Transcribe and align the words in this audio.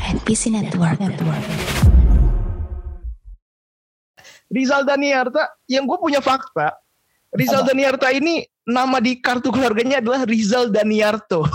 NPC 0.00 0.48
Network. 0.48 0.96
Network. 0.96 1.44
Rizal 4.50 4.82
Daniarta 4.82 5.54
yang 5.70 5.86
gue 5.86 5.94
punya 5.94 6.18
fakta 6.18 6.74
Rizal 7.30 7.62
Daniarta 7.62 8.10
ini 8.10 8.42
nama 8.66 8.98
di 8.98 9.22
kartu 9.22 9.54
keluarganya 9.54 10.02
adalah 10.02 10.26
Rizal 10.26 10.74
Daniarto 10.74 11.46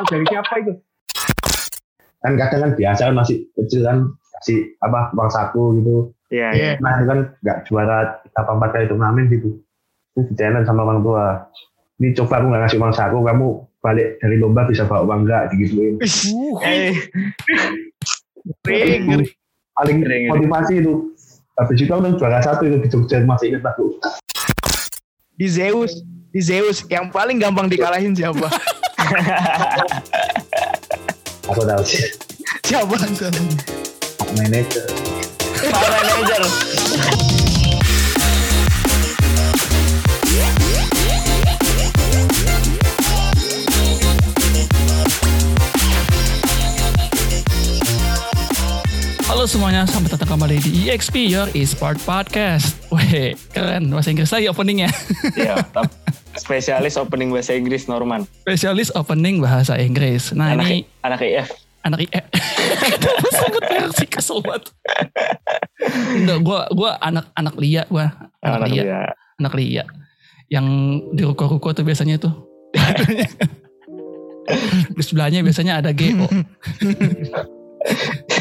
Oh, 0.00 0.06
dari 0.08 0.24
siapa 0.24 0.52
itu? 0.62 0.72
Kan 2.22 2.34
kadang 2.38 2.60
kan 2.64 2.72
biasa 2.78 3.00
kan 3.10 3.14
masih 3.18 3.44
kecil 3.54 3.84
kan 3.84 4.08
kasih 4.40 4.72
apa 4.80 5.12
uang 5.12 5.30
saku 5.30 5.62
gitu. 5.78 5.96
Iya, 6.32 6.48
Iya. 6.54 6.54
iya. 6.56 6.72
Nah 6.80 6.92
itu 6.96 7.06
kan 7.06 7.18
nggak 7.44 7.58
juara 7.68 7.98
apa 8.34 8.50
empat 8.56 8.70
kali 8.72 8.86
turnamen 8.88 9.28
gitu. 9.28 9.60
Terus 10.16 10.26
di 10.32 10.64
sama 10.64 10.82
orang 10.88 11.04
tua. 11.04 11.44
Ini 12.00 12.08
coba 12.18 12.40
aku 12.40 12.46
nggak 12.50 12.62
ngasih 12.66 12.78
uang 12.82 12.94
saku, 12.96 13.18
kamu 13.22 13.48
balik 13.82 14.22
dari 14.22 14.38
lomba 14.38 14.62
bisa 14.64 14.86
bawa 14.86 15.02
uang 15.04 15.26
nggak 15.26 15.50
digituin. 15.52 15.98
Eh, 16.62 16.94
Ngeri, 18.62 18.94
ngeri. 19.02 19.26
Paling 19.72 19.96
ngeri. 20.00 20.18
motivasi 20.30 20.72
itu. 20.78 21.10
Habis 21.52 21.78
itu 21.78 21.92
aku 21.92 22.16
juara 22.16 22.40
satu 22.40 22.64
itu 22.64 22.78
di 22.78 22.88
Jogja 22.88 23.20
masih 23.22 23.52
ingat 23.52 23.66
aku. 23.68 23.98
di 25.32 25.48
Zeus 25.48 25.98
di 26.30 26.38
Zeus 26.38 26.84
yang 26.86 27.10
paling 27.10 27.40
gampang 27.40 27.66
dikalahin 27.66 28.14
siapa 28.14 28.46
Aku 31.50 31.60
tahu 31.66 31.82
sih. 31.82 32.04
siapa 32.62 32.94
Manager. 34.38 34.86
Pak 35.60 35.82
manager. 35.84 36.42
Halo 49.42 49.58
semuanya, 49.58 49.82
selamat 49.90 50.14
datang 50.14 50.38
kembali 50.38 50.62
di 50.62 50.86
EXP 50.86 51.26
Your 51.26 51.50
Esport 51.58 51.98
Podcast. 52.06 52.78
Wih, 52.94 53.34
keren 53.50 53.90
bahasa 53.90 54.14
Inggris 54.14 54.30
lagi 54.30 54.46
openingnya. 54.46 54.86
Iya. 55.34 55.58
Spesialis 56.38 56.94
opening 56.94 57.34
bahasa 57.34 57.58
Inggris 57.58 57.90
Norman. 57.90 58.22
Spesialis 58.46 58.94
opening 58.94 59.42
bahasa 59.42 59.74
Inggris. 59.82 60.30
Nah 60.30 60.54
Anak 60.54 60.70
ini 60.70 60.86
anak 61.02 61.26
IF. 61.26 61.50
anak 61.82 62.06
IE. 62.06 62.22
Sebut 63.34 63.62
merek 63.66 63.90
sih 63.98 64.06
kesel 64.06 64.38
banget. 64.46 64.70
Enggak, 65.90 66.38
gue 66.46 66.60
gua 66.78 67.02
anak 67.02 67.34
anak 67.34 67.58
Lia 67.58 67.82
gue. 67.90 68.06
Anak, 68.46 68.46
Anak 68.46 68.70
Lia. 68.70 69.10
Anak 69.42 69.52
Lia. 69.58 69.84
Yang 70.54 70.66
di 71.18 71.22
ruko-ruko 71.26 71.74
tuh 71.74 71.82
biasanya 71.82 72.14
tuh. 72.14 72.30
di 74.94 75.02
sebelahnya 75.02 75.42
biasanya 75.42 75.82
ada 75.82 75.90
GO. 75.90 76.30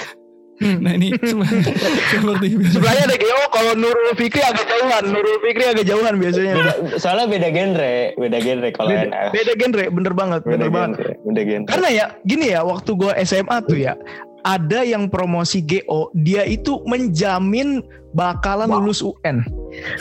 nah 0.84 0.92
ini 0.94 1.12
seperti, 1.18 1.58
seperti 2.14 2.46
biasa. 2.56 2.74
sebelahnya 2.78 3.04
ada 3.10 3.18
Geo 3.18 3.42
kalau 3.50 3.74
Nurul 3.74 4.12
Fikri 4.14 4.42
agak 4.42 4.66
jauhan 4.66 5.04
Nurul 5.10 5.38
Fikri 5.42 5.66
agak 5.66 5.86
jauhan 5.90 6.14
biasanya 6.22 6.54
Beda, 6.54 6.74
soalnya 6.98 7.26
beda 7.28 7.50
genre, 7.50 7.94
beda 8.16 8.38
genre 8.40 8.70
kalau 8.72 8.90
beda, 8.90 9.06
NF. 9.10 9.30
beda 9.34 9.52
genre 9.58 9.84
bener 9.90 10.14
banget 10.14 10.40
Beda 10.42 10.52
bener 10.54 10.70
banget 10.70 10.90
genre, 10.98 11.14
beda 11.26 11.42
genre. 11.44 11.68
Karena 11.70 11.88
ya 11.90 12.06
gini 12.24 12.46
ya 12.50 12.62
waktu 12.62 12.92
gue 12.94 13.12
SMA 13.24 13.58
tuh 13.66 13.78
ya 13.78 13.94
ada 14.42 14.82
yang 14.82 15.06
promosi 15.06 15.62
GO 15.62 16.10
dia 16.18 16.42
itu 16.44 16.82
menjamin 16.86 17.82
bakalan 18.12 18.66
lulus 18.68 19.02
UN. 19.02 19.46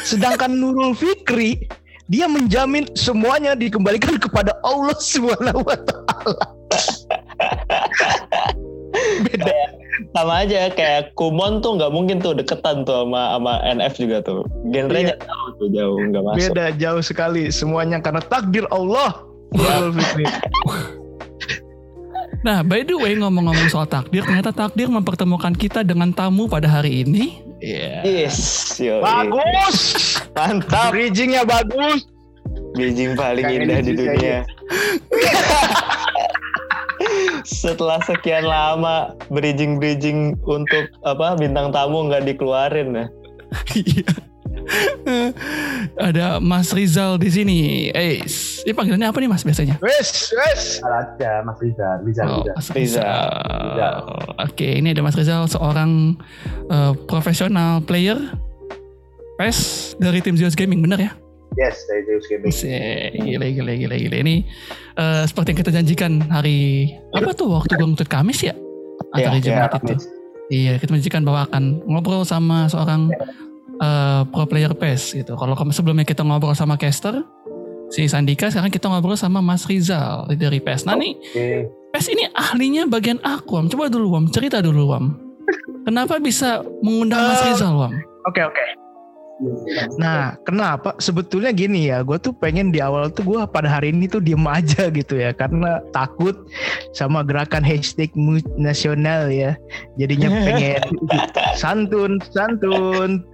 Sedangkan 0.01 0.57
Nurul 0.57 0.93
Fikri 0.93 1.61
dia 2.11 2.27
menjamin 2.27 2.89
semuanya 2.99 3.55
dikembalikan 3.55 4.19
kepada 4.19 4.57
Allah 4.65 4.97
Subhanahu 5.13 5.63
wa 5.63 5.77
taala. 5.79 6.45
Beda. 9.23 9.55
Sama 10.17 10.45
aja 10.45 10.73
kayak 10.73 11.13
Kumon 11.15 11.61
tuh 11.61 11.77
nggak 11.77 11.93
mungkin 11.93 12.17
tuh 12.19 12.33
deketan 12.37 12.85
tuh 12.85 13.05
sama 13.07 13.37
sama 13.37 13.53
NF 13.65 13.95
juga 14.01 14.19
tuh. 14.25 14.41
Genrenya 14.71 15.17
jauh 15.21 15.51
tuh 15.59 15.69
jauh 15.73 15.97
nggak 15.99 16.23
masuk. 16.25 16.39
Beda 16.53 16.67
jauh 16.77 17.03
sekali 17.05 17.53
semuanya 17.53 18.01
karena 18.01 18.23
takdir 18.25 18.65
Allah. 18.71 19.27
Fikri. 19.97 20.27
Nah, 22.41 22.65
by 22.65 22.81
the 22.89 22.97
way 22.97 23.13
ngomong-ngomong 23.21 23.69
soal 23.69 23.85
takdir, 23.85 24.25
ternyata 24.25 24.49
takdir 24.49 24.89
mempertemukan 24.89 25.53
kita 25.53 25.85
dengan 25.85 26.09
tamu 26.09 26.49
pada 26.49 26.73
hari 26.73 27.05
ini. 27.05 27.37
Iya. 27.61 28.01
Yes, 28.01 28.81
yo. 28.81 29.05
Bagus. 29.05 30.17
Mantap. 30.33 30.97
Bridgingnya 30.97 31.45
bagus. 31.45 32.09
Beijing 32.73 33.13
paling 33.13 33.45
indah 33.45 33.81
di 33.85 33.93
dunia. 33.93 34.39
Setelah 37.43 37.99
sekian 38.05 38.45
lama 38.45 39.15
bridging-bridging 39.29 40.37
untuk 40.45 40.89
apa 41.03 41.35
bintang 41.37 41.73
tamu 41.73 42.07
nggak 42.07 42.27
dikeluarin 42.27 42.95
ya. 42.95 43.07
Iya. 43.75 44.13
Ada 45.99 46.39
Mas 46.39 46.71
Rizal 46.71 47.19
di 47.19 47.31
sini. 47.33 47.59
Eh, 47.91 48.23
ini 48.63 48.71
panggilannya 48.71 49.11
apa 49.11 49.19
nih 49.19 49.31
Mas 49.31 49.43
biasanya? 49.43 49.83
Wes, 49.83 50.31
wes. 50.31 50.79
aja 50.85 51.43
Mas 51.43 51.59
Rizal, 51.59 51.99
Rizal, 52.07 52.27
Oh, 52.31 52.43
Rizal. 52.47 52.55
Mas 52.55 52.69
Rizal. 52.71 53.27
Rizal. 53.51 53.97
Oke, 54.39 54.69
ini 54.79 54.95
ada 54.95 55.03
Mas 55.03 55.17
Rizal 55.19 55.51
seorang 55.51 56.15
eh, 56.71 56.93
profesional 57.11 57.83
player 57.83 58.19
PES 59.41 59.59
dari 59.97 60.21
tim 60.21 60.37
Zeus 60.37 60.55
Gaming, 60.55 60.85
bener 60.85 61.01
ya? 61.01 61.13
Yes, 61.61 61.85
dari 61.85 62.03
Zeus 62.09 62.25
Gaming. 62.25 62.49
Gila, 63.21 63.47
gila, 63.53 63.73
gila, 63.77 63.97
gila. 64.01 64.17
Ini 64.25 64.35
eh, 64.97 65.23
seperti 65.29 65.53
yang 65.53 65.61
kita 65.61 65.73
janjikan 65.77 66.13
hari 66.27 66.89
apa 67.13 67.37
tuh 67.37 67.53
waktu 67.53 67.77
gue 67.77 67.85
ngutut 67.85 68.09
Kamis 68.09 68.41
ya? 68.41 68.57
Atau 69.13 69.21
Iya, 69.21 69.29
hari 69.29 69.39
iya, 69.39 69.45
Jumat 69.45 69.71
itu? 69.77 69.95
Iya, 70.51 70.73
kita 70.81 70.91
menjanjikan 70.91 71.23
bahwa 71.23 71.41
akan 71.45 71.63
ngobrol 71.85 72.25
sama 72.25 72.65
seorang 72.67 73.13
eh, 73.77 74.23
pro 74.25 74.49
player 74.49 74.73
PES 74.73 75.21
gitu. 75.21 75.37
Kalau 75.37 75.53
sebelumnya 75.69 76.09
kita 76.09 76.25
ngobrol 76.25 76.57
sama 76.57 76.81
caster 76.81 77.21
si 77.93 78.09
Sandika, 78.09 78.49
sekarang 78.49 78.73
kita 78.73 78.89
ngobrol 78.89 79.21
sama 79.21 79.45
Mas 79.45 79.69
Rizal 79.69 80.33
dari 80.33 80.65
PES. 80.65 80.89
Nah 80.89 80.97
nih, 80.97 81.13
Oke. 81.13 81.69
PES 81.93 82.07
ini 82.09 82.25
ahlinya 82.33 82.89
bagian 82.89 83.21
aku, 83.21 83.61
Wam. 83.61 83.69
Coba 83.69 83.93
dulu, 83.93 84.17
Wam. 84.17 84.33
Cerita 84.33 84.65
dulu, 84.65 84.89
Wam. 84.89 85.13
Kenapa 85.85 86.17
bisa 86.17 86.65
mengundang 86.81 87.21
Mas 87.21 87.43
Eh, 87.45 87.53
Rizal, 87.53 87.75
Wam? 87.77 87.93
Oke 88.25 88.41
oke. 88.41 88.65
Nah, 89.97 90.37
kenapa? 90.45 90.93
Sebetulnya 91.01 91.51
gini 91.57 91.89
ya, 91.89 92.05
gue 92.05 92.21
tuh 92.21 92.37
pengen 92.37 92.69
di 92.69 92.85
awal 92.85 93.09
tuh 93.09 93.25
gue 93.25 93.41
pada 93.49 93.73
hari 93.73 93.89
ini 93.93 94.05
tuh 94.05 94.21
diem 94.21 94.45
aja 94.45 94.93
gitu 94.93 95.17
ya, 95.17 95.33
karena 95.33 95.81
takut 95.97 96.37
sama 96.93 97.25
gerakan 97.25 97.65
hashtag 97.65 98.13
nasional 98.61 99.33
ya. 99.33 99.57
Jadinya 99.97 100.29
pengen 100.45 100.83
santun, 101.57 102.21
santun. 102.33 103.25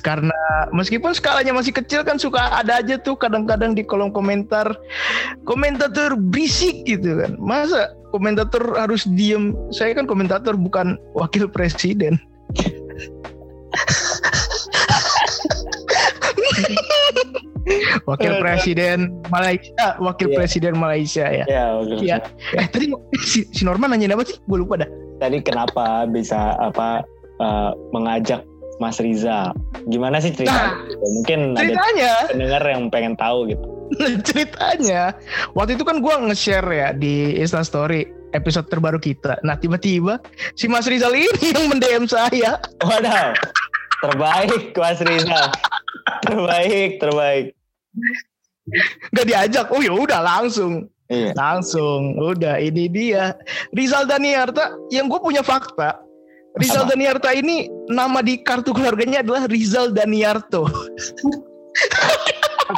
Karena 0.00 0.32
meskipun 0.72 1.12
skalanya 1.12 1.52
masih 1.52 1.76
kecil 1.76 2.00
kan 2.00 2.16
suka 2.16 2.40
ada 2.64 2.80
aja 2.80 2.96
tuh 2.96 3.12
kadang-kadang 3.12 3.76
di 3.76 3.84
kolom 3.84 4.08
komentar 4.08 4.72
komentator 5.44 6.16
berisik 6.16 6.88
gitu 6.88 7.20
kan. 7.20 7.36
Masa 7.36 7.92
komentator 8.16 8.64
harus 8.80 9.04
diem? 9.04 9.52
Saya 9.68 9.92
kan 9.92 10.08
komentator 10.08 10.56
bukan 10.56 10.96
wakil 11.12 11.44
presiden. 11.44 12.16
Wakil. 18.08 18.44
Presiden 18.44 19.08
Malaysia, 19.32 19.96
Wakil 19.96 20.28
Iya. 20.30 20.36
Presiden 20.36 20.74
Malaysia 20.76 21.26
ya. 21.26 21.44
Ya, 21.48 21.64
oke. 21.74 21.96
Iya. 21.96 22.16
Eh 22.54 22.66
tadi 22.68 22.92
si, 23.30 23.48
si 23.48 23.62
Norman 23.64 23.92
nanyain 23.92 24.12
apa 24.12 24.24
sih? 24.24 24.36
Gue 24.44 24.60
lupa 24.60 24.76
dah. 24.76 24.88
Tadi 25.16 25.40
kenapa 25.40 26.04
bisa 26.04 26.58
apa 26.60 27.00
eh, 27.40 27.70
mengajak 27.90 28.44
Mas 28.76 29.00
Rizal? 29.00 29.56
Gimana 29.88 30.20
sih 30.20 30.34
ceritanya? 30.34 30.76
Nah, 30.76 31.10
Mungkin 31.20 31.38
ada 31.54 31.60
Ceritanya, 31.62 32.12
pendengar 32.28 32.62
yang 32.64 32.82
pengen 32.92 33.14
tahu 33.16 33.48
gitu. 33.48 33.64
ceritanya. 34.24 35.14
Waktu 35.52 35.76
itu 35.76 35.84
kan 35.84 36.00
gue 36.00 36.14
nge-share 36.28 36.68
ya 36.68 36.88
di 36.92 37.36
Insta 37.38 37.62
Story 37.62 38.04
episode 38.34 38.66
terbaru 38.66 38.98
kita. 38.98 39.38
Nah 39.40 39.54
tiba-tiba 39.54 40.18
si 40.52 40.66
Mas 40.66 40.84
Rizal 40.84 41.14
ini 41.14 41.30
yang 41.54 41.70
mendm 41.70 42.04
saya. 42.04 42.58
Waduh, 42.82 43.32
terbaik 44.04 44.76
Mas 44.76 45.00
Rizal. 45.00 45.48
Terbaik, 46.24 46.90
terbaik. 47.00 47.46
Gak 49.16 49.26
diajak. 49.28 49.66
Oh 49.72 49.80
ya 49.80 49.92
udah 49.96 50.20
langsung. 50.20 50.88
Iya. 51.08 51.32
Langsung. 51.36 52.16
Udah 52.20 52.60
ini 52.60 52.88
dia. 52.88 53.36
Rizal 53.72 54.04
Daniarta 54.04 54.76
yang 54.92 55.08
gue 55.08 55.20
punya 55.20 55.40
fakta. 55.40 56.00
Rizal 56.54 56.86
Apa? 56.86 56.94
Daniarta 56.94 57.34
ini 57.34 57.66
nama 57.90 58.22
di 58.22 58.38
kartu 58.38 58.70
keluarganya 58.70 59.26
adalah 59.26 59.50
Rizal 59.50 59.90
Daniarto. 59.90 60.70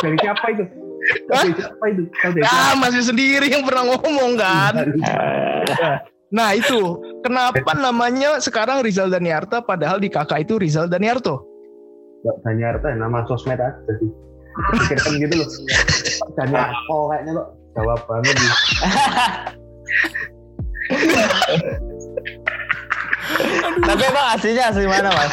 Dari 0.00 0.16
siapa 0.16 0.46
itu? 0.48 0.64
Dari 1.28 1.50
siapa 1.54 1.84
itu? 1.92 2.02
Dari 2.08 2.40
Ah 2.42 2.74
masih 2.80 3.04
sendiri 3.04 3.46
yang 3.52 3.62
pernah 3.68 3.84
ngomong 3.94 4.32
kan. 4.40 4.74
Nah 6.34 6.58
itu 6.58 6.98
kenapa 7.22 7.70
namanya 7.78 8.42
sekarang 8.42 8.82
Rizal 8.82 9.14
Daniarta 9.14 9.62
padahal 9.62 10.02
di 10.02 10.10
kakak 10.10 10.42
itu 10.42 10.58
Rizal 10.58 10.90
Daniarto. 10.90 11.46
Mbak 12.26 12.36
Daniarta 12.42 12.86
nama 12.98 13.22
sosmed 13.30 13.62
aja 13.62 13.78
sih. 14.02 14.10
Pikirkan 14.74 15.22
gitu 15.22 15.34
loh. 15.38 15.48
Daniarto 16.38 16.98
kayaknya 17.14 17.32
kok 17.38 17.48
jawab 17.78 18.00
banget 18.10 18.34
gitu. 18.34 18.56
emang 23.86 24.26
aslinya 24.34 24.64
asli 24.74 24.86
mana 24.90 25.10
mas? 25.14 25.30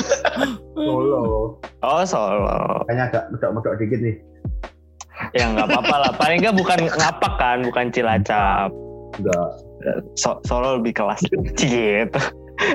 Solo. 0.78 1.58
Oh 1.82 2.04
Solo. 2.06 2.86
Kayaknya 2.86 3.04
agak 3.10 3.24
medok-medok 3.34 3.74
dikit 3.82 4.00
nih. 4.02 4.16
Ya 5.34 5.50
nggak 5.50 5.74
apa-apa 5.74 5.96
lah. 5.98 6.12
Paling 6.22 6.38
nggak 6.42 6.58
bukan 6.58 6.80
ngapak 6.86 7.34
kan, 7.42 7.58
bukan 7.66 7.86
cilacap. 7.90 8.70
Enggak. 9.18 9.50
So- 10.16 10.42
Solo 10.44 10.80
lebih 10.80 10.94
kelas 10.96 11.22
gitu. 11.60 12.20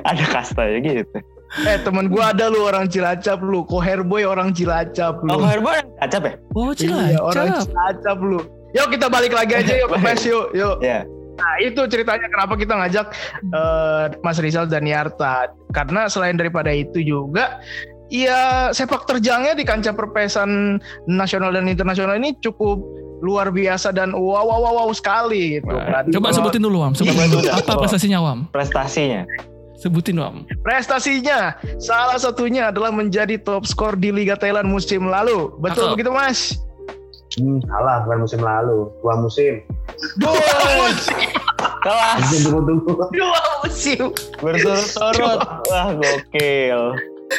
Ada 0.05 0.25
kastanya 0.29 0.79
gitu. 0.83 1.19
Eh 1.65 1.81
temen 1.81 2.13
gue 2.13 2.21
ada 2.21 2.53
lu 2.53 2.69
orang 2.69 2.93
Cilacap 2.93 3.41
lu, 3.41 3.65
Koherboy 3.65 4.29
orang 4.29 4.53
Cilacap 4.53 5.25
lu. 5.25 5.33
Oh 5.33 5.49
Herbo 5.49 5.73
yang 5.73 5.89
kacap 5.97 6.23
ya? 6.29 6.33
Oh 6.53 6.71
Iya, 6.77 7.17
orang 7.25 7.47
cilacap. 7.57 7.65
Cilacap 7.73 8.19
lu. 8.21 8.41
Yuk 8.77 8.87
kita 8.93 9.07
balik 9.09 9.33
lagi 9.33 9.57
aja 9.57 9.73
yuk 9.81 9.89
ke 9.89 9.99
PES 9.99 10.23
yuk. 10.29 10.47
Yuk. 10.53 10.77
Iya. 10.85 11.09
Nah 11.39 11.55
itu 11.65 11.81
ceritanya 11.89 12.29
kenapa 12.29 12.53
kita 12.53 12.75
ngajak 12.77 13.07
eh, 13.49 14.05
Mas 14.21 14.37
Rizal 14.37 14.69
dan 14.69 14.85
Yarta. 14.85 15.49
Karena 15.73 16.05
selain 16.05 16.37
daripada 16.37 16.69
itu 16.69 17.01
juga 17.01 17.65
ya 18.13 18.69
sepak 18.69 19.09
terjangnya 19.09 19.57
di 19.57 19.65
kancah 19.65 19.97
perpesan 19.97 20.77
nasional 21.09 21.53
dan 21.53 21.65
internasional 21.65 22.17
ini 22.17 22.37
cukup 22.45 22.81
luar 23.19 23.51
biasa 23.51 23.91
dan 23.91 24.13
wow 24.13 24.43
wow 24.43 24.59
wow, 24.61 24.73
wow 24.79 24.91
sekali 24.91 25.59
gitu. 25.59 25.69
Kan. 25.69 26.07
Coba 26.09 26.29
Kalau 26.29 26.37
sebutin 26.39 26.63
dulu 26.63 26.77
Wam. 26.81 26.93
Sebutin 26.93 27.15
Coba 27.15 27.25
dulu. 27.27 27.43
dulu. 27.43 27.51
Apa 27.55 27.73
prestasinya 27.79 28.19
Wam? 28.23 28.39
Prestasinya. 28.49 29.23
Sebutin 29.75 30.17
Wam. 30.19 30.43
Prestasinya 30.61 31.55
salah 31.79 32.19
satunya 32.19 32.69
adalah 32.69 32.91
menjadi 32.91 33.39
top 33.39 33.63
skor 33.63 33.95
di 33.95 34.11
Liga 34.11 34.35
Thailand 34.35 34.67
musim 34.67 35.07
lalu. 35.07 35.55
Betul 35.57 35.91
Cakep. 35.91 35.95
begitu 35.95 36.11
Mas? 36.11 36.59
Hmm, 37.37 37.63
salah 37.63 38.03
bukan 38.03 38.19
musim 38.23 38.41
lalu. 38.41 38.91
Dua 38.99 39.15
musim. 39.17 39.55
Dua 40.19 40.35
musim. 40.81 41.19
Kelas. 41.79 42.19
Dua 43.15 43.39
musim. 43.63 44.03
berturut-turut. 44.39 45.39
Wah 45.71 45.89
gokil. 45.95 46.81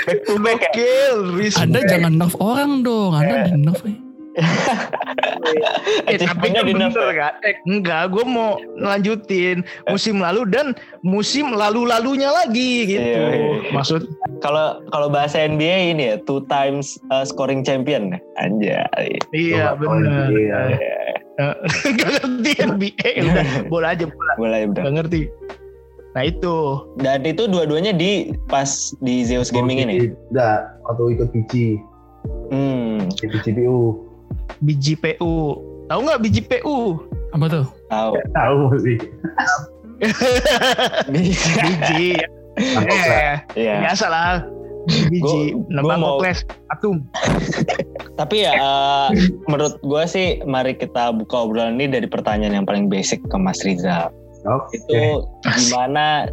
Back 0.05 0.19
to 0.23 0.33
back 0.39 0.61
ya. 0.71 1.11
Gokil. 1.17 1.17
Anda 1.59 1.79
jangan 1.83 2.13
nerf 2.15 2.35
orang 2.39 2.85
dong. 2.85 3.11
Anda 3.11 3.49
di 3.49 3.57
nerf. 3.57 3.81
eh. 3.83 3.97
Eh, 6.09 6.18
tapi 6.19 6.25
Achievementnya 6.25 6.62
kan 6.62 6.69
di 6.69 6.74
nerf 6.75 6.94
bener 6.94 7.09
ya? 7.09 7.15
kan? 7.18 7.33
Eh, 7.45 7.56
enggak, 7.65 8.03
gue 8.13 8.25
mau 8.25 8.59
lanjutin 8.77 9.65
musim 9.89 10.21
lalu 10.21 10.45
dan 10.50 10.77
musim 11.01 11.51
lalu-lalunya 11.53 12.30
lagi 12.30 12.97
gitu. 12.97 13.01
Iya, 13.01 13.27
iya. 13.33 13.71
Maksud 13.74 14.01
Kalau 14.39 14.80
kalau 14.95 15.12
bahasa 15.12 15.44
NBA 15.44 15.95
ini 15.95 16.03
ya 16.13 16.15
two 16.24 16.39
times 16.47 16.95
uh, 17.12 17.27
scoring 17.27 17.59
champion. 17.65 18.15
Anjay. 18.39 19.19
iya 19.36 19.75
oh, 19.75 20.00
benar. 20.00 20.31
iya. 20.31 20.59
Gak 22.00 22.09
ngerti 22.19 22.51
NBA, 22.63 23.09
udah 23.24 23.45
bola 23.71 23.88
aja 23.95 24.06
bola. 24.07 24.33
Boleh 24.39 24.59
udah. 24.71 24.83
Gak 24.88 24.95
ngerti. 24.95 25.21
Nah 26.09 26.25
itu 26.25 26.83
Dan 26.97 27.21
itu 27.21 27.45
dua-duanya 27.45 27.94
di 27.94 28.33
pas 28.50 28.92
di 29.03 29.24
Zeus 29.24 29.53
Gaming 29.53 29.83
ini. 29.83 30.12
Enggak, 30.31 30.68
waktu 30.88 31.03
ikut 31.19 31.30
biji. 31.31 31.68
Hmm, 32.51 33.07
Di 33.15 33.27
GPU. 34.57 34.57
BGPU. 34.59 35.33
Tahu 35.85 35.99
nggak 36.01 36.21
BGPU? 36.21 36.77
Apa 37.29 37.45
tuh? 37.45 37.65
tahu. 37.87 38.11
Tahu 38.33 38.57
sih. 38.81 38.97
Biji. 41.09 42.15
Eh, 42.59 43.35
Iya. 43.55 43.75
biasa 43.83 44.05
lah. 44.07 44.33
Biji, 44.89 45.53
gua 45.69 45.95
mau- 45.95 46.17
kokles, 46.17 46.43
atum. 46.71 47.03
Tapi 48.15 48.41
ya 48.41 48.51
eh, 48.55 49.07
menurut 49.45 49.77
gue 49.79 50.03
sih 50.07 50.27
mari 50.43 50.73
kita 50.73 51.13
buka 51.13 51.45
obrolan 51.45 51.77
ini 51.77 51.87
dari 51.91 52.07
pertanyaan 52.09 52.63
yang 52.63 52.67
paling 52.67 52.89
basic 52.89 53.21
ke 53.21 53.37
Mas 53.37 53.61
Rizal. 53.61 54.09
Oke. 54.43 54.75
Itu 54.81 55.23
gimana 55.45 56.31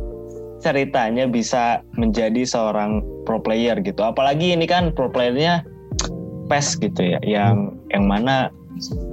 ceritanya 0.58 1.28
bisa 1.28 1.84
menjadi 1.94 2.46
seorang 2.48 3.04
pro 3.28 3.38
player 3.38 3.76
gitu. 3.82 4.00
Apalagi 4.00 4.56
ini 4.56 4.64
kan 4.64 4.94
pro 4.94 5.10
playernya 5.10 5.66
PES 6.46 6.80
gitu 6.82 7.02
ya, 7.02 7.18
yang 7.22 7.76
yang 7.90 8.06
mana 8.06 8.50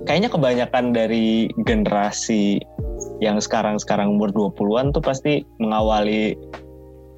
kayaknya 0.06 0.30
kebanyakan 0.31 0.91
dari 0.91 1.47
generasi 1.63 2.59
yang 3.24 3.39
sekarang-sekarang 3.39 4.19
umur 4.19 4.31
20-an 4.35 4.91
tuh 4.91 5.03
pasti 5.03 5.47
mengawali 5.59 6.35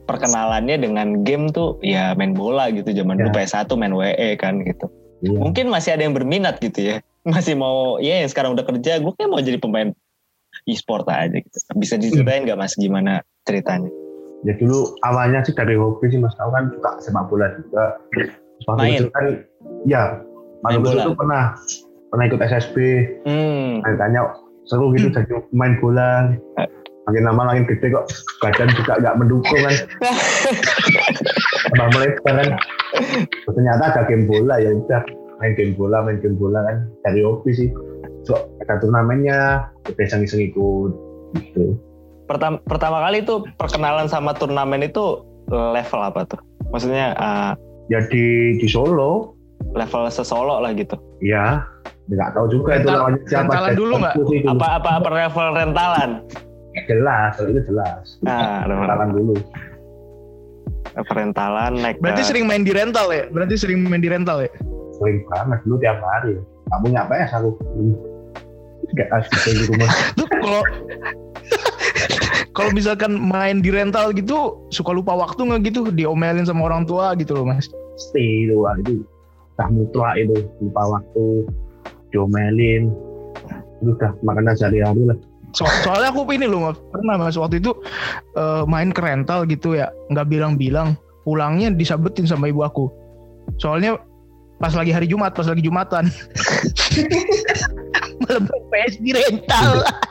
perkenalannya 0.06 0.78
dengan 0.78 1.26
game 1.26 1.50
tuh 1.50 1.82
ya 1.82 2.14
main 2.14 2.38
bola 2.38 2.70
gitu 2.70 2.94
zaman 2.94 3.18
dulu 3.18 3.34
PS1 3.34 3.70
main 3.74 3.94
WE 3.94 4.38
kan 4.38 4.62
gitu. 4.62 4.86
Iya. 5.26 5.40
Mungkin 5.42 5.74
masih 5.74 5.98
ada 5.98 6.06
yang 6.06 6.14
berminat 6.14 6.62
gitu 6.62 6.96
ya. 6.96 6.98
Masih 7.26 7.58
mau 7.58 7.98
ya 7.98 8.22
yang 8.22 8.30
sekarang 8.30 8.54
udah 8.54 8.62
kerja, 8.62 9.02
gue 9.02 9.14
kayak 9.18 9.30
mau 9.34 9.42
jadi 9.42 9.58
pemain 9.58 9.90
e-sport 10.70 11.10
aja 11.10 11.34
gitu. 11.34 11.58
Bisa 11.74 11.98
diceritain 11.98 12.46
nggak 12.46 12.54
Mas 12.54 12.78
gimana 12.78 13.26
ceritanya? 13.50 13.90
Ya 14.46 14.54
dulu 14.62 14.94
awalnya 15.02 15.42
sih 15.42 15.58
dari 15.58 15.74
hobi 15.74 16.06
sih 16.14 16.22
Mas. 16.22 16.38
Tahu 16.38 16.54
kan 16.54 16.70
suka 16.70 17.02
sepak 17.02 17.26
bola 17.34 17.50
juga. 17.58 17.98
Waktu 18.64 18.80
Main? 18.80 18.92
kecil 18.96 19.10
kan, 19.12 19.26
ya. 19.84 20.04
Main 20.64 20.82
bola? 20.82 21.04
tuh 21.12 21.16
pernah 21.20 21.44
pernah 22.10 22.26
ikut 22.32 22.42
SSB. 22.42 22.76
Hmm. 23.28 23.84
Tanya 24.00 24.22
seru 24.66 24.96
gitu 24.96 25.14
jadi 25.14 25.36
main 25.54 25.78
bola. 25.84 26.34
Makin 27.06 27.22
lama 27.22 27.54
makin 27.54 27.70
gede 27.70 27.94
kok 27.94 28.10
badan 28.42 28.70
juga 28.74 28.98
nggak 28.98 29.16
mendukung 29.22 29.62
kan. 29.62 29.76
Tambah 31.70 31.88
melebar 31.94 32.34
kan. 32.42 32.50
Ternyata 33.46 33.84
ada 33.94 34.02
game 34.10 34.26
bola 34.26 34.58
ya 34.58 34.74
udah 34.74 35.06
main 35.38 35.54
game 35.54 35.78
bola 35.78 36.02
main 36.02 36.18
game 36.18 36.34
bola 36.34 36.66
kan 36.66 36.90
dari 37.06 37.22
hobi 37.22 37.54
sih. 37.54 37.70
So 38.26 38.50
ada 38.66 38.82
turnamennya, 38.82 39.70
kita 39.86 40.02
iseng-iseng 40.10 40.50
ikut 40.50 40.92
gitu. 41.38 41.78
Pertama, 42.26 42.58
pertama 42.66 43.06
kali 43.06 43.22
itu 43.22 43.46
perkenalan 43.54 44.10
sama 44.10 44.34
turnamen 44.34 44.82
itu 44.82 45.22
level 45.54 46.02
apa 46.02 46.26
tuh? 46.26 46.42
Maksudnya 46.74 47.14
eh, 47.14 47.52
Ya 47.86 48.02
di 48.06 48.26
di 48.58 48.66
Solo, 48.66 49.38
level 49.72 50.10
sesolo 50.10 50.58
lah 50.58 50.74
gitu. 50.74 50.98
ya 51.20 51.62
nggak 52.06 52.38
tahu 52.38 52.46
juga 52.52 52.78
itu 52.78 52.86
Rental- 52.86 52.98
lawannya 53.02 53.22
siapa. 53.26 53.42
rentalan 53.50 53.74
dulu 53.74 53.94
nggak? 53.98 54.16
Itu 54.16 54.24
sih, 54.28 54.38
itu. 54.40 54.50
Apa 54.52 54.68
apa 54.78 54.90
apa 54.98 55.10
level 55.12 55.48
rentalan? 55.54 56.10
Jelas, 56.86 57.34
itu 57.40 57.62
jelas. 57.64 58.06
Nah, 58.22 58.62
Rentalan 58.64 59.10
dulu. 59.12 59.34
rentalan 61.08 61.74
naik. 61.76 61.98
Berarti 62.00 62.22
ke- 62.22 62.30
sering 62.30 62.46
main 62.46 62.62
di 62.62 62.72
rental 62.72 63.08
ya? 63.10 63.26
Berarti 63.28 63.56
sering 63.56 63.84
main 63.84 64.00
di 64.00 64.08
rental 64.08 64.42
ya? 64.42 64.52
Sering 64.96 65.24
banget 65.28 65.60
dulu 65.64 65.76
tiap 65.78 66.00
hari. 66.00 66.40
Gak 66.66 66.80
punya 66.82 67.02
PS 67.06 67.32
aku. 67.36 67.50
Hmm. 67.60 67.94
Gak 68.94 69.10
asik 69.12 69.34
di 69.52 69.66
rumah. 69.68 69.90
Tuh 70.18 70.28
kalau 70.30 70.62
kalau 72.56 72.72
misalkan 72.72 73.20
main 73.20 73.60
di 73.60 73.70
rental 73.70 74.16
gitu 74.16 74.64
suka 74.72 74.96
lupa 74.96 75.12
waktu 75.14 75.44
nggak 75.44 75.62
gitu 75.70 75.92
diomelin 75.92 76.48
sama 76.48 76.72
orang 76.72 76.88
tua 76.88 77.12
gitu 77.20 77.36
loh 77.36 77.46
mas 77.52 77.68
Stay 77.96 78.48
itu, 78.48 78.56
wah, 78.60 78.76
itu 78.84 79.08
udah 79.56 79.68
mutlak 79.72 80.14
itu. 80.20 80.36
Lupa 80.60 81.00
waktu, 81.00 81.48
diomelin. 82.12 82.92
Itu 83.80 83.96
udah 83.96 84.12
makanan 84.24 84.56
sehari-hari 84.56 85.04
lah. 85.08 85.20
so 85.56 85.64
soalnya 85.88 86.12
aku 86.12 86.28
ini 86.36 86.52
loh 86.52 86.68
Mas. 86.68 86.78
pernah 86.92 87.16
mas 87.16 87.40
waktu 87.40 87.64
itu 87.64 87.72
eh, 88.36 88.68
main 88.68 88.92
ke 88.92 89.00
rental 89.00 89.48
gitu 89.48 89.72
ya 89.80 89.88
nggak 90.12 90.28
bilang-bilang 90.28 91.00
pulangnya 91.24 91.72
disabetin 91.72 92.28
sama 92.28 92.52
ibu 92.52 92.60
aku 92.60 92.92
soalnya 93.56 93.96
pas 94.60 94.76
lagi 94.76 94.92
hari 94.92 95.08
Jumat 95.08 95.32
pas 95.32 95.48
lagi 95.48 95.64
Jumatan 95.64 96.12
malam 98.28 98.52
PS 98.52 99.00
di 99.00 99.16
rental 99.16 99.80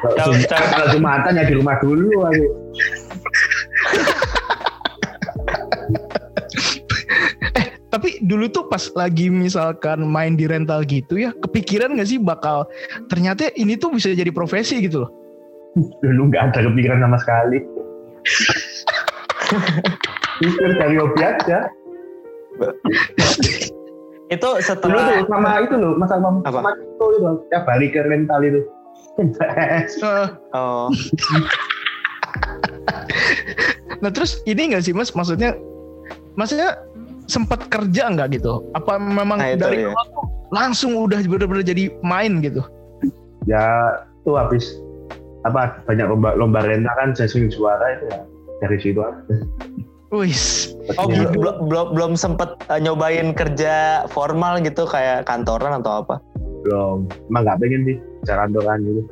Kalau 0.00 0.86
Jumatan 0.92 1.36
ya 1.36 1.44
di 1.44 1.54
rumah 1.56 1.76
dulu 1.80 2.24
aku. 2.24 2.46
Tapi 7.90 8.22
dulu 8.22 8.46
tuh 8.48 8.70
pas 8.70 8.86
lagi 8.94 9.28
misalkan 9.28 10.06
main 10.06 10.38
di 10.38 10.46
rental 10.46 10.86
gitu 10.86 11.18
ya, 11.18 11.34
kepikiran 11.42 11.98
gak 11.98 12.06
sih 12.06 12.22
bakal 12.22 12.64
ternyata 13.10 13.50
ini 13.58 13.74
tuh 13.74 13.90
bisa 13.90 14.14
jadi 14.14 14.30
profesi 14.30 14.78
gitu 14.78 15.04
loh. 15.04 15.10
Dulu 16.00 16.30
nggak 16.30 16.54
ada 16.54 16.70
kepikiran 16.70 17.02
sama 17.02 17.18
sekali. 17.18 17.58
Itu 20.38 20.64
dari 20.78 20.96
hobi 20.96 21.20
aja. 21.20 21.66
itu 24.30 24.46
Dulu 24.46 24.62
setelah 24.62 25.10
tuh 25.10 25.26
sama 25.26 25.50
itu 25.58 25.74
loh, 25.74 25.92
masa 25.98 26.22
sama 26.22 26.70
itu 26.78 27.04
itu, 27.18 27.30
tiap 27.50 27.66
hari 27.66 27.90
ke 27.90 28.00
rental 28.06 28.40
itu. 28.46 28.62
Eh, 29.20 30.26
oh, 30.56 30.88
nah 34.00 34.08
terus 34.08 34.40
ini 34.44 34.72
gak 34.72 34.80
sih 34.80 34.92
mas, 34.92 35.12
maksudnya, 35.12 35.56
maksudnya 36.34 36.80
sempat 37.26 37.68
kerja 37.68 38.08
nggak 38.10 38.34
gitu? 38.34 38.64
Apa 38.72 38.96
memang 38.96 39.38
Nah, 39.38 39.52
itu 39.52 39.60
dari 39.60 39.84
dia. 39.84 39.92
awal 39.92 40.04
tuh 40.08 40.24
langsung 40.50 40.96
udah 40.96 41.20
bener-bener 41.22 41.62
jadi 41.62 41.92
main 42.00 42.40
gitu? 42.40 42.64
ya 43.44 43.96
tuh 44.22 44.36
habis 44.36 44.76
apa 45.44 45.80
banyak 45.88 46.04
lomba 46.04 46.36
lomba 46.36 46.60
rental 46.60 46.92
kan 46.92 47.16
saya 47.16 47.24
sering 47.24 47.48
juara 47.48 47.96
itu 47.96 48.04
ya 48.12 48.20
dari 48.60 48.76
situ 48.76 49.00
aja. 49.00 49.16
Wis, 50.10 50.74
oh 50.98 51.06
Ya, 51.08 51.24
belum 51.24 51.32
belum 51.38 51.56
belum, 51.70 51.86
belum 51.96 52.12
sempet 52.16 52.50
uh, 52.66 52.76
nyobain 52.76 53.32
kerja 53.32 54.04
formal 54.10 54.60
gitu 54.60 54.84
kayak 54.84 55.24
kantoran 55.24 55.76
atau 55.76 56.04
apa? 56.04 56.16
belum 56.60 57.08
emang 57.32 57.48
nggak 57.48 57.56
pengen 57.56 57.80
sih 57.88 57.96
cara 58.26 58.46
kantoran 58.46 58.80
gitu 58.84 59.02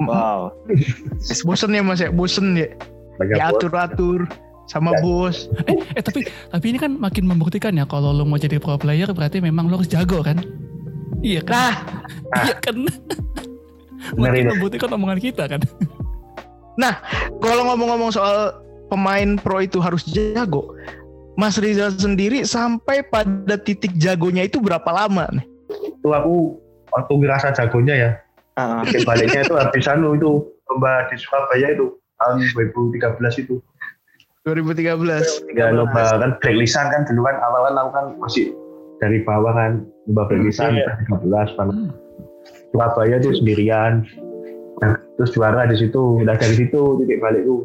Wow. 0.00 0.56
bosen 1.46 1.76
ya 1.76 1.84
mas 1.84 2.00
ya, 2.00 2.08
bosen 2.08 2.56
ya. 2.56 2.72
banyak 3.20 3.36
bos. 3.36 3.40
diatur-atur 3.60 4.20
sama 4.64 4.96
Ya. 4.96 5.00
bos. 5.04 5.36
Eh 5.92 6.00
tapi 6.00 6.24
tapi 6.24 6.66
ini 6.72 6.78
kan 6.80 6.96
makin 6.96 7.28
membuktikan 7.28 7.76
ya 7.76 7.84
kalau 7.84 8.16
lo 8.16 8.24
mau 8.24 8.40
jadi 8.40 8.56
pro 8.56 8.80
player 8.80 9.12
berarti 9.12 9.44
memang 9.44 9.68
lo 9.68 9.76
harus 9.76 9.92
jago 9.92 10.24
kan? 10.24 10.40
Iya 11.20 11.44
kan? 11.44 11.52
Nah, 11.52 11.74
iya 12.48 12.56
kan? 12.64 12.76
Bener 14.16 14.30
makin 14.32 14.46
membuktikan 14.56 14.88
omongan 14.96 15.20
kita 15.20 15.44
kan? 15.44 15.60
kalau 17.44 17.62
ngomong-ngomong 17.68 18.08
soal 18.08 18.56
pemain 18.88 19.36
pro 19.36 19.60
itu 19.60 19.84
harus 19.84 20.00
jago, 20.08 20.72
Mas 21.36 21.60
Rizal 21.60 21.92
sendiri 21.92 22.48
sampai 22.48 23.04
pada 23.04 23.60
titik 23.60 23.92
jagonya 24.00 24.48
itu 24.48 24.64
berapa 24.64 24.88
lama 24.88 25.28
nih? 25.28 25.44
Itu 26.00 26.08
aku 26.16 26.56
waktu 26.94 27.12
ngerasa 27.16 27.54
jagonya 27.54 27.94
ya. 27.96 28.10
Oke, 28.84 29.00
baliknya 29.08 29.46
itu 29.46 29.54
habis 29.56 29.86
anu 29.88 30.18
itu 30.18 30.44
lomba 30.68 31.08
di 31.08 31.16
Surabaya 31.16 31.72
itu 31.72 31.96
tahun 32.20 32.44
2013 32.52 33.42
itu. 33.46 33.56
2013. 34.44 35.56
Ya 35.56 35.72
lomba 35.72 36.20
kan 36.20 36.36
break 36.40 36.56
lisan 36.60 36.86
kan 36.92 37.08
dulu 37.08 37.24
kan 37.24 37.36
awal 37.40 37.70
kan 37.70 37.74
aku 37.80 37.90
kan 37.94 38.06
masih 38.20 38.44
dari 39.00 39.24
bawah 39.24 39.52
kan 39.54 39.84
lomba 40.08 40.22
break 40.28 40.44
lisan 40.44 40.76
Iya. 40.76 41.00
13 41.08 41.56
kan. 41.56 41.68
Surabaya 42.70 43.16
tuh 43.18 43.32
sendirian. 43.34 44.04
Nah, 44.80 44.96
terus 45.16 45.32
juara 45.36 45.68
di 45.68 45.76
situ. 45.76 46.24
Udah 46.24 46.36
dari 46.36 46.56
situ 46.56 46.80
titik 47.04 47.20
balik 47.20 47.44
tuh. 47.44 47.64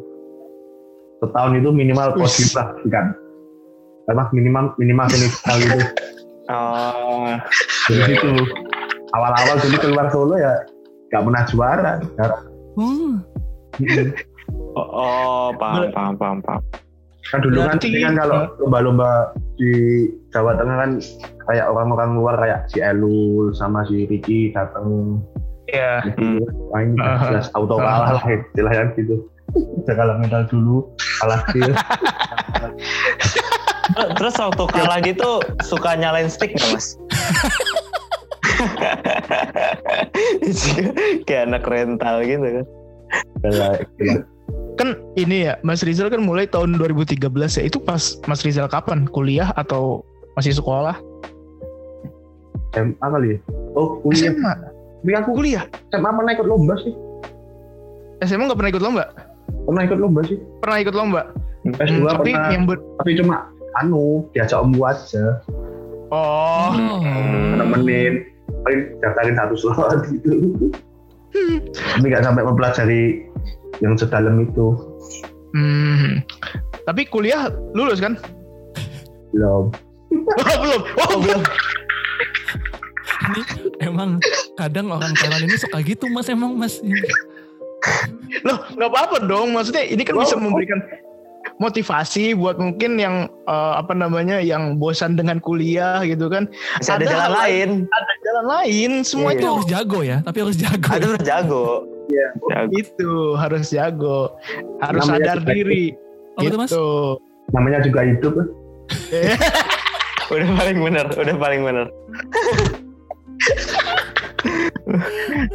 Setahun 1.24 1.56
itu 1.56 1.70
minimal 1.72 2.12
podium 2.12 2.50
lah 2.56 2.68
kan. 2.92 3.06
Apa 4.06 4.30
minimal 4.30 4.76
minimal 4.76 5.06
semifinal 5.08 5.56
itu. 5.58 5.80
oh, 6.52 7.34
Dari 7.88 8.02
situ 8.14 8.30
awal-awal 9.16 9.56
dulu 9.58 9.76
keluar 9.78 10.06
Solo 10.08 10.34
ya 10.36 10.54
nggak 11.08 11.22
pernah 11.22 11.42
juara. 11.46 11.92
Jarang. 12.14 12.44
Hmm. 12.76 13.12
oh, 14.72 14.88
oh, 14.92 15.46
paham, 15.54 15.88
paham, 15.90 16.14
paham, 16.16 16.38
paham. 16.40 16.62
kan 17.26 17.42
dulu 17.42 17.58
kan 17.58 17.74
Berarti- 17.74 17.90
ini 17.90 17.98
kan 18.00 18.14
kalau 18.14 18.38
lomba-lomba 18.60 19.10
di 19.56 19.72
Jawa 20.30 20.54
Tengah 20.54 20.76
kan 20.78 20.90
kayak 21.42 21.66
orang-orang 21.66 22.10
luar 22.14 22.34
kayak 22.36 22.60
si 22.68 22.78
Elul 22.78 23.50
sama 23.50 23.82
si 23.84 24.06
Ricky 24.06 24.52
datang 24.52 25.18
Ya. 25.66 25.98
gitu 26.06 26.38
main 26.70 26.94
Aha. 26.96 27.26
jelas 27.26 27.50
auto 27.52 27.82
kalah 27.82 28.14
lah 28.14 28.22
istilahnya 28.22 28.94
gitu 28.94 29.26
udah 29.82 29.94
kalah 29.94 30.16
medal 30.16 30.46
dulu 30.46 30.86
kalah 31.18 31.42
skill 31.44 31.74
Terus 34.14 34.34
waktu 34.36 34.64
kalah 34.70 34.98
gitu 35.00 35.30
suka 35.62 35.94
nyalain 35.94 36.26
stick 36.26 36.54
nggak 36.54 36.70
mas? 36.70 36.94
Kayak 41.26 41.42
anak 41.52 41.64
rental 41.68 42.16
gitu 42.24 42.42
kan. 42.42 42.66
Kan 44.76 44.88
ini 45.16 45.48
ya, 45.48 45.56
Mas 45.64 45.80
Rizal 45.80 46.12
kan 46.12 46.20
mulai 46.20 46.44
tahun 46.48 46.76
2013 46.76 47.16
ya. 47.32 47.62
Itu 47.64 47.80
pas 47.80 48.20
Mas 48.28 48.44
Rizal 48.44 48.68
kapan? 48.68 49.08
Kuliah 49.08 49.48
atau 49.56 50.04
masih 50.36 50.52
sekolah? 50.52 51.00
SMA 52.76 53.06
kali 53.08 53.28
ya 53.32 53.38
oh 53.72 53.88
kuliah 54.04 54.32
SMA. 54.36 54.52
tapi 55.00 55.12
aku 55.16 55.30
Kuliah. 55.38 55.64
SMA 55.96 56.10
pernah 56.12 56.32
ikut 56.36 56.46
lomba 56.46 56.74
sih 56.84 56.92
SMA 58.24 58.44
nggak 58.48 58.58
pernah 58.60 58.72
ikut 58.72 58.84
lomba? 58.84 59.04
pernah 59.66 59.82
ikut 59.86 59.98
lomba 59.98 60.20
sih 60.26 60.38
Pernah 60.60 60.78
ikut 60.84 60.94
lomba. 60.94 61.20
S2 61.66 61.66
Hmm, 61.66 62.06
tapi 62.06 62.30
pernah 62.30 62.54
yang 62.54 62.62
ber... 62.62 62.78
tapi 63.02 63.18
cuma 63.18 63.50
anu 63.82 64.22
diajak 64.30 64.62
om 64.62 64.70
aja 64.86 65.42
Oh. 66.14 66.70
Oh. 66.70 67.02
nemenin 67.58 68.22
paling 68.62 68.80
daftarin 68.98 69.36
satu 69.36 69.54
slot 69.54 70.00
gitu 70.08 70.32
tapi 71.74 72.06
nggak 72.06 72.24
sampai 72.24 72.42
mempelajari 72.42 73.02
yang 73.78 73.94
sedalam 73.94 74.40
itu 74.40 74.74
Hmm. 75.56 76.20
Tapi 76.84 77.08
kuliah 77.08 77.48
lulus 77.72 77.96
kan? 77.96 78.20
belum 79.32 79.72
Oh, 80.12 80.58
belum. 80.60 80.80
Oh, 81.00 81.16
belum. 81.16 81.40
Ini 83.16 83.40
emang 83.80 84.20
kadang 84.54 84.92
orang 84.92 85.16
Thailand 85.16 85.48
ini 85.48 85.56
suka 85.56 85.80
gitu 85.80 86.12
mas 86.12 86.28
emang 86.28 86.60
mas. 86.60 86.84
Loh, 88.44 88.58
nggak 88.68 88.90
apa-apa 88.90 89.24
dong. 89.24 89.56
Maksudnya 89.56 89.88
ini 89.88 90.04
kan 90.04 90.18
Oh. 90.18 90.22
bisa 90.22 90.36
memberikan 90.36 90.76
motivasi 91.56 92.36
buat 92.36 92.60
mungkin 92.60 93.00
yang 93.00 93.28
eh, 93.48 93.72
apa 93.76 93.92
namanya 93.96 94.40
yang 94.40 94.76
bosan 94.76 95.16
dengan 95.16 95.40
kuliah 95.40 96.04
gitu 96.04 96.28
kan. 96.28 96.48
Bisa 96.80 96.96
ada 96.96 97.04
Ada 97.04 97.12
jalan 97.12 97.32
lain. 97.32 97.68
Ada 97.88 98.12
jalan 98.24 98.46
lain. 98.46 98.90
Semua 99.02 99.30
Iya. 99.32 99.40
Tapi 99.40 99.48
harus 99.52 99.68
jago 99.68 100.00
ya, 100.04 100.18
tapi 100.24 100.38
harus 100.44 100.56
jago. 100.56 100.88
Ada 100.92 101.06
harus 101.06 101.24
jago. 101.24 101.64
Iya. 102.06 102.28
Jago. 102.38 102.70
itu 102.78 103.12
harus 103.34 103.64
jago, 103.66 104.18
harus 104.78 105.02
Namanya 105.02 105.34
sadar 105.34 105.38
diri. 105.42 105.84
Oh, 106.36 106.44
betul, 106.44 106.58
Mas? 106.60 106.70
gitu. 106.70 106.86
namanya 107.54 107.78
juga 107.82 108.00
hidup. 108.04 108.34
Udah 110.34 110.50
paling 110.58 110.78
bener, 110.82 111.06
udah 111.14 111.36
paling 111.38 111.62
hidup. 111.62 111.86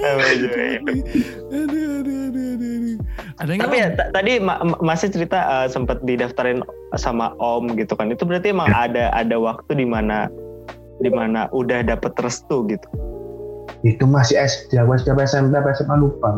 Aduh, 0.02 0.24
aduh, 1.52 1.86
aduh, 2.00 2.20
aduh, 2.28 2.48
aduh. 2.56 2.71
Ada 3.40 3.50
yang 3.56 3.62
Tapi 3.64 3.76
ya 3.78 3.88
ta- 3.96 4.12
tadi 4.12 4.40
ma- 4.42 4.62
ma- 4.62 4.82
masih 4.82 5.12
cerita 5.12 5.40
eh, 5.42 5.68
sempat 5.68 6.02
didaftarin 6.04 6.66
sama 6.98 7.36
Om 7.38 7.76
gitu 7.80 7.96
kan. 7.96 8.12
Itu 8.12 8.28
berarti 8.28 8.52
emang 8.52 8.72
ada 8.72 9.12
ada 9.12 9.36
waktu 9.38 9.78
di 9.78 9.88
mana 9.88 10.28
di 11.02 11.10
mana 11.10 11.50
udah 11.52 11.82
dapet 11.82 12.14
restu 12.22 12.66
gitu. 12.70 12.88
itu 13.82 14.06
masih 14.06 14.38
SD 14.38 14.78
aku 14.78 14.94
SD 14.94 15.10
apa 15.10 15.26
SMP 15.26 15.58
apa 15.58 15.74
SMA 15.74 15.98
lupa. 15.98 16.38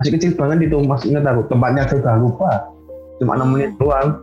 Masih 0.00 0.16
kecil 0.16 0.32
banget 0.32 0.72
itu 0.72 0.80
masih 0.80 1.12
ingat 1.12 1.28
aku 1.28 1.44
tempatnya 1.52 1.84
udah 1.92 2.16
lupa. 2.16 2.50
Cuma 3.20 3.36
enam 3.36 3.52
menit 3.52 3.76
doang. 3.76 4.16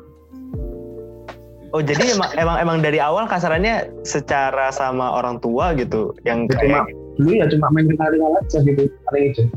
Oh 1.71 1.79
jadi 1.85 2.01
emang 2.17 2.31
emang 2.35 2.57
emang 2.57 2.77
dari 2.81 2.97
awal 2.97 3.29
kasarannya 3.29 3.93
secara 4.01 4.73
sama 4.73 5.13
orang 5.13 5.37
tua 5.37 5.77
gitu 5.77 6.17
yang 6.25 6.49
Jadi 6.49 6.65
cuma 6.67 6.81
kayak 6.81 6.97
dulu 7.21 7.31
ya 7.37 7.45
cuma 7.45 7.65
main 7.69 7.85
rental 7.85 8.09
aja 8.41 8.59
gitu. 8.65 8.81
Paling 9.05 9.23
izin 9.29 9.47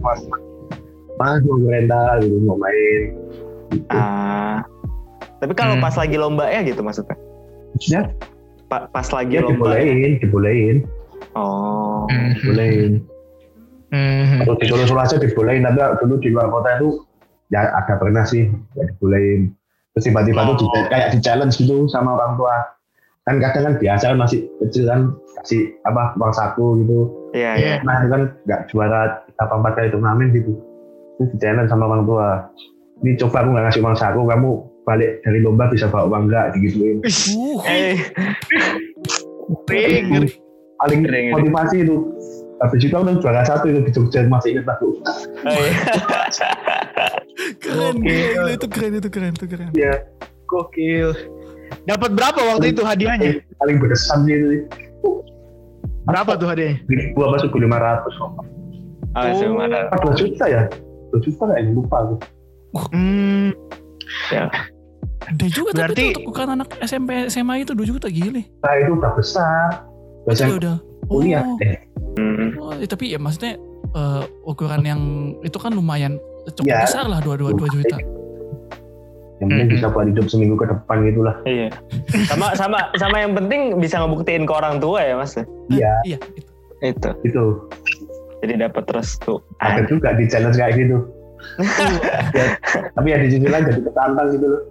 mas 1.15 1.39
mas 1.39 1.43
mau 1.45 1.59
rental 1.65 2.15
gitu 2.21 2.37
mau 2.43 2.57
main. 2.57 3.03
Gitu. 3.71 3.87
ah. 3.91 4.59
Tapi 5.39 5.53
kalau 5.53 5.75
Hmm. 5.77 5.85
pas 5.85 5.95
lagi 5.95 6.17
lomba 6.17 6.45
ya 6.47 6.61
gitu 6.63 6.81
maksudnya? 6.81 7.17
Maksudnya? 7.75 8.03
Pa- 8.67 8.89
pas 8.89 9.07
lagi 9.07 9.37
ya 9.37 9.43
lomba 9.43 9.77
dibolehin 9.77 10.13
dibolehin. 10.19 10.77
Oh. 11.35 12.07
Dibolehin. 12.09 13.03
Mhm. 13.95 14.43
kalau 14.43 14.59
di 14.59 14.67
Solo 14.67 14.85
Solo 14.85 15.01
aja 15.01 15.17
dibolehin 15.17 15.63
tapi 15.63 15.79
dulu 16.03 16.19
di 16.19 16.35
luar 16.35 16.51
kota 16.51 16.83
itu 16.83 16.99
ya 17.49 17.71
ada 17.71 17.95
pernah 17.95 18.27
sih 18.27 18.51
ya 18.75 18.83
dibolehin. 18.89 19.55
Terus 19.95 20.11
tiba-tiba 20.11 20.43
Oh. 20.43 20.59
tuh 20.59 20.67
di- 20.67 20.89
kayak 20.91 21.15
di 21.15 21.19
challenge 21.23 21.55
gitu 21.55 21.87
sama 21.87 22.19
orang 22.19 22.35
tua. 22.35 22.57
Kan 23.25 23.39
kadang 23.39 23.63
kan 23.65 23.75
biasa 23.79 24.05
kan 24.11 24.19
masih 24.19 24.45
kecil 24.61 24.85
kan 24.85 25.01
kasih 25.39 25.73
apa 25.85 26.13
uang 26.15 26.35
saku 26.35 26.83
gitu. 26.83 26.99
Iya 27.33 27.51
Iya. 27.55 27.67
iya 27.67 27.75
nah 27.83 28.03
itu 28.03 28.09
kan 28.11 28.23
nggak 28.45 28.61
juara 28.69 29.01
apa 29.37 29.53
empat 29.55 29.73
kali 29.75 29.89
turnamen 29.91 30.29
gitu 30.31 30.53
terus 31.17 31.29
di 31.31 31.39
challenge 31.39 31.71
sama 31.71 31.85
orang 31.87 32.03
tua 32.05 32.29
ini 33.01 33.15
coba 33.17 33.37
aku 33.43 33.49
nggak 33.53 33.65
ngasih 33.69 33.81
uang 33.83 33.97
saku 33.97 34.21
kamu 34.25 34.51
balik 34.85 35.11
dari 35.23 35.39
lomba 35.41 35.65
bisa 35.69 35.87
bawa 35.89 36.05
uang 36.09 36.23
nggak 36.29 36.47
digituin 36.55 36.97
Uh, 37.05 37.61
eh 37.67 37.97
paling 40.81 41.01
ngeri. 41.05 41.33
motivasi 41.33 41.85
itu 41.85 41.97
habis 42.59 42.81
itu 42.81 42.95
aku 42.95 43.13
juara 43.19 43.43
satu 43.45 43.67
itu 43.69 43.81
di 43.83 43.91
Jogja 43.93 44.25
masih 44.27 44.57
ingat 44.57 44.67
aku 44.73 44.97
oh, 45.45 45.63
iya. 45.65 45.81
keren, 47.63 47.95
gila, 48.01 48.51
itu 48.53 48.67
keren, 48.69 48.93
itu 48.95 49.09
keren, 49.11 49.33
itu 49.35 49.47
keren. 49.49 49.69
ya 49.75 49.93
Gokil. 50.45 51.11
Dapat 51.85 52.15
berapa 52.15 52.37
waktu 52.37 52.71
itu 52.77 52.85
hadiahnya? 52.85 53.41
paling 53.59 53.77
berkesan 53.81 54.29
sih 54.29 54.37
itu 54.37 54.49
Berapa 56.05 56.37
tuh 56.37 56.47
hadiahnya? 56.53 56.85
gua 57.17 57.33
masuk 57.35 57.49
ke 57.51 57.59
lima 57.59 57.81
ratus 57.81 58.15
Ah, 59.15 59.31
cuma 59.35 59.65
ada. 59.67 59.89
apa 59.89 60.05
dua 60.05 60.15
juta 60.15 60.45
ya 60.47 60.63
dua 60.69 60.94
juta 61.19 61.43
kayaknya 61.47 61.73
lupa 61.73 61.97
aku 62.01 62.15
Hmm, 62.75 63.55
Gede 65.25 65.47
juga 65.49 65.71
Berarti- 65.73 65.95
tapi 65.95 66.03
itu 66.03 66.11
untuk 66.13 66.25
bukan 66.29 66.47
anak 66.53 66.69
SMP 66.81 67.11
SMA 67.27 67.55
itu 67.59 67.73
2 67.73 67.87
juta 67.87 68.09
gile. 68.09 68.43
nah 68.61 68.73
itu 68.75 68.91
udah 68.93 69.13
besar 69.15 69.67
Ya 69.73 70.27
biasanya 70.27 70.55
udah. 70.57 70.77
kuliah 71.07 71.45
Oh, 71.45 71.57
eh 71.61 71.77
Hmm. 72.15 72.49
oh, 72.57 72.73
ya, 72.73 72.87
tapi 72.87 73.11
ya 73.11 73.19
maksudnya 73.19 73.59
eh, 73.91 74.23
ukuran 74.43 74.83
yang 74.83 75.01
itu 75.41 75.55
kan 75.55 75.71
lumayan 75.71 76.17
cukup 76.49 76.67
Ya. 76.69 76.83
besar 76.83 77.05
lah 77.05 77.19
dua 77.19 77.35
dua 77.35 77.51
dua 77.53 77.69
juta. 77.69 77.97
yang 79.37 79.51
penting 79.51 79.67
Mhm. 79.67 79.75
bisa 79.75 79.87
buat 79.89 80.07
hidup 80.07 80.27
seminggu 80.27 80.55
ke 80.55 80.67
depan 80.67 80.97
gitulah 81.05 81.37
Iya. 81.45 81.69
Sama 82.25 82.55
sama 82.55 82.79
sama 82.95 83.17
yang 83.19 83.35
penting 83.35 83.77
bisa 83.77 83.99
ngebuktiin 83.99 84.43
ke 84.43 84.53
orang 84.53 84.79
tua 84.79 84.99
ya 85.01 85.15
mas. 85.15 85.35
iya 85.69 85.95
Iya. 86.05 86.19
itu. 86.81 87.09
Itu. 87.25 87.25
gitu 87.25 87.45
Jadi 88.45 88.61
dapat 88.61 88.85
restu. 88.91 89.41
ada 89.59 89.81
juga 89.85 90.13
di 90.13 90.29
challenge 90.29 90.55
kayak 90.55 90.77
gitu 90.77 90.99
Ya, 92.31 92.57
tapi 92.95 93.07
ya 93.07 93.19
di 93.19 93.29
sisi 93.31 93.45
lain 93.45 93.65
jadi 93.65 93.81
ketantang 93.83 94.29
gitu 94.31 94.47
loh 94.47 94.63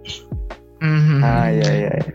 mhm. 0.79 1.19
Ah 1.19 1.47
iya 1.47 1.69
iya. 1.71 1.91
iya. 1.91 2.11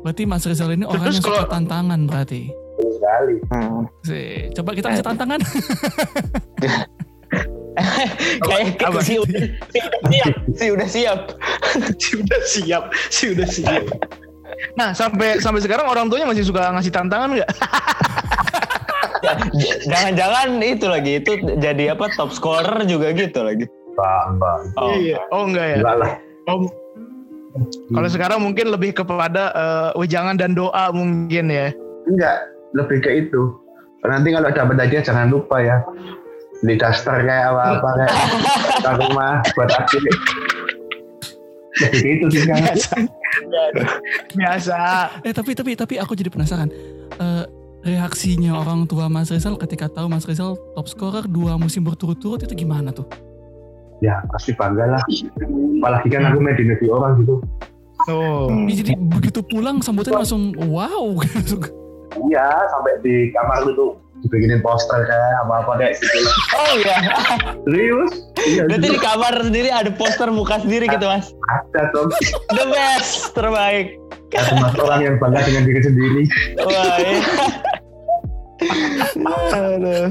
Berarti 0.00 0.24
Mas 0.24 0.44
Rizal 0.44 0.72
ini 0.72 0.84
orang 0.84 1.04
Terus 1.06 1.16
yang 1.16 1.24
suka 1.24 1.36
kalau- 1.38 1.50
tantangan 1.50 2.00
berarti. 2.04 2.42
Sekali 2.76 3.34
Hmm. 3.46 3.80
Sih, 4.02 4.28
coba 4.52 4.70
kita 4.72 4.88
kasih 4.90 5.04
tantangan. 5.04 5.40
Kayak 8.40 8.78
Apa? 8.80 9.00
si 9.00 9.14
udah, 9.16 9.42
si 10.54 10.66
udah 10.70 10.88
siap, 10.88 11.20
si 11.90 12.10
udah 12.14 12.40
siap. 12.40 12.82
siap, 13.10 13.34
sudah 13.34 13.48
siap. 13.48 13.84
Nah 14.74 14.90
sampai 14.90 15.38
sampai 15.38 15.60
sekarang 15.60 15.84
orang 15.84 16.06
tuanya 16.06 16.24
masih 16.24 16.46
suka 16.46 16.70
ngasih 16.70 16.90
tantangan 16.90 17.34
nggak? 17.34 17.50
Jangan-jangan 19.90 20.48
itu 20.60 20.86
lagi 20.86 21.12
itu 21.22 21.32
jadi 21.58 21.96
apa 21.96 22.12
top 22.14 22.30
scorer 22.34 22.84
juga 22.84 23.12
gitu 23.16 23.40
lagi. 23.40 23.64
Mbak, 23.94 24.22
mbak. 24.38 24.58
Oh, 24.76 24.94
iya. 24.98 25.22
Oh 25.30 25.46
enggak 25.46 25.66
ya. 25.70 25.76
Enggak 25.78 25.96
lah. 26.02 26.12
Oh, 26.50 26.66
kalau 27.94 28.08
sekarang 28.10 28.42
mungkin 28.42 28.74
lebih 28.74 28.98
kepada 28.98 29.54
eh, 29.54 29.90
wejangan 29.94 30.34
dan 30.34 30.58
doa 30.58 30.90
mungkin 30.90 31.46
ya. 31.48 31.70
Enggak, 32.10 32.50
lebih 32.74 32.98
ke 33.00 33.10
itu. 33.26 33.54
Nanti 34.04 34.34
kalau 34.34 34.50
dapat 34.52 34.76
hadiah 34.76 35.00
jangan 35.00 35.30
lupa 35.30 35.62
ya. 35.62 35.78
Beli 36.60 36.80
daster 36.80 37.22
kayak 37.22 37.50
apa-apa 37.54 37.88
kayak 37.98 38.14
ke 38.84 38.90
rumah 38.98 39.32
buat 39.54 39.70
adik. 39.70 40.02
Lebih 41.74 42.00
ke 42.02 42.08
itu 42.08 42.26
sih 42.34 42.42
kan. 42.46 42.58
Biasa. 42.62 42.94
Biasa. 44.34 44.78
Eh 45.22 45.32
tapi 45.32 45.52
tapi 45.54 45.70
tapi 45.78 45.94
aku 46.02 46.12
jadi 46.18 46.30
penasaran. 46.34 46.68
Eh, 47.14 47.44
reaksinya 47.84 48.56
orang 48.56 48.88
tua 48.88 49.12
Mas 49.12 49.28
Rizal 49.28 49.60
ketika 49.60 49.92
tahu 49.92 50.08
Mas 50.08 50.24
Rizal 50.24 50.56
top 50.74 50.88
scorer 50.88 51.24
dua 51.28 51.60
musim 51.60 51.84
berturut-turut 51.84 52.40
itu 52.42 52.64
gimana 52.64 52.90
tuh? 52.90 53.04
Ya 54.00 54.24
pasti 54.32 54.56
bangga 54.56 54.98
lah. 54.98 55.02
Apalagi 55.04 56.08
kan 56.08 56.26
aku 56.32 56.40
main 56.40 56.56
di 56.56 56.64
negeri 56.64 56.88
orang 56.90 57.20
gitu. 57.22 57.44
Oh. 58.08 58.48
Hmm. 58.50 58.68
Jadi 58.68 58.96
begitu 58.98 59.40
pulang 59.44 59.84
sambutan 59.84 60.24
langsung 60.24 60.56
wow 60.56 61.12
gitu. 61.22 61.60
Iya, 62.14 62.46
sampai 62.70 63.02
di 63.02 63.34
kamar 63.34 63.66
itu 63.66 63.98
dibikinin 64.22 64.62
poster 64.62 65.02
kayak 65.02 65.34
apa-apa 65.42 65.82
kayak 65.82 65.98
gitu. 65.98 66.30
Oh 66.54 66.72
iya. 66.78 66.96
Serius? 67.66 68.12
Iya, 68.38 68.62
Berarti 68.70 68.86
di 68.86 69.00
kamar 69.02 69.34
sendiri 69.42 69.68
ada 69.74 69.90
poster 69.90 70.30
muka 70.30 70.62
sendiri 70.62 70.86
gitu 70.86 71.10
mas. 71.10 71.34
ada 71.50 71.90
tuh. 71.90 72.06
The 72.54 72.70
best, 72.70 73.34
terbaik. 73.34 73.98
Ada 74.30 74.52
mas 74.62 74.74
orang 74.78 75.00
yang 75.02 75.14
bangga 75.18 75.42
dengan 75.42 75.62
diri 75.66 75.80
sendiri. 75.82 76.22
Wah, 76.62 76.94
iya. 77.02 77.18
Aduh. 79.54 80.08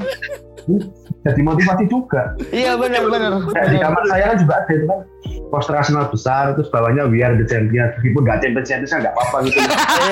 Jadi 1.23 1.39
motivasi 1.39 1.83
juga. 1.87 2.35
Iya 2.51 2.75
benar-benar. 2.75 3.39
Kayak 3.51 3.67
di 3.71 3.77
kamar 3.79 4.03
saya 4.11 4.23
kan 4.31 4.37
juga 4.39 4.53
ada 4.59 4.71
itu 4.71 4.85
kan 4.87 4.99
poster 5.47 5.75
Arsenal 5.77 6.09
besar 6.09 6.51
terus 6.57 6.67
bawahnya 6.67 7.05
We 7.07 7.21
Are 7.21 7.37
The 7.37 7.45
Champion 7.45 7.93
meskipun 7.93 8.21
nggak 8.25 8.41
Champions 8.41 8.67
Champions 8.67 8.91
kan 8.91 8.99
nggak 9.05 9.13
apa-apa 9.13 9.37
gitu 9.45 9.59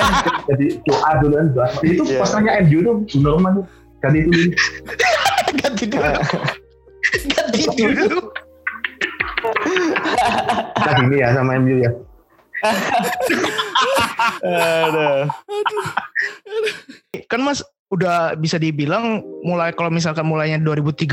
jadi 0.53 0.65
doa 0.85 1.11
dulu 1.17 1.33
kan 1.33 1.47
doa 1.51 1.67
itu 1.81 2.03
Iya. 2.05 2.19
posternya 2.21 2.51
MU 2.63 2.77
tuh 2.79 2.95
tuh 3.09 3.65
kan 3.99 4.11
itu 4.13 4.29
dulu 4.29 4.49
Ganti 5.51 5.85
dulu. 5.89 6.09
Ganti 7.27 7.61
dulu. 7.75 8.19
nah 10.77 10.93
gini 10.95 11.15
ya 11.17 11.27
sama 11.33 11.57
MU 11.57 11.75
ya 11.81 11.91
Aduh. 14.45 15.25
Kan 17.25 17.41
Mas 17.41 17.65
udah 17.91 18.33
bisa 18.35 18.55
dibilang 18.55 19.19
mulai 19.43 19.71
kalau 19.71 19.91
misalkan 19.91 20.23
mulainya 20.23 20.57
2013 20.57 21.11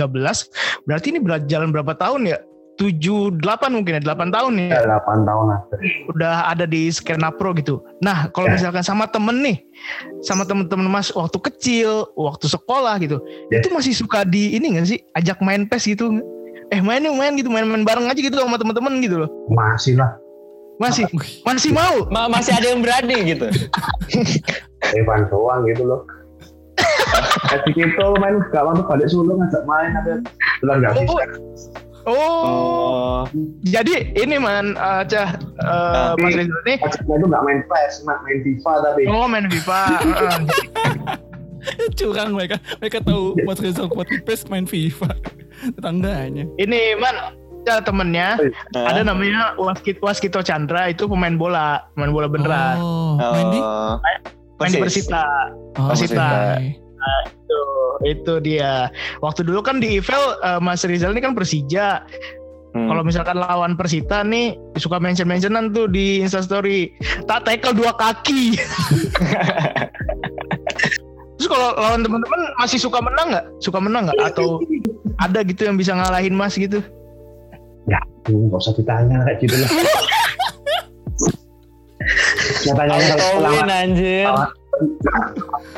berarti 0.87 1.07
ini 1.11 1.19
berjalan 1.19 1.69
berapa 1.69 1.93
tahun 1.93 2.31
ya? 2.31 2.39
7 2.79 3.43
8 3.43 3.43
mungkin 3.75 3.99
ya 3.99 4.03
8 4.07 4.31
tahun 4.31 4.53
ya. 4.55 4.79
ya 4.79 5.03
8 5.03 5.27
tahun 5.27 5.45
lah 5.51 5.61
Udah 6.15 6.47
ada 6.47 6.63
di 6.63 6.87
skena 6.89 7.35
pro 7.35 7.51
gitu. 7.51 7.83
Nah, 7.99 8.31
kalau 8.31 8.47
Ya. 8.47 8.55
misalkan 8.55 8.87
sama 8.87 9.11
temen 9.11 9.43
nih, 9.43 9.67
sama 10.23 10.47
temen-temen 10.47 10.87
Mas 10.87 11.11
waktu 11.11 11.43
kecil, 11.43 12.07
waktu 12.15 12.47
sekolah 12.47 12.95
gitu, 13.03 13.19
Ya. 13.51 13.59
itu 13.59 13.75
masih 13.75 13.99
suka 13.99 14.23
di 14.23 14.55
ini 14.55 14.79
gak 14.79 14.87
sih? 14.87 15.03
Ajak 15.11 15.43
main 15.43 15.67
PES 15.67 15.91
gitu. 15.91 16.23
Eh 16.71 16.79
main 16.79 17.03
yuk 17.03 17.19
main 17.19 17.35
gitu, 17.35 17.51
main-main 17.51 17.83
bareng 17.83 18.07
aja 18.07 18.15
gitu 18.15 18.39
sama 18.39 18.55
temen-temen 18.55 19.03
gitu 19.03 19.27
loh. 19.27 19.31
masih 19.51 19.99
lah 19.99 20.15
Masih 20.79 21.03
masih 21.43 21.75
mau. 21.75 22.07
Ma- 22.07 22.31
masih 22.31 22.55
ada 22.55 22.71
yang 22.71 22.79
berani 22.79 23.35
gitu. 23.35 23.51
Evan 24.95 25.27
doang 25.27 25.67
gitu 25.67 25.83
loh 25.83 26.07
Kasih 27.45 27.73
gitu 27.73 28.05
main 28.17 28.37
gak 28.49 28.63
mau 28.63 28.83
balik 28.83 29.09
Solo 29.09 29.35
ngajak 29.35 29.63
main 29.65 29.91
apa 29.95 30.13
bilang 30.59 30.79
gak 30.81 30.93
bisa 30.97 31.25
Oh, 32.05 32.17
Oh. 32.17 33.29
jadi 33.61 34.17
ini 34.17 34.41
man, 34.41 34.73
uh, 34.75 35.05
Cah, 35.05 35.37
uh, 35.61 36.17
Tapi- 36.17 36.25
Mas 36.25 36.41
Rizal 36.41 36.61
ini, 36.65 36.75
itu 36.81 37.27
gak 37.27 37.43
main 37.43 37.61
PES 37.63 37.95
mak 38.03 38.19
main 38.23 38.39
FIFA 38.41 38.73
tapi 38.81 39.03
oh 39.05 39.27
main 39.29 39.45
FIFA. 39.45 39.81
uh, 40.09 40.41
Curang 41.99 42.33
mereka. 42.33 42.57
Mereka 42.79 43.05
tahu 43.05 43.37
Mas 43.43 43.61
Rizal 43.61 43.91
kuat 43.91 44.09
di 44.09 44.19
PES 44.19 44.49
main 44.49 44.65
FIFA. 44.65 45.11
Tetangganya. 45.77 46.49
ini 46.57 46.97
man, 46.97 47.13
Cah 47.61 47.83
temennya, 47.83 48.41
ada 48.73 49.05
namanya 49.05 49.53
Waskito, 49.59 50.01
Waskito 50.01 50.41
Chandra, 50.41 50.89
itu 50.89 51.05
pemain 51.05 51.37
bola, 51.37 51.85
pemain 51.93 52.09
bola 52.09 52.25
beneran. 52.25 52.79
Oh, 52.79 53.21
main 53.21 53.47
di? 53.51 53.61
Oh. 53.61 53.95
main 54.57 54.71
di. 54.71 54.81
Persita. 54.81 55.25
Oh, 55.77 55.93
Persita. 55.93 56.57
oke. 56.57 56.88
Itu, 57.29 57.61
itu 58.05 58.35
dia. 58.45 58.93
Waktu 59.25 59.47
dulu 59.47 59.63
kan 59.63 59.79
di 59.81 59.99
Evel 59.99 60.39
uh, 60.43 60.61
Mas 60.61 60.85
Rizal 60.85 61.15
ini 61.15 61.23
kan 61.25 61.35
Persija. 61.35 62.03
Hmm. 62.77 62.85
Kalau 62.93 63.03
misalkan 63.03 63.41
lawan 63.41 63.75
Persita 63.81 64.21
nih 64.21 64.55
suka 64.77 65.01
mention-mentionan 65.01 65.73
tuh 65.73 65.89
di 65.89 66.21
Instastory. 66.21 66.93
Tak 67.25 67.49
tackle 67.49 67.73
dua 67.73 67.97
kaki. 67.97 68.55
Terus 71.39 71.49
kalau 71.49 71.71
lawan 71.79 72.03
teman-teman 72.03 72.41
masih 72.61 72.79
suka 72.83 72.99
menang 73.01 73.33
nggak? 73.33 73.47
Suka 73.63 73.79
menang 73.81 74.11
nggak? 74.11 74.19
Atau 74.35 74.61
ada 75.23 75.41
gitu 75.47 75.65
yang 75.65 75.79
bisa 75.79 75.95
ngalahin 75.97 76.35
Mas 76.35 76.59
gitu? 76.59 76.83
Tuh, 78.29 78.45
gak 78.53 78.61
usah 78.61 78.77
ditanya 78.77 79.25
kayak 79.25 79.41
gitu 79.41 79.57
lah 79.57 79.71
Nyatanya 82.69 82.95
kalau 83.09 83.25
Auto 83.25 83.41
lawan 83.41 83.69
anjir. 83.73 84.29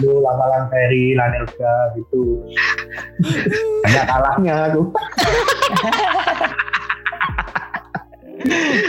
Lu 0.01 0.21
lawan 0.21 0.69
Ferry, 0.69 1.13
Lanelga 1.15 1.75
gitu 1.95 2.45
banyak 3.85 4.05
kalahnya 4.07 4.55
aku 4.69 4.83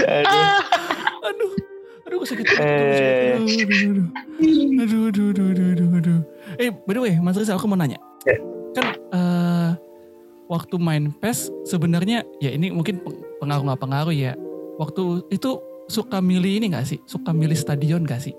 Aduh. 0.01 0.47
Aduh. 1.21 1.51
Aduh, 2.07 2.15
gue 2.17 2.27
sakit. 2.27 2.45
Eh. 2.57 3.35
Aduh, 3.37 5.11
aduh, 5.11 5.25
aduh, 5.31 5.47
aduh, 5.51 5.67
aduh, 5.75 5.89
aduh. 5.99 6.19
Eh, 6.57 6.71
by 6.87 6.93
the 6.95 7.01
way, 7.03 7.13
Mas 7.19 7.37
Rizal, 7.37 7.59
aku 7.59 7.67
mau 7.69 7.77
nanya. 7.77 7.99
Ya. 8.25 8.35
Kan 8.73 8.85
eh, 8.95 9.69
waktu 10.47 10.75
main 10.79 11.11
PES 11.19 11.51
sebenarnya 11.67 12.23
ya 12.39 12.51
ini 12.51 12.71
mungkin 12.71 13.03
peng- 13.03 13.21
pengaruh 13.39 13.63
nggak 13.67 13.81
pengaruh 13.81 14.15
ya. 14.15 14.33
Waktu 14.79 15.29
itu 15.29 15.61
suka 15.91 16.23
milih 16.23 16.63
ini 16.63 16.71
gak 16.73 16.87
sih? 16.87 16.97
Suka 17.05 17.35
milih 17.35 17.53
stadion 17.53 18.07
gak 18.07 18.23
sih? 18.23 18.33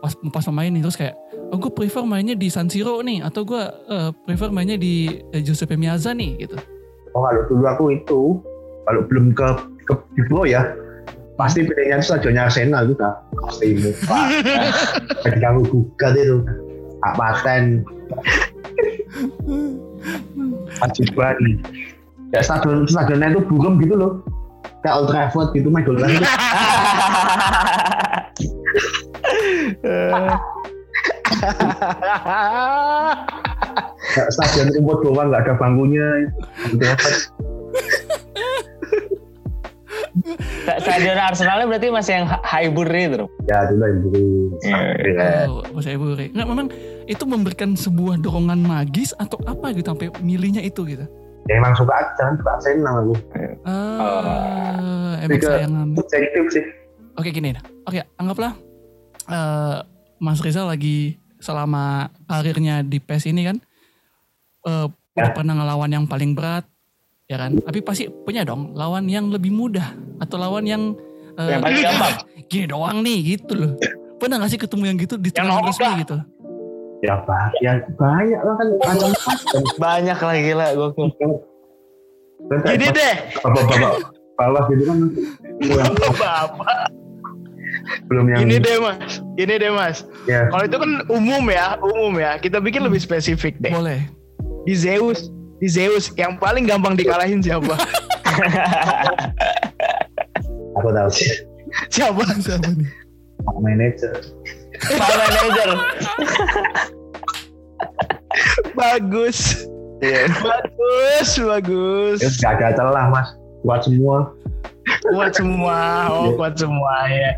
Pas 0.00 0.16
pas 0.32 0.44
pemain 0.48 0.72
nih 0.72 0.80
terus 0.80 0.96
kayak, 0.96 1.12
oh 1.52 1.60
gue 1.60 1.68
prefer 1.68 2.00
mainnya 2.08 2.32
di 2.32 2.48
San 2.48 2.72
Siro 2.72 3.04
nih, 3.04 3.20
atau 3.20 3.44
gue 3.44 3.60
eh, 3.92 4.08
prefer 4.24 4.48
mainnya 4.48 4.80
di 4.80 5.20
eh, 5.36 5.44
Giuseppe 5.44 5.76
Meazza 5.76 6.16
nih 6.16 6.48
gitu. 6.48 6.56
oh 7.10 7.26
kalau 7.26 7.42
dulu 7.50 7.64
aku 7.66 7.84
itu 7.90 8.20
kalau 8.86 9.02
belum 9.10 9.34
ke 9.34 9.48
ke 9.82 9.92
di 10.14 10.22
pro 10.30 10.46
ya 10.46 10.62
pasti 11.34 11.66
pilihnya 11.66 11.98
itu 11.98 12.06
stadionnya 12.12 12.46
Arsenal 12.46 12.86
itu 12.86 12.94
kan 13.00 13.16
pasti 13.48 13.66
muka 13.80 14.20
jadi 15.26 15.38
kamu 15.40 15.60
gugat 15.72 16.12
itu. 16.14 16.38
Hak 17.00 17.16
paten. 17.16 17.64
Wajiban 20.84 21.36
ya 22.30 22.40
stadion 22.44 22.84
stadionnya 22.84 23.32
itu 23.32 23.40
burem 23.48 23.80
gitu 23.80 23.96
loh. 23.96 24.12
Kayak 24.84 24.96
Old 25.00 25.08
Trafford 25.12 25.48
gitu 25.56 25.68
main 25.72 25.84
kayak 25.84 26.24
stadion 34.30 34.68
rumput 34.74 34.98
doang 35.02 35.28
nggak 35.30 35.42
ada 35.44 35.54
bangkunya 35.56 36.06
Stadion 40.60 41.16
Arsenalnya 41.16 41.64
berarberarti 41.64 41.88
masih 41.88 42.12
yang 42.12 42.26
Highbury 42.42 43.02
itu 43.08 43.16
dong. 43.16 43.30
ya 43.46 43.58
dulu 43.66 43.82
yang 43.82 43.98
dulu 44.02 44.22
Iya. 44.60 45.28
Oh, 45.48 45.62
Mas 45.72 45.86
Ebure. 45.86 46.26
Nggak, 46.28 46.46
memang 46.46 46.66
itu 47.06 47.24
memberikan 47.24 47.70
sebuah 47.72 48.18
dorongan 48.18 48.60
magis 48.60 49.14
atau 49.16 49.38
apa 49.42 49.70
gitu 49.72 49.86
sampai 49.88 50.10
milihnya 50.20 50.60
itu 50.60 50.82
gitu. 50.84 51.06
ya 51.48 51.56
emang 51.56 51.72
suka 51.72 51.90
aja 51.90 52.36
suka 52.36 52.50
Arsenal 52.52 52.94
aku 53.00 53.14
Ah, 53.64 55.16
emang 55.18 55.40
Tiga. 55.40 55.48
sayangan. 55.56 55.86
sih 56.50 56.64
Oke 57.16 57.28
gini, 57.30 57.50
oke 57.82 58.00
anggaplah 58.16 58.52
eh, 59.30 59.76
Mas 60.18 60.38
Rizal 60.38 60.66
lagi 60.66 61.14
selama 61.36 61.84
karirnya 62.24 62.82
di 62.82 62.98
PES 62.98 63.24
ini 63.26 63.42
kan 63.44 63.56
eh, 64.64 64.86
udah 64.86 64.98
Ya. 65.10 65.34
pernah 65.34 65.52
ngelawan 65.54 65.90
yang 65.90 66.04
paling 66.04 66.32
berat, 66.32 66.62
ya 67.26 67.36
kan? 67.36 67.58
Tapi 67.58 67.82
pasti 67.82 68.06
punya 68.06 68.40
dong 68.40 68.72
lawan 68.72 69.04
yang 69.04 69.26
lebih 69.26 69.50
mudah 69.50 69.90
atau 70.18 70.36
lawan 70.36 70.62
yang 70.62 70.94
eh, 71.34 71.50
Yang 71.50 71.60
paling 71.60 71.82
gampang. 71.82 72.14
gini 72.46 72.66
doang 72.66 72.98
nih 73.00 73.18
gitu 73.34 73.52
loh. 73.54 73.72
Pernah 74.16 74.38
gak 74.38 74.50
sih 74.50 74.60
ketemu 74.60 74.84
yang 74.86 74.98
gitu 74.98 75.14
di 75.16 75.28
turnamen 75.28 75.64
resmi 75.64 75.84
lah. 75.84 75.96
gitu? 75.98 76.16
ya 77.00 77.16
banyak 77.16 77.52
ya 77.58 77.72
banyak 77.90 78.36
lah 78.38 78.54
kan 78.54 78.68
macam-macam 78.76 79.62
Banyak 79.78 80.18
lah 80.20 80.34
gila 80.36 80.66
gue. 80.70 80.88
Gini 82.62 82.86
deh, 82.90 83.14
bapak-bapak 83.36 83.92
bawah 84.36 84.62
gitu 84.68 84.82
kan 84.84 84.98
yang 85.60 85.94
bapak. 86.14 86.92
Belum 88.06 88.24
yang 88.30 88.38
Ini 88.46 88.56
deh 88.58 88.76
mas, 88.78 89.18
ini 89.34 89.54
deh 89.56 89.70
mas. 89.70 89.96
ya 90.24 90.46
Kalau 90.48 90.62
itu 90.62 90.76
kan 90.78 90.90
umum 91.10 91.42
ya, 91.50 91.74
umum 91.80 92.12
ya. 92.16 92.38
Kita 92.38 92.58
bikin 92.58 92.82
lebih 92.82 92.98
spesifik 92.98 93.58
deh. 93.58 93.72
Boleh. 93.72 94.00
Di 94.62 94.74
Zeus, 94.76 95.28
di 95.58 95.66
Zeus 95.66 96.12
yang 96.14 96.36
paling 96.36 96.64
gampang 96.64 96.94
dikalahin 96.94 97.42
siapa? 97.42 97.74
aku 100.78 100.88
tahu 100.90 101.10
sih 101.10 101.30
siapa? 101.90 102.22
Siapa 102.38 102.70
nih? 102.72 102.88
Pak 103.40 103.56
manager 103.58 104.12
Pak 104.80 105.12
manager. 105.12 105.68
Bagus, 108.72 109.66
Iya. 110.00 110.32
bagus, 110.32 111.28
bagus. 111.36 112.18
ya 112.22 112.30
gak 112.40 112.52
ada 112.56 112.68
celah 112.78 113.06
mas 113.10 113.28
kuat 113.60 113.84
semua 113.84 114.32
Kuat 115.04 115.32
semua, 115.36 115.76
oh 116.08 116.32
kuat 116.34 116.56
semua 116.56 116.94
ya. 117.06 117.30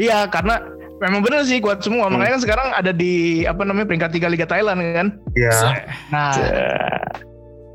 Iya 0.00 0.24
karena 0.32 0.64
memang 0.96 1.20
bener 1.20 1.44
sih 1.44 1.60
kuat 1.60 1.84
semua. 1.84 2.08
Makanya 2.08 2.40
kan 2.40 2.42
sekarang 2.42 2.68
ada 2.72 2.90
di 2.90 3.44
apa 3.44 3.60
namanya 3.68 3.84
peringkat 3.84 4.16
tiga 4.16 4.32
Liga 4.32 4.48
Thailand 4.48 4.80
kan. 4.96 5.06
ya 5.36 5.52
Nah, 6.08 6.32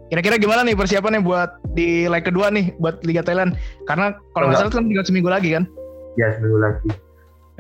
kira-kira 0.10 0.38
gimana 0.38 0.66
nih 0.66 0.74
persiapannya 0.74 1.22
buat 1.22 1.62
di 1.74 2.10
leg 2.10 2.26
kedua 2.26 2.50
nih 2.50 2.74
buat 2.78 3.02
Liga 3.06 3.22
Thailand? 3.22 3.54
Karena 3.86 4.18
kalau 4.34 4.50
nggak 4.50 4.58
salah 4.60 4.74
kan 4.74 4.90
tinggal 4.90 5.06
seminggu 5.06 5.30
lagi 5.30 5.54
kan? 5.54 5.66
ya 6.16 6.32
seminggu 6.32 6.64
lagi 6.64 6.88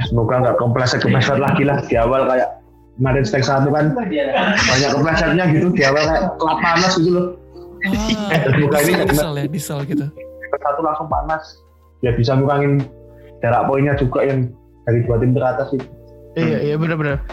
semoga 0.08 0.36
nggak 0.40 0.56
kepleset 0.56 1.00
kepleset 1.04 1.40
lagi 1.40 1.68
lah 1.68 1.84
di 1.84 1.96
awal 2.00 2.24
kayak 2.24 2.56
kemarin 2.96 3.24
stake 3.28 3.44
satu 3.44 3.68
kan 3.68 3.92
banyak 3.92 4.90
keplesetnya 4.96 5.44
gitu 5.52 5.68
di 5.76 5.84
awal 5.84 6.04
kayak 6.08 6.24
kelap 6.40 6.60
panas 6.64 6.94
gitu 6.96 7.12
loh 7.12 7.28
Ah, 8.32 8.42
Semoga 8.50 8.80
ini 8.82 8.96
diesel, 8.96 8.98
nggak 8.98 9.10
diesel 9.12 9.32
ya, 9.36 9.46
diesel 9.46 9.80
gitu. 9.86 10.06
Satu 10.58 10.80
langsung 10.82 11.06
panas 11.06 11.44
ya 12.00 12.16
bisa 12.16 12.34
ngurangin 12.34 12.82
jarak 13.40 13.64
poinnya 13.66 13.94
juga 13.96 14.20
yang 14.22 14.48
dari 14.84 15.00
dua 15.02 15.18
tim 15.18 15.32
teratas 15.32 15.70
itu 15.72 15.88
Iya, 16.36 16.60
iya 16.62 16.76
benar-benar. 16.76 17.24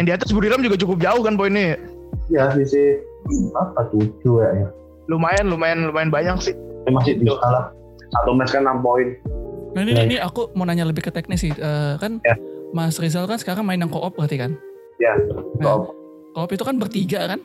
Yang 0.00 0.04
di 0.08 0.12
atas 0.14 0.30
Buriram 0.32 0.64
juga 0.64 0.80
cukup 0.80 0.96
jauh 0.96 1.20
kan 1.20 1.36
poinnya. 1.36 1.76
ya? 1.76 1.76
ya 2.32 2.44
sisi 2.50 2.96
apa 3.52 3.84
tujuh 3.92 4.40
ya, 4.40 4.64
ya. 4.64 4.68
Lumayan, 5.06 5.46
lumayan, 5.46 5.84
lumayan 5.84 6.08
banyak 6.08 6.40
sih. 6.40 6.54
Ya, 6.56 6.90
masih 6.90 7.20
bisa 7.20 7.36
lah 7.36 7.68
satu 8.08 8.32
match 8.32 8.56
kan 8.56 8.64
enam 8.64 8.80
poin 8.80 9.12
Nah 9.76 9.84
ini, 9.84 9.92
Ya. 9.92 10.02
ini 10.02 10.16
aku 10.16 10.48
mau 10.52 10.64
nanya 10.64 10.88
lebih 10.88 11.04
ke 11.04 11.12
teknis 11.12 11.42
sih. 11.42 11.52
Eh, 11.52 11.94
kan 12.00 12.16
Ya. 12.24 12.32
Mas 12.72 12.96
Rizal 12.96 13.28
kan 13.28 13.36
sekarang 13.36 13.60
main 13.62 13.76
yang 13.76 13.92
co-op 13.92 14.16
berarti 14.16 14.40
kan? 14.40 14.56
ya 14.96 15.12
Nah, 15.60 15.84
co-op 16.32 16.48
itu 16.48 16.64
kan 16.64 16.80
bertiga 16.80 17.28
kan? 17.28 17.40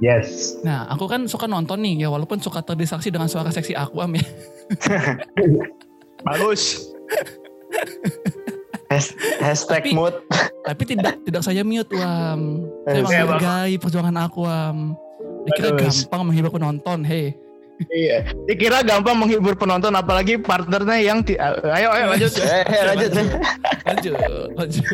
yes 0.00 0.58
Nah, 0.60 0.90
aku 0.90 1.06
kan 1.06 1.30
suka 1.30 1.46
nonton 1.46 1.78
nih 1.78 2.02
ya 2.02 2.08
walaupun 2.10 2.42
suka 2.42 2.58
terdistraksi 2.60 3.08
dengan 3.08 3.30
suara 3.30 3.54
seksi 3.54 3.70
Aquam 3.72 4.18
ya. 4.18 4.24
Bagus. 6.26 6.89
Has- 8.90 9.14
Hashtag 9.38 9.86
Tapi- 9.86 9.94
mood. 9.94 10.14
Tapi 10.60 10.82
tidak 10.84 11.22
tidak 11.22 11.42
saya 11.42 11.62
mute 11.62 11.88
Wam. 11.92 12.66
Saya 12.84 13.00
menghargai 13.24 13.74
perjuangan 13.78 14.16
Aquam. 14.20 14.98
Dikira 15.40 15.72
Bagus. 15.72 16.04
gampang 16.04 16.22
menghibur 16.26 16.50
penonton, 16.52 16.98
hei. 17.02 17.32
Iya. 17.88 18.28
Dikira 18.44 18.82
gampang 18.82 19.16
menghibur 19.16 19.54
penonton 19.54 19.88
apalagi 19.90 20.36
partnernya 20.36 21.00
yang 21.00 21.22
ti- 21.22 21.38
ayo 21.38 21.88
ayo 21.88 22.04
lanjut. 22.08 22.28
Eh, 22.36 22.64
eh, 22.66 22.82
lanjut. 22.84 23.10
lanjut 23.80 24.12
lanjut 24.52 24.84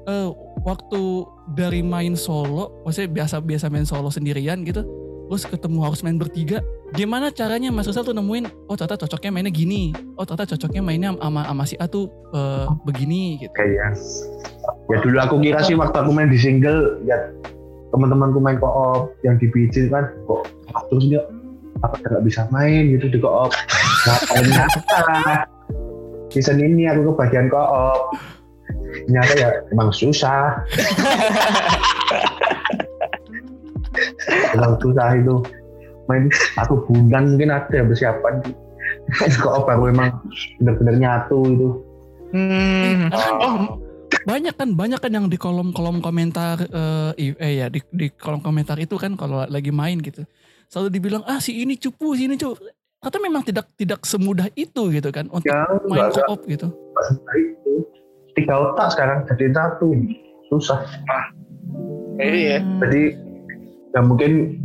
Eh, 0.00 0.28
waktu 0.60 1.02
dari 1.50 1.80
main 1.80 2.14
solo 2.14 2.70
maksudnya 2.82 3.10
biasa 3.16 3.38
biasa 3.38 3.66
main 3.66 3.82
solo 3.82 4.08
sendirian 4.08 4.62
gitu 4.62 4.86
terus 5.30 5.46
ketemu 5.46 5.86
harus 5.86 6.02
main 6.02 6.18
bertiga 6.18 6.58
gimana 6.90 7.30
caranya 7.30 7.70
Mas 7.70 7.86
Rizal 7.86 8.02
tuh 8.02 8.10
nemuin 8.18 8.50
oh 8.66 8.74
ternyata 8.74 9.06
cocoknya 9.06 9.30
mainnya 9.30 9.54
gini. 9.54 9.94
Oh 10.18 10.26
ternyata 10.26 10.58
cocoknya 10.58 10.82
mainnya 10.82 11.14
sama 11.14 11.46
sama 11.46 11.64
si 11.70 11.78
A 11.78 11.86
tuh 11.86 12.10
eh, 12.34 12.66
begini 12.82 13.38
gitu. 13.38 13.54
Kayaknya 13.54 13.94
ya. 14.90 14.98
Dulu 14.98 15.16
aku 15.22 15.34
kira 15.38 15.62
sih 15.62 15.78
waktu 15.78 15.94
aku 16.02 16.10
main 16.10 16.34
di 16.34 16.38
single 16.38 16.98
ya 17.06 17.30
teman-temanku 17.94 18.42
main 18.42 18.58
co-op 18.58 19.14
yang 19.22 19.38
di 19.38 19.46
PC 19.50 19.86
kan 19.86 20.10
kok 20.26 20.50
terus 20.90 21.06
dia 21.06 21.22
apa 21.86 21.94
nggak 22.02 22.26
bisa 22.26 22.50
main? 22.50 22.90
Gitu 22.90 23.06
di 23.06 23.22
co-op. 23.22 23.54
Ngapain 23.54 24.50
apa 24.50 25.46
season 26.34 26.58
ini 26.58 26.90
aku 26.90 27.14
kebagian 27.14 27.46
co-op. 27.46 28.18
Ternyata 29.06 29.32
ya 29.38 29.50
emang 29.70 29.94
susah 29.94 30.58
emang 34.54 34.78
susah 34.80 35.16
itu. 35.16 35.36
Main 36.08 36.26
satu 36.58 36.82
bulan 36.86 37.34
mungkin 37.34 37.54
ada 37.54 37.78
persiapan. 37.86 38.42
Main 39.22 39.32
co-op 39.38 39.66
baru 39.66 39.94
emang 39.94 40.10
bener-bener 40.58 40.94
nyatu 40.98 41.38
itu. 41.46 41.68
Hmm. 42.30 43.10
Oh, 43.10 43.78
banyak 44.26 44.54
kan 44.54 44.74
banyak 44.74 44.98
kan 45.02 45.10
yang 45.10 45.26
di 45.26 45.38
kolom 45.38 45.74
kolom 45.74 45.98
komentar 45.98 46.62
eh, 46.62 47.10
i- 47.18 47.38
eh 47.38 47.52
ya 47.62 47.66
di, 47.66 47.82
di 47.90 48.10
kolom 48.10 48.42
komentar 48.42 48.78
itu 48.78 48.94
kan 48.98 49.14
kalau 49.14 49.46
lagi 49.46 49.70
main 49.70 49.98
gitu. 49.98 50.26
Selalu 50.70 50.88
dibilang 50.94 51.22
ah 51.26 51.42
si 51.42 51.62
ini 51.62 51.74
cupu 51.74 52.14
si 52.14 52.26
ini 52.30 52.38
cupu. 52.38 52.58
Kata 53.00 53.16
memang 53.16 53.40
tidak 53.42 53.70
tidak 53.80 54.04
semudah 54.04 54.46
itu 54.54 54.92
gitu 54.92 55.08
kan 55.10 55.26
untuk 55.32 55.48
ya 55.48 55.66
main 55.88 56.10
co-op 56.10 56.46
gitu. 56.46 56.68
Itu. 57.34 57.72
Tiga 58.34 58.54
otak 58.58 58.94
sekarang 58.94 59.26
jadi 59.26 59.50
satu. 59.54 59.90
Susah. 60.50 60.82
Iya. 62.20 62.60
jadi 62.82 63.16
ya 63.90 64.00
mungkin 64.00 64.60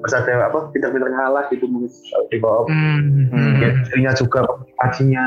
bersadar 0.00 0.48
apa 0.48 0.72
tidak 0.72 0.96
benar 0.96 1.10
ngalah 1.12 1.44
gitu 1.52 1.68
mungkin 1.68 1.90
di 2.32 2.36
co-op 2.40 2.66
Hmm. 2.72 3.28
Hmm. 3.28 3.60
ya, 3.60 3.68
istrinya 3.84 4.12
juga 4.16 4.46
komunikasinya 4.48 5.24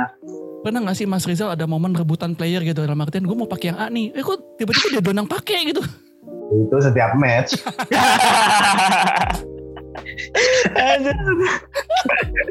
pernah 0.63 0.79
nggak 0.88 0.97
sih 0.97 1.06
Mas 1.06 1.27
Rizal 1.27 1.53
ada 1.53 1.67
momen 1.67 1.93
rebutan 1.93 2.34
player 2.34 2.63
gitu 2.63 2.82
dalam 2.82 2.97
artian 3.03 3.27
gue 3.27 3.36
mau 3.38 3.45
pakai 3.45 3.75
yang 3.75 3.79
A 3.79 3.91
nih 3.91 4.15
eh 4.15 4.23
kok 4.23 4.58
tiba-tiba 4.58 4.97
dia 4.97 5.03
donang 5.03 5.27
pakai 5.27 5.69
gitu 5.69 5.84
itu 6.53 6.75
setiap 6.77 7.17
match. 7.17 7.58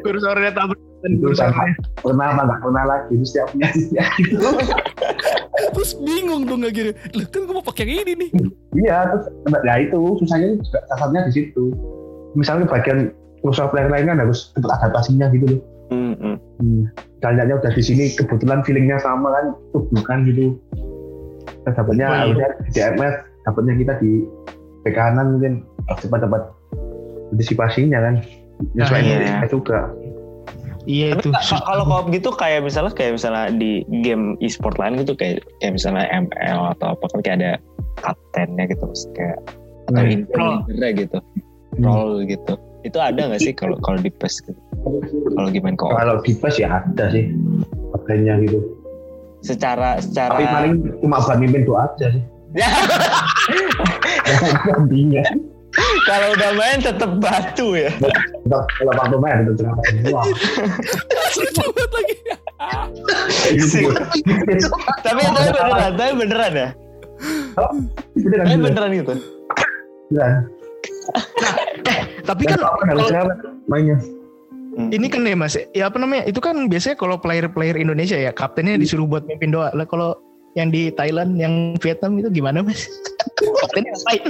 Kursornya 0.03 0.51
tabrak 0.53 0.79
kursornya. 1.03 1.67
pernah 1.99 2.31
apa 2.31 2.41
nggak 2.47 2.59
pernah 2.63 2.83
lagi 2.87 3.11
itu 3.19 3.25
setiap 3.27 3.51
terus 5.75 5.91
bingung 5.99 6.47
dong 6.47 6.63
gak 6.63 6.73
gini 6.75 6.91
lah 7.11 7.27
kan 7.27 7.43
gue 7.43 7.53
mau 7.55 7.65
pakai 7.65 7.83
yang 7.83 8.07
ini 8.07 8.13
nih 8.15 8.29
iya 8.79 9.11
terus 9.11 9.27
ya 9.67 9.75
itu 9.83 9.99
susahnya 10.23 10.55
juga 10.63 10.79
dasarnya 10.95 11.21
di 11.27 11.31
situ 11.35 11.75
misalnya 12.39 12.65
bagian 12.71 13.11
kursor 13.43 13.67
player 13.67 13.91
lain 13.91 14.07
kan 14.07 14.23
harus 14.23 14.55
untuk 14.55 14.71
adaptasinya 14.71 15.27
gitu 15.35 15.47
loh 15.59 15.61
Hmm, 15.91 16.15
hmm. 16.17 16.37
hmm. 16.57 16.83
Kaliannya 17.21 17.59
udah 17.59 17.71
di 17.75 17.83
sini 17.83 18.09
kebetulan 18.17 18.65
feelingnya 18.65 18.97
sama 18.97 19.29
kan 19.29 19.45
tuh 19.75 19.85
bukan 19.93 20.25
gitu 20.25 20.57
Terus 21.67 21.75
dapatnya 21.75 22.05
Oh, 22.07 22.13
iya. 22.15 22.19
harusnya 22.25 22.49
di 22.57 22.69
DMF 22.73 23.15
dapatnya 23.45 23.73
kita 23.77 23.93
di 24.01 24.11
bek 24.87 24.95
kanan 24.97 25.37
mungkin 25.37 25.53
cepat 26.01 26.25
dapat 26.25 26.41
antisipasinya 27.33 27.99
kan. 27.99 28.15
Nyesuaiin 28.77 29.19
iya. 29.25 29.45
juga. 29.49 29.89
Iya 30.83 31.15
itu. 31.15 31.31
Tapi 31.31 31.63
kalau 31.63 31.83
co-op 31.87 32.07
gitu 32.11 32.29
kayak 32.35 32.67
misalnya 32.67 32.91
kayak 32.91 33.15
misalnya 33.15 33.55
di 33.55 33.87
game 34.03 34.35
e-sport 34.43 34.75
lain 34.75 34.99
gitu 34.99 35.15
kayak 35.15 35.39
kayak 35.63 35.79
misalnya 35.79 36.05
ML 36.11 36.75
atau 36.75 36.95
apa 36.95 37.05
kan 37.07 37.19
kayak 37.23 37.37
ada 37.39 37.51
kaptennya 38.03 38.63
gitu 38.67 38.85
kayak 39.15 39.37
atau 39.91 40.01
Hmm. 40.03 40.63
leader 40.67 40.91
gitu. 40.95 41.17
Role 41.79 42.27
gitu. 42.27 42.53
Itu 42.83 42.99
ada 42.99 43.31
nggak 43.31 43.39
sih 43.39 43.55
kalau 43.55 43.79
kalau 43.79 43.99
di 44.03 44.11
PES 44.11 44.43
gitu? 44.43 44.59
Kalau 45.39 45.49
gimana 45.49 45.75
co-op 45.79 45.95
kalau 45.95 46.15
di 46.19 46.35
PES 46.35 46.55
ya 46.59 46.83
ada 46.83 47.05
sih 47.15 47.31
kaptennya 47.95 48.43
gitu. 48.43 48.59
Secara 49.43 50.03
secara 50.03 50.35
tapi 50.35 50.45
paling 50.47 50.73
cuma 50.99 51.23
buat 51.23 51.39
mimpin 51.39 51.63
doa 51.63 51.87
aja 51.87 52.11
sih. 52.11 52.23
Ya, 54.93 55.23
kalau 56.05 56.27
udah 56.33 56.51
main 56.53 56.77
tetap 56.79 57.11
batu 57.17 57.73
ya. 57.73 57.89
Tetap 57.97 58.63
kalau 58.77 58.93
waktu 58.93 59.17
main 59.17 59.37
itu 59.43 59.51
cuma 59.59 59.73
semua 61.33 61.69
banget 61.73 61.91
lagi 61.91 62.15
tapi 65.03 65.21
tapi 65.27 65.49
beneran 65.51 65.93
tapi 65.97 66.11
beneran 66.15 66.53
ya? 66.53 66.69
Beneran 68.15 68.45
tapi 68.47 68.55
beneran 68.55 68.59
beneran 68.61 68.91
gitu? 68.95 69.13
Beneran 70.09 70.33
Tapi 72.23 72.41
kan 72.47 72.55
Dan 72.55 72.63
apa? 72.63 72.83
Harus 72.87 73.07
kalau- 73.11 73.37
mainnya. 73.67 73.97
Ini 74.73 75.05
kan 75.05 75.21
ya 75.21 75.37
mas, 75.37 75.53
ya 75.53 75.85
apa 75.85 76.01
namanya? 76.01 76.25
Itu 76.25 76.41
kan 76.41 76.57
biasanya 76.65 76.97
kalau 76.97 77.21
player-player 77.21 77.77
Indonesia 77.77 78.17
ya 78.17 78.33
kaptennya 78.33 78.73
disuruh 78.73 79.05
buat 79.05 79.21
mimpin 79.29 79.53
doa. 79.53 79.69
Lah 79.69 79.85
kalau 79.85 80.17
yang 80.57 80.73
di 80.73 80.89
Thailand, 80.89 81.37
yang 81.37 81.77
Vietnam 81.77 82.17
itu 82.17 82.31
gimana 82.33 82.65
mas? 82.65 82.89
Kaptennya 83.61 83.93
ngapain? 83.93 84.23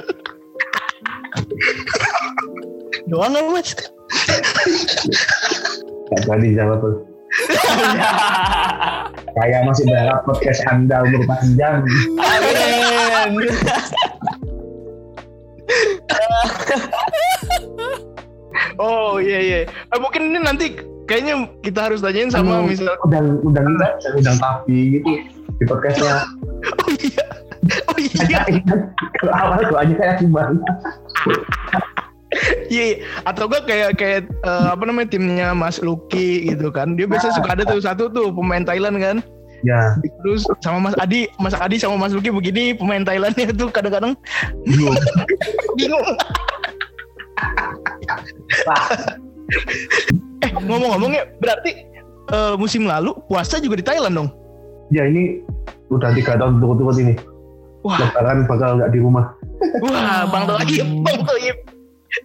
Doa 3.10 3.26
nggak 3.30 3.44
mas? 3.52 3.70
Gak 6.14 6.22
jadi 6.30 6.48
jawab 6.62 6.78
tuh 6.84 6.96
Saya 9.34 9.66
masih 9.66 9.90
berharap 9.90 10.22
podcast 10.30 10.62
Anda 10.70 11.02
umur 11.02 11.26
panjang. 11.26 11.82
Amin. 13.26 13.50
Oh 18.78 19.18
iya 19.22 19.40
iya. 19.42 19.58
Eh, 19.70 20.00
mungkin 20.02 20.34
ini 20.34 20.40
nanti 20.42 20.66
kayaknya 21.06 21.50
kita 21.62 21.90
harus 21.90 22.00
tanyain 22.02 22.32
sama 22.32 22.64
Anu, 22.64 22.72
misal. 22.72 22.96
undang 23.06 23.42
undang 23.44 23.66
kita 24.00 24.10
undang 24.18 24.38
tapi 24.40 24.98
gitu 25.00 25.12
di 25.60 25.66
podcastnya 25.68 26.24
Oh 26.82 26.90
iya. 26.96 27.26
Oh 27.64 27.98
iya. 27.98 28.12
Saya 28.14 28.40
ingat 28.50 28.80
kalau 29.18 29.34
awal 29.34 29.60
doanya 29.64 29.96
kayak 29.96 30.16
gimana 30.20 30.60
Iya, 32.66 32.84
iya. 32.84 32.96
atau 33.24 33.46
enggak 33.46 33.64
kayak 33.70 33.90
kayak 33.94 34.22
eh, 34.26 34.68
apa 34.74 34.84
namanya 34.84 35.14
timnya 35.14 35.54
Mas 35.54 35.78
Lucky 35.78 36.50
gitu 36.50 36.74
kan. 36.74 36.98
Dia 36.98 37.06
biasanya 37.06 37.38
suka 37.38 37.54
ada 37.54 37.64
tuh 37.64 37.78
satu 37.78 38.10
tuh 38.10 38.34
pemain 38.34 38.66
Thailand 38.66 38.98
kan. 38.98 39.18
ya 39.64 39.96
Terus 40.26 40.44
sama 40.60 40.90
Mas 40.90 40.96
Adi, 40.98 41.30
Mas 41.38 41.56
Adi 41.56 41.78
sama 41.78 41.96
Mas 41.96 42.12
Lucky 42.12 42.34
begini 42.34 42.74
pemain 42.74 43.00
Thailandnya 43.00 43.54
tuh 43.54 43.70
kadang-kadang 43.70 44.18
belum 44.66 44.92
bingung. 45.78 46.04
eh 50.44 50.50
ngomong-ngomong 50.52 51.12
ya 51.14 51.24
berarti 51.38 51.72
eh, 52.28 52.54
musim 52.58 52.84
lalu 52.84 53.16
puasa 53.26 53.60
juga 53.60 53.80
di 53.80 53.86
Thailand 53.86 54.16
dong. 54.16 54.30
ya 54.92 55.08
ini 55.08 55.42
udah 55.90 56.12
tiga 56.12 56.36
tahun 56.36 56.60
turut-turut 56.60 56.98
ini 57.00 57.14
Wah, 57.84 58.00
lebaran 58.00 58.48
bakal 58.48 58.80
nggak 58.80 58.92
di 58.92 59.00
rumah 59.00 59.36
wah 59.84 60.24
Bang 60.32 60.48
Toyib, 60.48 60.88
Bang 61.04 61.22
Toyib. 61.24 61.58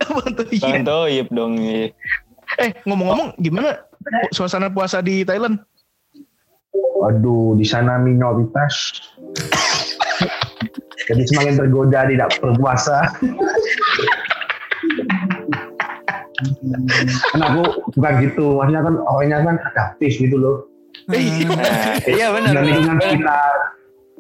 Bang 0.07 0.33
Toyib. 0.33 0.63
Bang 0.63 0.83
Toyib 0.83 1.27
dong. 1.31 1.55
iya. 1.59 1.91
Eh 2.57 2.71
ngomong-ngomong 2.83 3.37
gimana 3.37 3.83
suasana 4.31 4.71
puasa 4.71 5.03
di 5.03 5.23
Thailand? 5.23 5.59
waduh 6.99 7.55
di 7.55 7.63
sana 7.63 7.95
minoritas 7.99 8.75
jadi 11.07 11.23
semakin 11.25 11.55
tergoda 11.57 12.11
tidak 12.11 12.29
berpuasa 12.43 13.07
kan 17.31 17.41
aku 17.43 17.63
bukan 17.95 18.13
gitu 18.23 18.59
maksudnya 18.59 18.83
kan 18.83 18.95
orangnya 19.07 19.39
kan 19.43 19.57
adaptif 19.73 20.13
gitu 20.19 20.37
loh 20.39 20.59
Nah, 21.09 21.17
iya 22.05 22.29
benar. 22.35 22.53
dengan 22.53 22.65
lingkungan 22.69 22.99
sekitar 23.01 23.55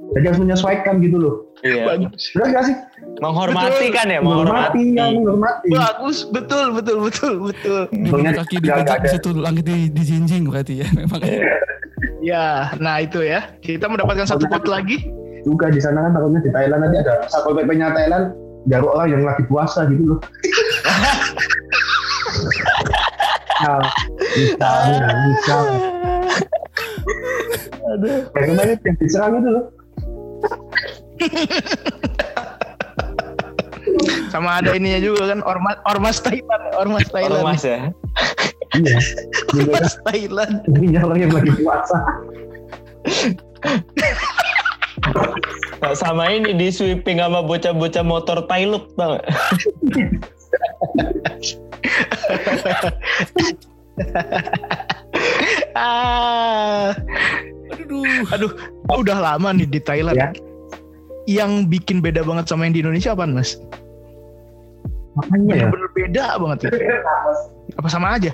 jadi 0.08 0.24
harus 0.26 0.40
menyesuaikan 0.40 0.94
gitu 0.98 1.16
loh 1.16 1.34
Iya. 1.58 1.98
benar 1.98 2.48
gak 2.54 2.64
sih 2.64 2.76
Menghormati 3.18 3.82
Betul. 3.82 3.90
kan 3.92 4.06
ya, 4.06 4.20
menghormati 4.22 4.78
menghormati. 4.78 4.94
ya 4.94 5.06
menghormati 5.11 5.68
Bagus, 5.68 6.18
betul, 6.24 6.66
betul, 6.70 6.96
betul, 7.02 7.32
betul. 7.44 7.80
Untungnya 7.90 8.32
kaki 8.37 8.56
di 8.56 8.62
nggak 8.64 8.78
bajak 8.78 8.94
ada. 8.94 9.04
bisa 9.04 9.16
tuh 9.18 9.32
langit 9.34 9.64
di, 9.64 9.90
di 9.90 10.02
jinjing 10.04 10.46
berarti 10.46 10.74
ya 10.80 10.88
memang 10.96 11.18
Ya, 12.20 12.46
nah 12.76 12.98
itu 12.98 13.18
ya. 13.20 13.42
Kita 13.58 13.87
mendapatkan 13.87 14.22
satu 14.24 14.46
pot 14.46 14.66
lagi. 14.66 15.02
juga 15.40 15.66
di 15.66 15.78
sana 15.78 15.98
kan 16.00 16.12
takutnya 16.12 16.40
di 16.40 16.50
Thailand 16.52 16.80
nanti 16.80 16.96
ada 16.98 17.26
satpol 17.26 17.56
pp-nya 17.56 17.90
Thailand 17.90 18.24
garuk 18.66 18.90
orang 18.92 19.08
yang 19.08 19.22
lagi 19.24 19.42
puasa 19.44 19.87
gitu 19.87 20.02
loh 20.04 20.18
nah, 23.58 23.80
bisa 24.37 24.68
bisa 25.24 25.56
kayak 28.28 28.46
kemarin 28.46 28.76
yang 28.78 28.96
diserang 28.98 29.32
itu 29.37 29.48
loh 29.48 29.64
Sama 34.28 34.61
ada 34.62 34.76
ininya 34.76 35.00
juga 35.00 35.33
kan 35.35 35.40
ormas 35.42 35.76
ormas 35.88 36.20
Thailand, 36.22 36.62
ormas 36.76 37.07
Thailand. 37.11 37.42
Ormas 37.42 37.62
ya. 37.64 37.90
iya 38.78 38.98
Ormas 39.57 39.96
Thailand. 40.04 40.61
ininya 40.68 41.00
orang 41.09 41.18
yang 41.24 41.33
lagi 41.33 41.50
puasa 41.64 41.98
Nah, 45.78 45.94
sama 45.94 46.26
ini 46.35 46.59
di 46.59 46.74
sweeping 46.74 47.22
sama 47.22 47.38
bocah-bocah 47.40 48.04
motor 48.04 48.44
Thailand 48.50 48.85
nggak? 48.98 49.22
Ah, 55.74 56.94
aduh 57.74 58.22
aduh, 58.31 58.52
udah 58.94 59.18
lama 59.18 59.50
nih 59.54 59.66
di 59.66 59.81
Thailand. 59.83 60.14
Ya. 60.14 60.31
Yang 61.28 61.68
bikin 61.68 62.00
beda 62.00 62.24
banget 62.24 62.48
sama 62.48 62.64
yang 62.64 62.72
di 62.72 62.80
Indonesia 62.80 63.12
apa, 63.12 63.28
Mas? 63.28 63.60
makanya 65.18 65.50
ya 65.50 65.66
Bener-bener 65.66 65.90
beda 65.98 66.24
banget 66.38 66.58
ya. 66.62 66.70
Apa 67.74 67.88
sama 67.90 68.14
aja? 68.14 68.30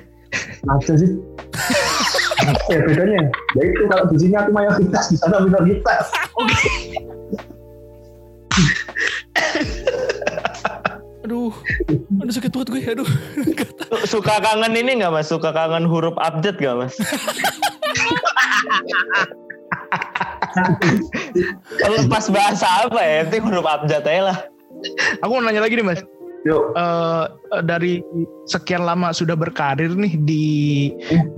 masa 0.66 0.98
sih 0.98 1.14
ya 2.72 2.78
bedanya 2.82 3.22
ya 3.54 3.62
itu 3.70 3.86
kalau 3.86 4.02
di 4.10 4.18
sini 4.18 4.34
aku 4.34 4.50
mayoritas 4.50 5.06
di 5.06 5.14
sana 5.14 5.38
minoritas 5.46 6.10
aduh 11.22 11.54
aduh 12.18 12.32
sakit 12.34 12.50
perut 12.50 12.68
gue 12.68 12.82
aduh 12.82 13.06
Suka 14.04 14.36
kangen 14.42 14.74
ini 14.74 15.00
nggak 15.00 15.14
mas? 15.14 15.30
Suka 15.30 15.54
kangen 15.54 15.86
huruf 15.86 16.18
update 16.18 16.58
nggak 16.58 16.76
mas? 16.76 16.94
Lepas 21.82 22.30
bahasa 22.30 22.86
apa 22.86 23.00
ya? 23.02 23.26
Penting 23.26 23.42
huruf 23.50 23.66
update 23.66 24.06
aja 24.06 24.22
lah. 24.32 24.38
Aku 25.24 25.30
mau 25.38 25.42
nanya 25.42 25.64
lagi 25.64 25.78
nih, 25.78 25.86
Mas. 25.86 26.00
yuk 26.44 26.76
Eh, 26.76 27.24
dari 27.64 28.04
sekian 28.44 28.84
lama 28.84 29.16
sudah 29.16 29.32
berkarir 29.32 29.96
nih 29.96 30.12
di 30.28 30.44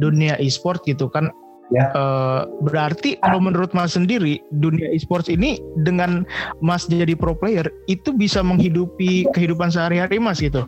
dunia 0.03 0.35
e-sport 0.43 0.83
gitu 0.83 1.07
kan. 1.07 1.31
Ya. 1.71 1.91
Eh, 1.95 2.43
berarti 2.67 3.19
kalau 3.23 3.39
menurut 3.43 3.71
Mas 3.71 3.95
sendiri 3.95 4.43
dunia 4.51 4.91
e-sport 4.91 5.31
ini 5.31 5.63
dengan 5.87 6.27
Mas 6.59 6.91
jadi 6.91 7.15
pro 7.15 7.39
player 7.39 7.71
itu 7.87 8.11
bisa 8.15 8.43
menghidupi 8.43 9.31
kehidupan 9.31 9.71
sehari-hari 9.71 10.19
Mas 10.19 10.43
gitu. 10.43 10.67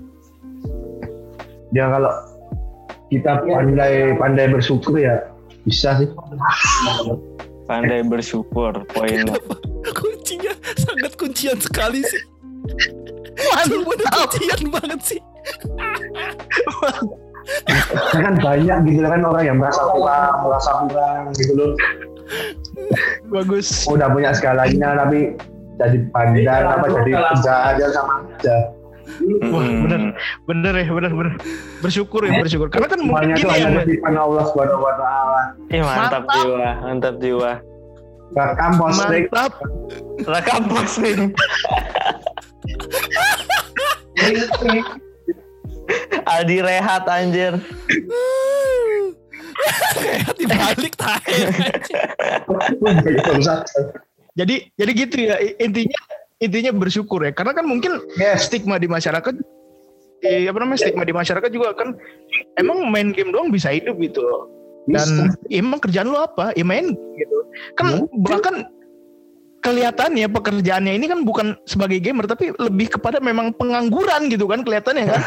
ya 1.76 1.84
kalau 1.92 2.08
kita 3.12 3.44
pandai 3.44 4.16
pandai 4.16 4.48
bersyukur 4.48 4.96
ya 4.96 5.20
bisa 5.68 6.00
sih 6.00 6.08
Pandai 7.68 8.00
bersyukur 8.00 8.72
poinnya. 8.96 9.36
kuncinya 9.92 10.52
sangat 10.74 11.12
kuncian 11.20 11.58
sekali 11.60 12.00
sih. 12.00 12.22
Bener 13.68 14.08
kuncian 14.08 14.60
banget 14.72 15.00
sih. 15.04 15.20
Kan 18.16 18.40
banyak 18.40 18.78
gitu 18.88 19.00
kan 19.04 19.20
orang 19.24 19.44
yang 19.44 19.56
merasa 19.60 19.84
kurang 19.92 20.32
merasa 20.48 20.70
kurang 20.88 21.20
gitu 21.36 21.52
loh. 21.54 21.72
Bagus. 23.32 23.88
udah 23.88 24.08
punya 24.12 24.36
segalanya 24.36 25.04
tapi 25.04 25.32
jadi 25.80 25.98
pandang 26.12 26.64
apa 26.76 26.86
jadi 26.90 27.12
penjahat 27.16 27.80
aja 27.80 27.86
sama 27.94 28.20
aja 28.36 28.56
Wah, 29.08 29.64
Mm-mm. 29.64 29.82
bener. 29.88 30.00
Bener 30.44 30.72
ya, 30.76 30.88
bener 30.88 31.12
bener. 31.12 31.34
Bersyukur 31.80 32.20
ya, 32.22 32.38
bersyukur. 32.38 32.68
Karena 32.68 32.86
kan 32.86 33.00
mungkin 33.00 33.32
gini 33.32 33.48
ya, 33.48 33.80
titipan 33.82 34.14
Allah 34.14 34.44
subhanahu 34.46 34.84
wa 34.84 34.94
taala 34.94 35.40
Ih, 35.68 35.80
mantap, 35.80 36.22
Mantap. 36.22 36.34
jiwa, 36.36 36.70
mantap 36.82 37.14
jiwa. 37.18 37.52
rekam 38.28 38.72
posting 38.76 39.24
Mantap. 39.24 39.52
Rekam 40.22 40.62
posting. 40.68 41.18
Aldi 46.28 46.56
rehat 46.60 47.04
anjir. 47.08 47.56
kayak 49.90 50.38
dibalik 50.38 50.94
tahe 50.94 51.34
Jadi 54.38 54.70
jadi 54.78 54.90
gitu 54.94 55.16
ya 55.18 55.34
intinya 55.58 55.98
intinya 56.38 56.72
bersyukur 56.74 57.22
ya. 57.26 57.32
Karena 57.34 57.52
kan 57.54 57.66
mungkin 57.66 57.98
yes 58.18 58.46
stigma 58.50 58.78
di 58.78 58.86
masyarakat 58.90 59.34
eh, 60.26 60.46
apa 60.50 60.58
namanya 60.58 60.80
stigma 60.82 61.04
di 61.06 61.14
masyarakat 61.14 61.50
juga 61.50 61.74
kan 61.74 61.94
emang 62.58 62.90
main 62.90 63.14
game 63.14 63.30
doang 63.30 63.50
bisa 63.50 63.70
hidup 63.74 63.98
gitu 63.98 64.22
loh. 64.22 64.50
Dan 64.88 65.36
ya 65.52 65.60
emang 65.60 65.82
kerjaan 65.84 66.08
lo 66.08 66.24
apa? 66.24 66.56
Ya 66.56 66.64
main 66.64 66.96
gitu. 66.96 67.38
Kan 67.76 68.08
bahkan 68.24 68.64
kelihatannya 69.60 70.30
pekerjaannya 70.30 70.96
ini 70.96 71.06
kan 71.10 71.26
bukan 71.26 71.58
sebagai 71.66 71.98
gamer 71.98 72.30
tapi 72.30 72.54
lebih 72.56 72.94
kepada 72.96 73.18
memang 73.18 73.52
pengangguran 73.58 74.30
gitu 74.30 74.46
kan 74.46 74.62
kelihatannya 74.62 75.10
kan. 75.10 75.22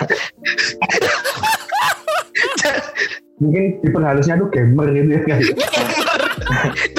mungkin 3.41 3.81
tipe 3.81 3.97
halusnya 3.97 4.37
tuh 4.37 4.49
gamer 4.53 4.87
gitu 4.93 5.09
ya 5.17 5.21
guys 5.25 5.47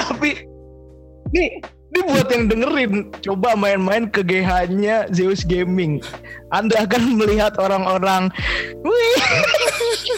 yang 2.32 2.48
dengerin 2.48 3.12
coba 3.20 3.52
main-main 3.52 4.08
ke 4.08 4.24
GH-nya 4.24 5.12
Zeus 5.12 5.44
Gaming. 5.44 6.00
Anda 6.48 6.88
akan 6.88 7.20
melihat 7.20 7.60
orang-orang 7.60 8.32
wih 8.80 9.20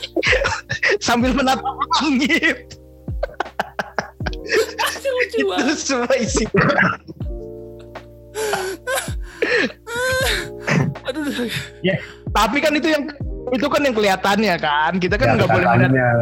sambil 1.07 1.35
menatap 1.35 1.66
langit. 2.00 2.79
Itu 5.35 5.74
semua 5.74 6.14
isi. 6.16 6.46
aduh 11.05 11.22
Tapi 12.35 12.59
kan 12.59 12.72
itu 12.74 12.88
yang 12.90 13.05
itu 13.52 13.66
kan 13.68 13.85
yang 13.85 13.92
kelihatannya 13.92 14.54
kan 14.57 14.92
kita 14.96 15.20
kan 15.20 15.26
Ya, 15.26 15.35
nggak 15.37 15.50
boleh 15.52 15.66
melihat, 15.68 16.14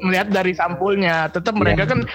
melihat 0.00 0.28
dari 0.32 0.52
sampulnya 0.56 1.28
tetap 1.28 1.52
mereka 1.52 1.84
kan 1.84 2.06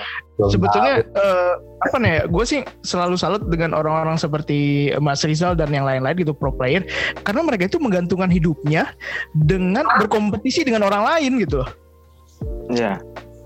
belum 0.41 0.49
sebetulnya 0.49 1.05
tahu. 1.05 1.21
eh, 1.21 1.53
apa 1.85 1.97
nih 2.01 2.15
gue 2.25 2.45
sih 2.47 2.61
selalu 2.81 3.15
salut 3.15 3.43
dengan 3.45 3.77
orang-orang 3.77 4.17
seperti 4.17 4.89
Mas 4.97 5.21
Rizal 5.21 5.53
dan 5.53 5.69
yang 5.69 5.85
lain-lain 5.85 6.17
gitu 6.17 6.33
pro 6.33 6.49
player 6.49 6.81
karena 7.21 7.45
mereka 7.45 7.69
itu 7.69 7.77
menggantungkan 7.77 8.31
hidupnya 8.31 8.89
dengan 9.37 9.85
berkompetisi 10.01 10.65
dengan 10.65 10.89
orang 10.89 11.05
lain 11.13 11.45
gitu 11.45 11.61
loh. 11.61 11.69
Ya. 12.73 12.97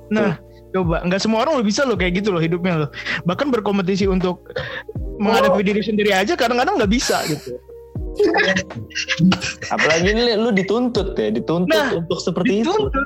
Nah, 0.09 0.39
coba 0.73 1.03
nggak 1.05 1.21
semua 1.21 1.45
orang 1.45 1.59
lo 1.59 1.63
bisa 1.65 1.83
lo 1.83 1.99
kayak 1.99 2.23
gitu 2.23 2.31
loh 2.33 2.41
hidupnya 2.41 2.85
lo. 2.85 2.87
Bahkan 3.27 3.51
berkompetisi 3.53 4.07
untuk 4.07 4.47
menghadapi 5.19 5.61
diri 5.61 5.83
sendiri 5.83 6.15
aja 6.15 6.33
kadang-kadang 6.39 6.79
nggak 6.79 6.93
bisa 6.93 7.21
gitu. 7.27 7.59
Apalagi 9.69 10.07
ini 10.09 10.35
lu 10.35 10.49
dituntut 10.49 11.13
ya, 11.13 11.29
dituntut 11.29 11.71
Nah, 11.71 11.97
untuk 11.97 12.19
seperti 12.19 12.61
itu. 12.61 12.71
Dituntut. 12.71 13.05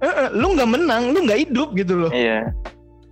Eh, 0.00 0.06
eh, 0.06 0.28
lu 0.32 0.54
nggak 0.54 0.70
menang, 0.70 1.02
lu 1.10 1.22
nggak 1.22 1.40
hidup 1.42 1.72
gitu 1.72 1.94
loh. 1.98 2.10
Iya. 2.10 2.50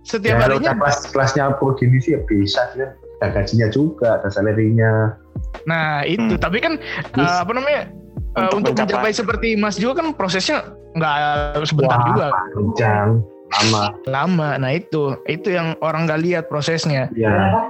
Setiap 0.03 0.35
ya, 0.35 0.41
kalau 0.41 0.57
harinya. 0.59 0.73
kelas 0.75 0.97
kelasnya 1.09 1.43
pro 1.55 1.71
gini 1.73 1.95
sih 1.97 2.11
ya 2.11 2.19
bisa 2.25 2.59
sih 2.69 2.83
kan 2.83 2.91
ada 3.17 3.27
gajinya 3.31 3.67
juga 3.69 4.19
ada 4.19 4.27
salary-nya 4.27 5.15
Nah 5.63 6.03
itu, 6.03 6.35
Hmm. 6.35 6.41
tapi 6.41 6.59
kan 6.59 6.75
Terus? 7.09 7.23
eh, 7.23 7.39
apa 7.39 7.51
namanya? 7.51 7.87
eh, 8.35 8.39
Untuk 8.43 8.55
untuk 8.59 8.71
mencapai- 8.75 8.99
mencapai 8.99 9.11
seperti 9.13 9.47
Mas 9.55 9.77
juga 9.77 10.01
kan 10.01 10.11
prosesnya 10.11 10.59
nggak 10.91 11.15
sebentar 11.63 11.97
Wah, 11.97 12.05
juga 12.05 12.25
panjang 12.51 13.09
lama 13.53 13.83
lama. 14.05 14.49
Nah 14.57 14.71
itu 14.73 15.01
itu 15.23 15.49
yang 15.49 15.77
orang 15.79 16.03
nggak 16.03 16.19
lihat 16.19 16.43
prosesnya. 16.47 17.07
ya 17.13 17.63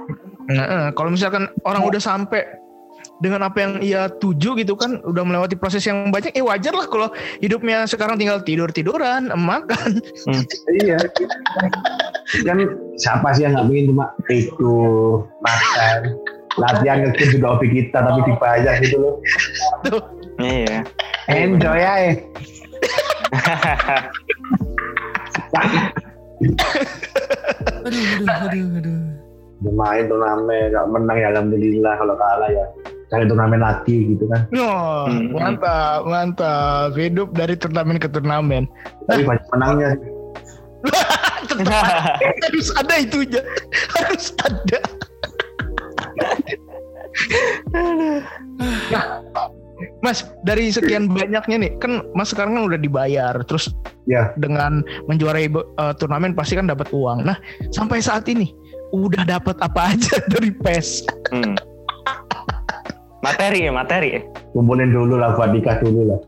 Nah, 0.44 0.92
kalau 0.92 1.08
misalkan 1.08 1.46
orang 1.62 1.80
udah 1.82 1.96
sampai 1.96 2.44
dengan 3.22 3.46
apa 3.46 3.58
yang 3.62 3.72
ia 3.78 4.02
tuju 4.10 4.58
gitu 4.58 4.74
kan 4.74 4.98
udah 5.06 5.22
melewati 5.22 5.54
proses 5.54 5.86
yang 5.86 6.10
banyak 6.10 6.34
eh 6.34 6.42
wajar 6.42 6.74
lah 6.74 6.86
kalau 6.90 7.08
hidupnya 7.38 7.86
sekarang 7.86 8.18
tinggal 8.18 8.42
tidur 8.42 8.66
tiduran 8.74 9.30
makan 9.38 10.02
iya. 10.82 10.98
Kan 12.42 12.58
siapa 12.98 13.36
sih 13.36 13.46
yang 13.46 13.54
nggak 13.54 13.70
ingin 13.70 13.94
cuma 13.94 14.10
tidur 14.26 15.28
makan 15.44 16.18
latihan 16.58 17.02
ngekir 17.06 17.38
juga 17.38 17.58
hobi 17.58 17.68
kita 17.70 17.98
tapi 17.98 18.20
dibayar 18.30 18.74
gitu 18.78 18.96
loh. 18.98 19.14
Tuh. 19.86 20.02
Iya. 20.42 20.82
enjoy 21.30 21.78
ya 21.78 21.94
Aduh, 27.84 28.02
aduh, 28.26 28.28
aduh, 28.50 28.66
aduh. 28.82 29.70
main 29.72 30.04
turnamen 30.10 30.74
kalau 30.74 30.88
menang 30.92 31.16
ya 31.16 31.26
alhamdulillah 31.32 31.94
kalau 31.96 32.14
kalah 32.18 32.50
ya 32.50 32.66
cari 33.14 33.24
turnamen 33.30 33.60
lagi 33.62 33.96
gitu 34.10 34.24
kan. 34.26 34.42
Oh, 34.58 35.06
Hmm. 35.06 35.30
mantap 35.30 36.02
mantap. 36.04 36.90
Hidup 36.98 37.30
dari 37.30 37.54
turnamen 37.54 38.02
ke 38.02 38.10
turnamen. 38.10 38.66
Tapi 39.06 39.22
banyak 39.22 39.46
menangnya. 39.54 39.90
Harus 42.44 42.68
ada 42.74 42.94
itunya. 42.98 43.42
Harus 43.94 44.34
ada. 44.42 44.78
Nah, 48.90 49.22
Mas 50.02 50.22
dari 50.42 50.70
sekian 50.70 51.10
banyaknya 51.10 51.56
nih 51.66 51.72
kan 51.78 52.02
Mas 52.14 52.30
sekarang 52.30 52.58
kan 52.58 52.64
udah 52.70 52.78
dibayar 52.78 53.34
terus 53.46 53.70
ya 54.06 54.30
dengan 54.38 54.82
menjuarai 55.06 55.50
uh, 55.50 55.94
turnamen 55.94 56.34
pasti 56.34 56.54
kan 56.58 56.66
dapat 56.66 56.90
uang. 56.94 57.26
Nah 57.26 57.38
sampai 57.70 57.98
saat 58.02 58.26
ini 58.30 58.50
udah 58.94 59.26
dapat 59.26 59.58
apa 59.58 59.94
aja 59.94 60.18
dari 60.30 60.54
PES 60.54 61.06
Hmm. 61.34 61.54
Materi 63.24 63.64
ya, 63.64 63.72
materi 63.72 64.08
ya. 64.20 64.20
kumpulin 64.52 64.92
dulu 64.92 65.16
lah 65.16 65.32
buat 65.32 65.56
nikah 65.56 65.80
dulu 65.80 66.12
lah 66.12 66.20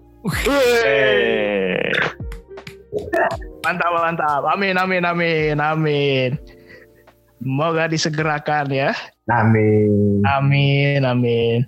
mantap 3.60 3.90
mantap 3.92 4.42
amin 4.48 4.80
amin 4.80 5.04
amin 5.04 5.56
amin 5.60 6.30
semoga 7.36 7.84
disegerakan 7.92 8.72
ya 8.72 8.90
amin 9.28 10.24
Amin, 10.26 11.06
amin. 11.06 11.62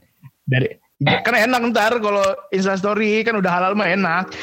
Dari 0.48 0.74
kan 1.22 1.36
enak 1.36 1.70
ntar 1.70 1.94
kalau 2.02 2.26
Insta 2.50 2.74
Story 2.74 3.22
kan 3.22 3.38
udah 3.38 3.52
halal 3.54 3.72
mah 3.78 3.86
enak. 3.86 4.26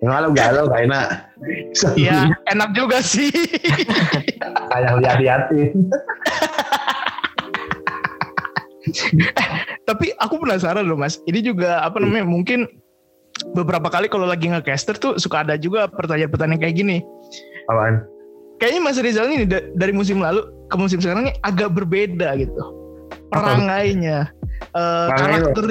Kalau 0.00 0.32
galau 0.32 0.64
gak 0.64 0.88
enak. 0.88 1.08
Iya, 1.92 2.32
enak 2.56 2.72
juga 2.72 3.04
sih. 3.04 3.28
Sayang 4.72 5.04
Tapi 9.88 10.12
aku 10.16 10.40
penasaran 10.40 10.86
loh 10.86 10.98
Mas. 10.98 11.18
Ini 11.24 11.40
juga 11.42 11.82
apa 11.82 11.98
namanya 11.98 12.26
mungkin 12.26 12.66
beberapa 13.56 13.88
kali 13.88 14.06
kalau 14.06 14.28
lagi 14.28 14.50
nge-caster 14.50 14.96
tuh 14.96 15.16
suka 15.16 15.42
ada 15.42 15.56
juga 15.56 15.88
pertanyaan-pertanyaan 15.88 16.60
kayak 16.60 16.76
gini. 16.76 16.96
Apaan? 17.66 18.04
Kayaknya 18.60 18.80
Mas 18.84 18.98
Rizal 19.00 19.32
ini 19.32 19.48
da- 19.48 19.64
dari 19.72 19.96
musim 19.96 20.20
lalu 20.20 20.44
ke 20.68 20.76
musim 20.76 21.00
sekarang 21.00 21.30
ini 21.30 21.34
agak 21.40 21.72
berbeda 21.72 22.36
gitu. 22.36 22.62
Perangainya, 23.30 24.28
Perangai 24.74 25.40
lo? 25.40 25.54
karakter 25.54 25.64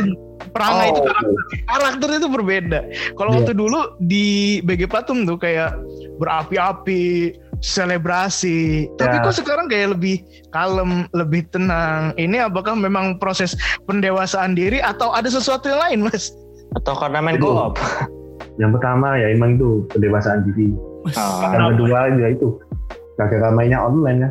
perangai 0.49 0.87
itu 0.89 1.01
Oh. 1.03 1.05
karakter, 1.05 1.43
karakter 1.67 2.09
itu 2.17 2.27
berbeda. 2.31 2.79
Kalau 3.13 3.29
Iya. 3.29 3.37
waktu 3.43 3.51
dulu 3.53 3.79
di 4.01 4.25
BG 4.63 4.87
Patum 4.89 5.27
tuh 5.27 5.37
kayak 5.37 5.75
berapi-api, 6.17 7.35
selebrasi. 7.59 8.87
Tapi 8.95 9.15
Ya. 9.17 9.23
kok 9.23 9.35
sekarang 9.35 9.67
kayak 9.67 9.95
lebih 9.95 10.23
kalem, 10.49 11.07
lebih 11.11 11.47
tenang. 11.51 12.15
Ini 12.15 12.47
apakah 12.47 12.75
memang 12.75 13.19
proses 13.19 13.55
pendewasaan 13.85 14.55
diri 14.55 14.79
atau 14.79 15.11
ada 15.11 15.27
sesuatu 15.27 15.67
yang 15.67 15.79
lain, 15.79 15.99
Mas? 16.07 16.31
Atau 16.75 16.95
karena 16.95 17.19
main 17.19 17.39
co-op. 17.39 17.75
Yang 18.59 18.79
pertama 18.79 19.15
ya 19.15 19.31
emang 19.31 19.55
itu 19.55 19.87
pendewasaan 19.89 20.43
diri. 20.45 20.75
Oh. 21.15 21.39
Yang 21.47 21.79
kedua 21.79 21.99
ya 22.11 22.27
itu 22.35 22.47
gara-gara 23.15 23.49
mainnya 23.51 23.79
online 23.79 24.19
ya. 24.19 24.29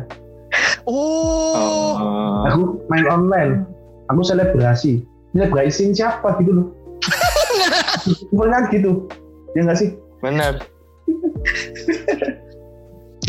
Oh, 0.85 1.53
Oh. 1.97 2.45
Aku 2.49 2.61
main 2.89 3.05
online. 3.05 3.65
Aku 4.09 4.25
selebrasi. 4.25 5.05
Selebrasi 5.33 5.93
siapa 5.93 6.33
gitu 6.41 6.51
loh. 6.53 6.67
Banyak 8.39 8.73
gitu. 8.73 9.05
Ya 9.53 9.65
nggak 9.65 9.77
sih? 9.77 9.93
Bener. 10.21 10.61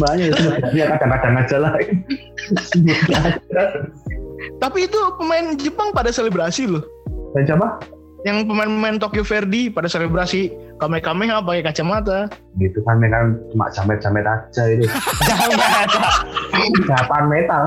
Banyak 0.01 0.27
itu 0.33 0.45
ya 0.73 0.85
kadang-kadang 0.97 1.35
aja 1.45 1.57
lah. 1.61 1.73
tapi 4.57 4.89
itu 4.89 4.99
pemain 5.21 5.53
Jepang 5.61 5.93
pada 5.93 6.09
selebrasi 6.09 6.65
loh. 6.67 6.85
Dan 7.37 7.45
siapa? 7.47 7.79
Yang 8.25 8.53
pemain-pemain 8.53 9.01
Tokyo 9.01 9.25
Verdy 9.25 9.73
pada 9.73 9.89
selebrasi 9.89 10.53
Kamehameha 10.81 11.41
pakai 11.45 11.65
kacamata. 11.65 12.29
Gitu 12.57 12.81
kan 12.85 13.01
kan 13.01 13.37
cuma 13.53 13.69
jamet-jamet 13.73 14.25
aja 14.25 14.63
itu. 14.69 14.85
Jangan. 15.25 15.89
Japan 16.89 17.25
metal. 17.29 17.65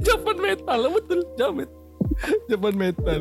Japan 0.00 0.36
metal, 0.40 0.80
betul, 0.92 1.20
jamet. 1.36 1.68
Japan 2.48 2.74
metal. 2.76 3.20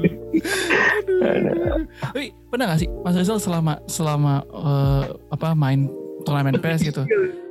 Aduh. 1.32 1.88
Tapi 2.00 2.24
pernah 2.52 2.66
gak 2.72 2.80
sih 2.84 2.90
Mas 3.04 3.16
Rizal 3.18 3.40
selama 3.40 3.80
selama 3.88 4.44
eh, 4.52 5.04
apa 5.32 5.56
main 5.56 5.88
turnamen 6.24 6.58
PS 6.60 6.82
gitu, 6.86 7.04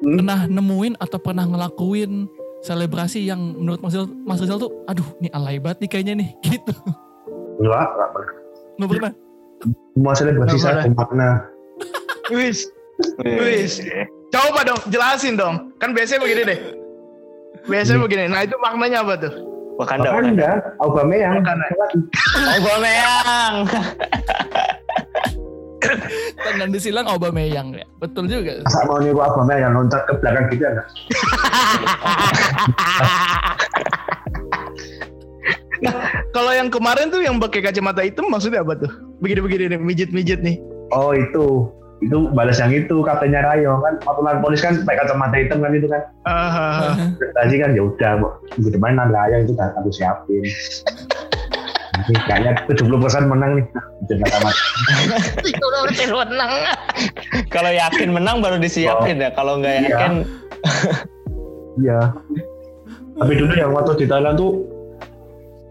pernah 0.03 0.47
nemuin 0.47 0.97
atau 0.99 1.19
pernah 1.21 1.45
ngelakuin 1.47 2.27
selebrasi 2.61 3.25
yang 3.25 3.57
menurut 3.57 3.81
Mas 3.81 3.97
Rizal, 3.97 4.09
Mas 4.25 4.41
Rizal 4.41 4.59
tuh, 4.61 4.71
aduh, 4.85 5.07
ini 5.21 5.29
alay 5.33 5.57
banget 5.57 5.85
nih 5.85 5.91
kayaknya 5.91 6.15
nih, 6.21 6.29
gitu. 6.47 6.75
Enggak, 7.61 7.87
enggak 7.93 8.11
pernah. 8.13 8.35
Nggak 8.77 8.89
pernah. 8.89 9.13
Semua 9.93 10.15
selebrasi 10.17 10.57
saya 10.57 10.89
makna. 10.89 11.29
Wis, 12.31 12.71
wis. 13.27 13.83
Coba 14.31 14.63
dong, 14.63 14.79
jelasin 14.87 15.35
dong. 15.35 15.75
Kan 15.83 15.91
biasanya 15.91 16.23
begini 16.23 16.43
deh. 16.47 16.59
Biasanya 17.67 18.07
begini. 18.07 18.31
Nah 18.31 18.47
itu 18.47 18.55
maknanya 18.63 19.03
apa 19.03 19.19
tuh? 19.19 19.35
Wakanda. 19.83 20.15
Wakanda. 20.15 20.31
enggak, 20.31 20.57
Aubameyang. 20.79 21.43
Wakanda. 21.43 21.67
Oh, 21.75 23.67
Aubameyang. 26.51 26.59
Tangan 26.59 26.71
disilang 26.75 27.07
Aubameyang 27.07 27.69
ya. 27.79 27.87
Betul 28.03 28.25
juga. 28.27 28.53
Masa 28.67 28.83
mau 28.87 28.99
nyuruh 28.99 29.23
Aubameyang 29.23 29.73
loncat 29.75 30.03
ke 30.07 30.13
belakang 30.19 30.45
gitu 30.51 30.65
enggak? 30.67 30.87
Kalau 36.31 36.53
yang 36.53 36.69
kemarin 36.69 37.09
tuh 37.09 37.25
yang 37.25 37.41
pakai 37.41 37.65
kacamata 37.65 38.05
hitam 38.05 38.29
maksudnya 38.29 38.61
apa 38.61 38.77
tuh? 38.77 38.91
Begini-begini 39.25 39.73
nih, 39.73 39.81
mijit-mijit 39.81 40.41
nih. 40.45 40.61
Oh 40.93 41.17
itu, 41.17 41.73
itu 42.05 42.29
balas 42.37 42.61
yang 42.61 42.73
itu 42.73 43.01
kaptennya 43.01 43.41
Rayo 43.45 43.81
kan 43.81 43.97
aturan 44.05 44.45
polis 44.45 44.61
kan 44.61 44.77
pakai 44.85 45.05
kacamata 45.05 45.37
hitam 45.41 45.59
kan 45.65 45.73
itu 45.73 45.89
kan 45.89 46.03
Ah, 46.29 46.97
tadi 47.41 47.61
kan 47.61 47.73
ya 47.77 47.85
udah 47.89 48.21
minggu 48.57 48.71
depan 48.73 48.97
nanti 48.97 49.13
Rayo 49.17 49.37
itu 49.45 49.53
kan 49.57 49.73
aku 49.77 49.89
siapin 49.93 50.45
kayaknya 52.27 52.53
70% 52.69 53.31
menang 53.31 53.51
nih 53.59 53.67
menang. 56.11 56.53
Kalau 57.49 57.71
yakin 57.71 58.09
menang 58.11 58.43
baru 58.43 58.57
disiapin 58.59 59.21
ya. 59.21 59.31
Kalau 59.33 59.61
nggak 59.61 59.75
Iya. 59.75 59.89
yakin, 59.89 60.13
iya 61.81 62.01
tapi 63.17 63.33
dulu 63.37 63.53
yang 63.53 63.73
waktu 63.77 64.01
di 64.01 64.07
Thailand 64.09 64.41
tuh 64.41 64.65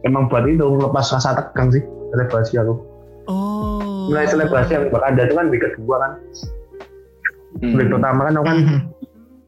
emang 0.05 0.29
buat 0.29 0.45
itu 0.45 0.61
lepas 0.61 1.09
rasa 1.09 1.33
tegang 1.33 1.73
sih 1.73 1.81
selebrasi 2.13 2.61
aku 2.61 2.73
Oh. 3.29 4.09
mulai 4.09 4.25
selebrasi 4.25 4.73
yang 4.73 4.89
bakal 4.89 5.05
ada 5.05 5.21
itu 5.21 5.33
kan 5.37 5.45
week 5.53 5.61
kedua 5.61 5.95
kan 6.01 6.11
Hmm. 7.61 7.77
week 7.77 7.89
pertama 7.89 8.21
kan 8.25 8.33
aku 8.37 8.45
kan 8.45 8.57
Mhm. 8.57 8.79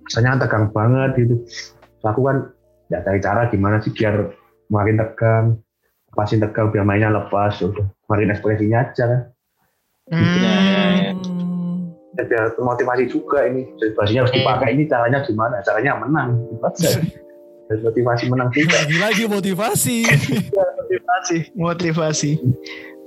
rasanya 0.06 0.38
tegang 0.46 0.66
banget 0.70 1.12
gitu 1.18 1.36
Terus 2.02 2.06
aku 2.06 2.22
kan 2.26 2.38
ya 2.90 3.02
cari 3.02 3.20
cara 3.22 3.42
gimana 3.50 3.82
sih 3.82 3.90
biar 3.90 4.30
makin 4.70 4.96
tegang 4.98 5.46
lepasin 6.12 6.44
tegang 6.44 6.68
biar 6.70 6.84
mainnya 6.84 7.08
lepas 7.08 7.56
udah 7.64 7.88
makin 8.12 8.36
ekspresinya 8.36 8.84
aja 8.84 9.04
kan. 9.08 9.22
Ya, 10.12 10.20
ya, 10.20 10.84
ya. 10.92 11.12
Hmm. 11.16 11.96
Ya, 12.20 12.24
biar 12.28 12.44
motivasi 12.60 13.08
juga 13.08 13.48
ini. 13.48 13.72
Selebrasinya 13.80 14.28
harus 14.28 14.36
dipakai. 14.36 14.76
Ini 14.76 14.84
caranya 14.92 15.24
gimana? 15.24 15.56
Caranya 15.64 15.92
menang. 16.04 16.30
Gitu. 16.52 17.00
Dan 17.72 17.78
motivasi 17.80 18.24
menang 18.28 18.52
juga. 18.52 18.76
Lagi-lagi 18.84 19.24
motivasi. 19.32 19.98
motivasi. 20.84 21.38
Motivasi. 21.56 22.32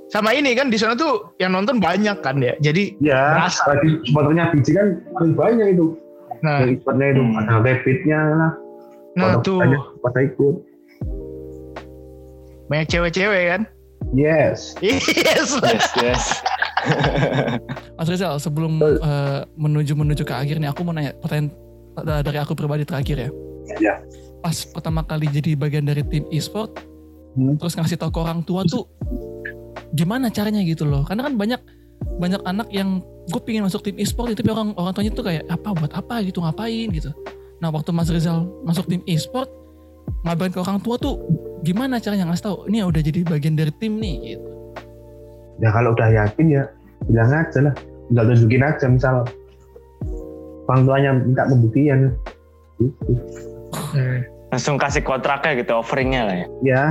Sama 0.09 0.33
ini 0.33 0.57
kan 0.57 0.73
di 0.73 0.77
sana 0.81 0.97
tuh 0.97 1.37
yang 1.37 1.53
nonton 1.53 1.77
banyak 1.77 2.17
kan 2.25 2.41
ya? 2.41 2.57
Jadi 2.57 2.97
ya 3.01 3.37
Berasa. 3.37 3.61
lagi 3.69 3.89
supporternya 4.09 4.49
biji 4.49 4.71
kan 4.73 4.87
paling 5.13 5.33
banyak 5.37 5.67
itu. 5.77 5.85
Nah. 6.41 6.65
Yang 6.65 6.81
itu. 6.81 7.21
Hmm. 7.21 7.37
ada 7.37 7.53
rapidnya 7.61 8.19
lah. 8.33 8.51
Nah 9.15 9.37
Pada- 9.37 9.45
tuh. 9.45 9.59
banyak 9.61 9.81
pada 10.01 10.19
ikut 10.25 10.55
banyak 12.65 12.87
cewek-cewek 12.87 13.43
kan 13.49 13.61
yes 14.13 14.73
yes 14.79 15.05
Yes, 15.15 15.85
yes. 15.95 16.23
Mas 17.97 18.07
Rizal, 18.07 18.37
sebelum 18.37 18.77
eh, 18.77 19.41
menuju 19.55 19.97
menuju 19.97 20.21
ke 20.21 20.31
akhir 20.31 20.61
nih, 20.61 20.69
aku 20.69 20.85
mau 20.85 20.93
nanya 20.93 21.17
pertanyaan 21.17 21.49
da- 21.97 22.21
dari 22.21 22.37
aku 22.37 22.53
pribadi 22.53 22.85
terakhir 22.85 23.17
ya. 23.17 23.29
Ya. 23.81 23.95
Pas 24.39 24.53
pertama 24.63 25.01
kali 25.01 25.25
jadi 25.25 25.57
bagian 25.57 25.89
dari 25.89 26.05
tim 26.05 26.27
e-sport, 26.29 26.77
Hmm. 27.33 27.57
terus 27.57 27.73
ngasih 27.73 27.97
tau 27.97 28.13
ke 28.13 28.19
orang 28.21 28.45
tua 28.45 28.61
tuh 28.63 28.85
gimana 29.91 30.29
caranya 30.29 30.61
gitu 30.61 30.85
loh? 30.85 31.01
Karena 31.03 31.25
kan 31.25 31.33
banyak 31.35 31.61
banyak 32.15 32.41
anak 32.45 32.69
yang 32.69 33.01
gue 33.27 33.41
pingin 33.41 33.65
masuk 33.65 33.81
tim 33.81 33.97
e-sport 33.97 34.31
tapi 34.31 34.47
orang 34.47 34.71
orang 34.77 34.93
tuanya 34.93 35.11
tuh 35.11 35.25
kayak 35.25 35.43
apa 35.49 35.73
buat 35.73 35.91
apa 35.91 36.21
gitu 36.21 36.39
ngapain 36.39 36.87
gitu. 36.93 37.09
Nah 37.57 37.73
waktu 37.73 37.89
Mas 37.89 38.07
Rizal 38.07 38.45
masuk 38.63 38.85
tim 38.85 39.01
e-sport 39.03 39.49
ngabarin 40.23 40.53
ke 40.53 40.61
orang 40.61 40.77
tua 40.79 40.95
tuh 40.95 41.17
gimana 41.65 41.97
caranya 41.97 42.29
ngasih 42.29 42.45
tahu 42.45 42.57
ini 42.69 42.85
udah 42.85 43.01
jadi 43.01 43.19
bagian 43.25 43.57
dari 43.57 43.73
tim 43.81 43.97
nih 43.97 44.37
gitu. 44.37 44.49
ya 45.63 45.71
kalau 45.71 45.95
udah 45.97 46.09
yakin 46.11 46.45
ya 46.51 46.63
bilang 47.09 47.33
aja 47.33 47.59
lah. 47.65 47.75
Nggak 48.13 48.25
tunjukin 48.29 48.63
aja 48.63 48.85
misal. 48.85 49.15
Orang 50.69 50.85
tuanya 50.85 51.11
minta 51.17 51.49
pembuktian. 51.49 52.13
Gitu. 52.77 53.11
Langsung 54.53 54.77
kasih 54.77 55.01
kontraknya 55.01 55.57
gitu, 55.57 55.73
offeringnya 55.75 56.21
lah 56.27 56.35
ya. 56.37 56.47
ya 56.61 56.83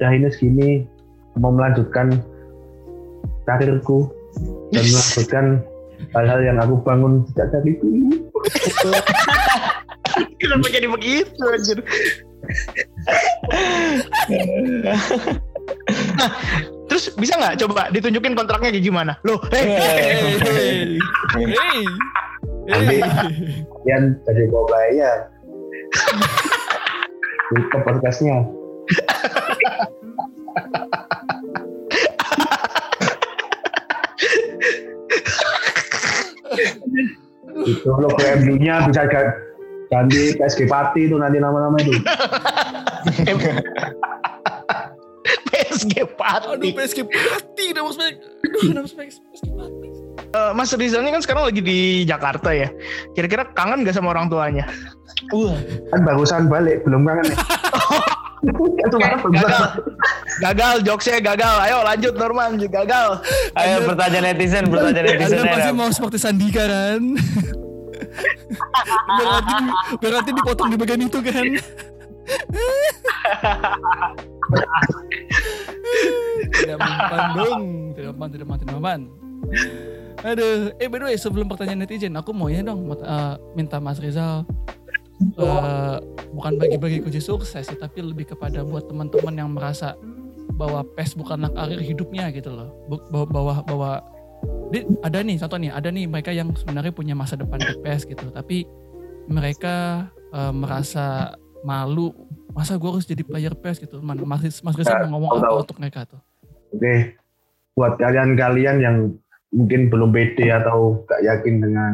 udah 0.00 0.10
ini 0.16 0.28
segini 0.32 0.68
mau 1.36 1.52
melanjutkan 1.52 2.24
karirku. 3.44 4.08
Dan 4.72 4.86
melanjutkan 4.94 5.44
hal-hal 6.14 6.40
yang 6.42 6.58
aku 6.58 6.74
bangun 6.82 7.22
sejak 7.30 7.48
dari 7.52 7.76
dulu 7.78 8.16
kenapa 10.40 10.66
jadi 10.72 10.88
begitu 10.88 11.42
anjir 11.52 11.78
Nah, 14.80 15.00
terus 16.90 17.14
bisa 17.16 17.38
nggak 17.38 17.56
coba 17.66 17.88
ditunjukin 17.94 18.34
kontraknya 18.34 18.70
kayak 18.74 18.84
gimana 18.84 19.12
loh 19.22 19.38
eh 19.54 19.66
Hey, 20.40 21.46
hey, 21.46 21.82
Nanti 22.70 23.02
kalian 23.02 24.02
jadi 24.26 24.42
bawa 24.50 24.64
player 24.68 25.18
tutup 27.50 27.82
podcastnya 27.82 28.46
itu 37.66 37.90
lo 37.90 38.08
MU 38.14 38.54
nya 38.58 38.86
bisa 38.86 39.02
ga- 39.90 40.06
ganti 40.06 40.38
PSG 40.38 40.70
Pati 40.70 41.00
itu 41.10 41.18
nanti 41.18 41.42
nama-nama 41.42 41.76
itu. 41.82 41.92
PSG 45.50 45.92
Aduh 46.00 46.10
Pati 46.14 46.68
PSG 46.70 46.98
Pati 47.04 47.64
udah 47.74 47.82
mas 47.82 47.96
Aduh 47.98 48.82
mas 48.86 48.94
PSG 48.94 49.18
Pati. 49.50 49.88
Eh, 50.30 50.52
Mas 50.54 50.70
Rizal 50.70 51.02
ini 51.02 51.10
kan 51.10 51.22
sekarang 51.26 51.50
lagi 51.50 51.58
di 51.58 52.06
Jakarta 52.06 52.54
ya. 52.54 52.70
Kira-kira 53.18 53.50
kangen 53.50 53.82
gak 53.82 53.98
sama 53.98 54.14
orang 54.14 54.30
tuanya? 54.30 54.62
Kan 55.90 56.06
barusan 56.06 56.46
balik 56.46 56.86
belum 56.86 57.02
kangen 57.02 57.34
ya. 57.34 57.36
Gagal. 58.40 59.84
gagal 60.40 60.74
jokesnya 60.80 61.20
gagal. 61.20 61.56
Ayo 61.60 61.84
lanjut 61.84 62.14
Norman 62.16 62.56
gagal. 62.56 63.20
Ayo 63.52 63.84
pertanyaan 63.84 64.32
netizen, 64.32 64.64
pertanyaan 64.70 65.12
netizen. 65.12 65.44
Anda 65.44 65.52
pasti 65.52 65.72
mau 65.76 65.90
seperti 65.92 66.16
Sandika 66.16 66.64
kan 66.64 67.02
berarti, 69.20 69.54
berarti 70.00 70.30
dipotong 70.34 70.68
di 70.72 70.76
bagian 70.78 71.04
itu 71.04 71.18
kan? 71.20 71.46
Tidak 76.50 76.78
mempan 76.78 77.22
dong. 77.38 77.62
Tidak 77.94 78.10
mempan, 78.14 78.28
tidak 78.30 78.46
mempan, 78.46 78.58
tidak 78.60 78.74
mempan. 78.76 79.00
Aduh, 80.20 80.76
eh 80.76 80.84
by 80.84 81.00
the 81.00 81.06
way 81.08 81.16
sebelum 81.16 81.48
pertanyaan 81.48 81.88
netizen 81.88 82.12
Aku 82.12 82.36
mau 82.36 82.52
ya 82.52 82.60
dong 82.60 82.92
eh, 82.92 83.34
minta 83.56 83.80
Mas 83.80 83.96
Rizal 83.96 84.44
eh, 85.40 85.96
Bukan 86.36 86.60
bagi-bagi 86.60 87.00
kunci 87.00 87.24
sukses 87.24 87.64
sih 87.64 87.78
Tapi 87.80 88.04
lebih 88.04 88.36
kepada 88.36 88.60
buat 88.60 88.84
teman-teman 88.84 89.32
yang 89.32 89.48
merasa 89.56 89.96
Bahwa 90.52 90.84
PES 90.84 91.16
bukanlah 91.16 91.48
karir 91.56 91.80
hidupnya 91.80 92.28
gitu 92.36 92.52
loh. 92.52 92.68
Bahwa, 93.08 93.26
bahwa, 93.32 93.54
bahwa 93.64 93.90
di- 94.70 94.86
ada 95.02 95.18
nih 95.20 95.36
contoh 95.40 95.58
nih 95.58 95.70
ada 95.74 95.88
nih 95.90 96.04
mereka 96.06 96.30
yang 96.30 96.54
sebenarnya 96.54 96.92
punya 96.94 97.14
masa 97.18 97.34
depan 97.34 97.58
di 97.58 97.74
PES 97.82 98.06
gitu 98.06 98.30
tapi 98.30 98.64
mereka 99.30 100.06
eh, 100.32 100.52
merasa 100.54 101.34
malu 101.64 102.12
masa 102.50 102.76
gue 102.76 102.90
harus 102.90 103.06
jadi 103.06 103.22
player 103.22 103.54
PES 103.54 103.86
gitu? 103.86 104.02
Man, 104.02 104.18
Mas 104.26 104.42
Mas 104.62 104.74
Rizal 104.74 105.06
mau 105.06 105.22
ngomong 105.22 105.38
tahu, 105.38 105.54
apa 105.54 105.62
untuk 105.66 105.78
mereka 105.78 106.00
tuh? 106.06 106.20
Oke, 106.74 107.14
buat 107.78 107.94
kalian-kalian 107.98 108.76
yang 108.82 108.96
mungkin 109.50 109.90
belum 109.90 110.14
pede 110.14 110.50
atau 110.50 111.02
gak 111.06 111.22
yakin 111.26 111.54
dengan 111.62 111.92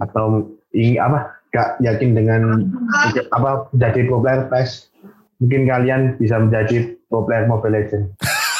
atau 0.00 0.52
ingin 0.76 1.00
apa 1.00 1.32
gak 1.52 1.80
yakin 1.80 2.12
dengan 2.12 2.68
apa 3.32 3.68
menjadi 3.72 4.00
pro 4.08 4.20
player 4.20 4.42
PES, 4.52 4.92
mungkin 5.40 5.62
kalian 5.64 6.00
bisa 6.20 6.36
menjadi 6.36 6.76
pro 7.08 7.24
player 7.24 7.48
Mobile 7.48 7.72
Legends. 7.72 8.08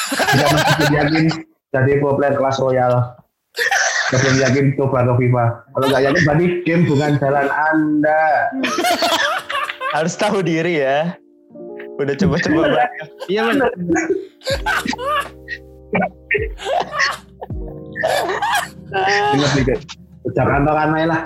Jika 0.07 0.45
masih 0.49 0.73
belum 0.77 0.93
yakin 0.97 1.25
jadi 1.85 1.99
pro 2.01 2.17
player 2.17 2.33
kelas 2.39 2.57
Royal, 2.57 2.93
belum 4.13 4.35
yakin 4.39 4.65
coba 4.79 5.03
ke 5.03 5.13
FIFA. 5.19 5.45
Kalau 5.75 5.85
gak 5.91 6.03
yakin 6.07 6.21
berarti 6.23 6.45
game 6.63 6.83
bukan 6.87 7.11
jalan 7.19 7.47
Anda. 7.51 8.23
Harus 9.95 10.13
tahu 10.15 10.39
diri 10.39 10.79
ya. 10.81 11.19
Udah 11.97 12.13
coba-coba 12.13 12.61
banyak. 12.69 12.89
iya 13.25 13.41
benar 13.49 13.71
Ingat 19.33 19.51
nih, 19.57 19.77
ucapan 20.29 20.53
kantoran 20.61 20.89
lah. 21.09 21.21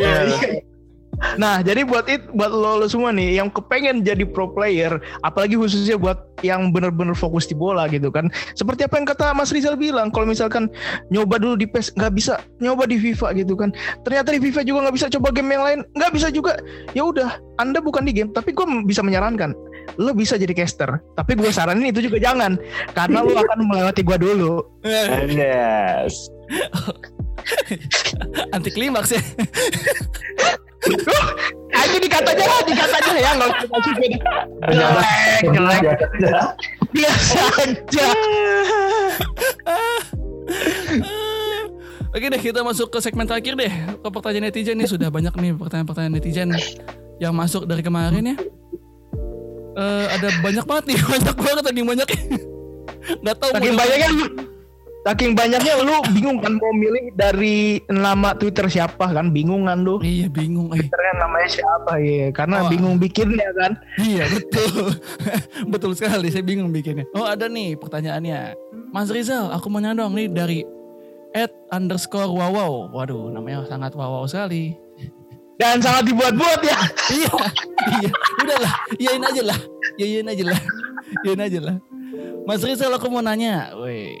Iya, 0.00 0.18
iya. 0.26 0.69
Nah, 1.36 1.60
jadi 1.60 1.84
buat 1.84 2.08
it, 2.08 2.24
buat 2.32 2.48
lo, 2.48 2.80
lo 2.80 2.86
semua 2.88 3.12
nih 3.12 3.36
yang 3.40 3.52
kepengen 3.52 4.00
jadi 4.00 4.24
pro 4.24 4.48
player, 4.50 4.96
apalagi 5.20 5.56
khususnya 5.56 6.00
buat 6.00 6.16
yang 6.40 6.72
bener-bener 6.72 7.12
fokus 7.12 7.44
di 7.44 7.52
bola 7.52 7.84
gitu 7.92 8.08
kan. 8.08 8.32
Seperti 8.56 8.88
apa 8.88 8.96
yang 8.96 9.06
kata 9.08 9.36
Mas 9.36 9.52
Rizal 9.52 9.76
bilang, 9.76 10.08
kalau 10.08 10.24
misalkan 10.24 10.72
nyoba 11.12 11.36
dulu 11.36 11.60
di 11.60 11.68
PES 11.68 11.92
nggak 11.96 12.12
bisa, 12.16 12.40
nyoba 12.64 12.88
di 12.88 12.96
FIFA 12.96 13.36
gitu 13.36 13.54
kan. 13.54 13.70
Ternyata 14.04 14.32
di 14.32 14.40
FIFA 14.40 14.60
juga 14.64 14.78
nggak 14.88 14.96
bisa 14.96 15.06
coba 15.12 15.28
game 15.32 15.50
yang 15.52 15.64
lain, 15.64 15.80
nggak 15.92 16.12
bisa 16.16 16.28
juga. 16.32 16.56
Ya 16.96 17.04
udah, 17.04 17.36
Anda 17.60 17.84
bukan 17.84 18.08
di 18.08 18.16
game, 18.16 18.32
tapi 18.32 18.56
gue 18.56 18.64
bisa 18.88 19.04
menyarankan 19.04 19.52
lo 19.98 20.14
bisa 20.16 20.38
jadi 20.40 20.54
caster. 20.54 21.02
Tapi 21.18 21.36
gue 21.36 21.50
saranin 21.52 21.92
itu 21.92 22.08
juga 22.08 22.16
jangan, 22.22 22.56
karena 22.96 23.20
lo 23.20 23.36
akan 23.36 23.58
melewati 23.70 24.00
gue 24.00 24.16
dulu. 24.16 24.64
Yes. 24.84 26.30
anti 28.54 28.70
klimaks 28.70 29.16
ya 29.16 29.22
Aja, 31.70 31.96
dikata 31.96 32.30
aja 32.30 32.44
ya 33.14 33.30
nggak 33.36 33.48
usah 33.52 33.68
masuk 33.68 33.92
gue. 33.94 34.08
Jelek, 34.70 35.18
jelek. 35.44 35.82
Biasa 36.90 37.40
aja. 37.60 38.06
Oke 42.10 42.26
deh 42.26 42.40
kita 42.40 42.60
masuk 42.60 42.90
ke 42.90 42.98
segmen 42.98 43.22
terakhir 43.22 43.54
deh 43.54 43.70
ke 43.70 44.08
pertanyaan 44.10 44.50
netizen 44.50 44.74
nih 44.74 44.88
sudah 44.88 45.08
banyak 45.08 45.30
nih 45.30 45.52
pertanyaan-pertanyaan 45.54 46.14
netizen 46.16 46.50
yang 47.22 47.30
masuk 47.30 47.68
dari 47.68 47.84
kemarin 47.84 48.34
ya. 48.34 48.36
Eh 49.72 50.06
ada 50.10 50.28
banyak 50.40 50.64
banget 50.66 50.84
nih 50.90 50.98
banyak 51.12 51.36
banget 51.36 51.62
tadi 51.62 51.80
banyak. 51.84 52.08
Nggak 53.20 53.36
tahu 53.38 53.50
Saking 53.54 53.74
mau- 53.74 53.80
banyaknya 53.80 54.08
saking 55.00 55.32
banyaknya 55.32 55.80
lu 55.80 55.96
bingung 56.12 56.38
kan 56.38 56.60
mau 56.60 56.72
milih 56.72 57.12
dari 57.14 57.80
nama 57.88 58.36
Twitter 58.36 58.68
siapa 58.68 59.08
kan 59.08 59.32
bingung 59.32 59.64
kan 59.64 59.80
lu 59.80 59.96
Iya 59.98 60.28
bingung. 60.28 60.68
Eh. 60.72 60.84
Twitternya 60.84 61.14
namanya 61.18 61.48
siapa 61.48 61.92
ya 61.96 62.28
karena 62.30 62.56
Oh. 62.60 62.68
bingung 62.68 62.96
bikinnya 62.96 63.48
kan 63.56 63.72
Iya 63.96 64.28
betul. 64.28 64.92
betul 65.72 65.92
sekali. 65.94 66.28
Saya 66.28 66.44
bingung 66.44 66.68
bikinnya. 66.68 67.08
Oh 67.12 67.24
ada 67.24 67.48
nih 67.48 67.74
pertanyaannya. 67.74 68.52
Mas 68.90 69.08
Rizal, 69.08 69.48
aku 69.48 69.70
mau 69.70 69.80
nanya 69.80 70.04
dong 70.04 70.12
nih 70.14 70.28
dari 70.28 70.60
at 71.32 71.48
underscore 71.70 72.28
wawaw. 72.28 72.90
Waduh 72.90 73.30
namanya 73.30 73.64
sangat 73.64 73.94
wawaw 73.94 74.26
sekali. 74.26 74.76
dan 75.56 75.76
sangat 75.76 76.08
dibuat-buat 76.08 76.64
ya 76.64 76.72
iya, 77.20 77.32
iya. 78.00 78.10
Udahlah, 78.40 78.74
iyain 78.96 79.20
aja 79.20 79.42
lah. 79.44 79.58
Iyain 80.00 80.24
aja 80.24 80.44
lah. 80.48 80.60
Iyain 81.20 81.40
aja 81.44 81.60
lah. 81.60 81.76
Mas 82.48 82.64
Rizal 82.64 82.88
aku 82.90 83.12
mau 83.12 83.20
nanya. 83.20 83.76
Woi. 83.76 84.16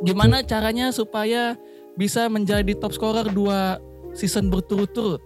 Gimana 0.00 0.40
caranya 0.44 0.88
supaya 0.90 1.56
bisa 1.94 2.28
menjadi 2.32 2.72
top 2.78 2.96
scorer 2.96 3.28
dua 3.28 3.76
season 4.16 4.48
berturut-turut? 4.48 5.20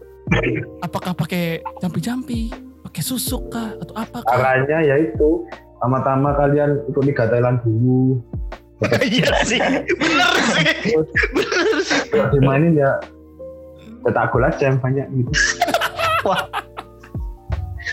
Apakah 0.82 1.14
pakai 1.14 1.62
jampi-jampi? 1.78 2.50
Pakai 2.82 3.02
susuk 3.02 3.54
kah? 3.54 3.76
Atau 3.78 3.94
apa? 3.94 4.24
Caranya 4.26 4.82
yaitu 4.82 5.46
pertama-tama 5.78 6.32
kalian 6.32 6.80
ikut 6.88 7.04
Liga 7.04 7.28
Thailand 7.28 7.60
dulu. 7.60 8.24
iya 9.06 9.30
sih 9.46 9.60
bener 9.96 10.32
sih 10.50 10.66
bener 11.30 11.78
sih 11.86 12.00
kalau 12.10 12.26
dimainin 12.34 12.74
ya 12.74 12.90
cetak 14.04 14.28
gol 14.34 14.44
aja 14.44 14.64
yang 14.66 14.78
banyak 14.82 15.06
gitu. 15.14 15.32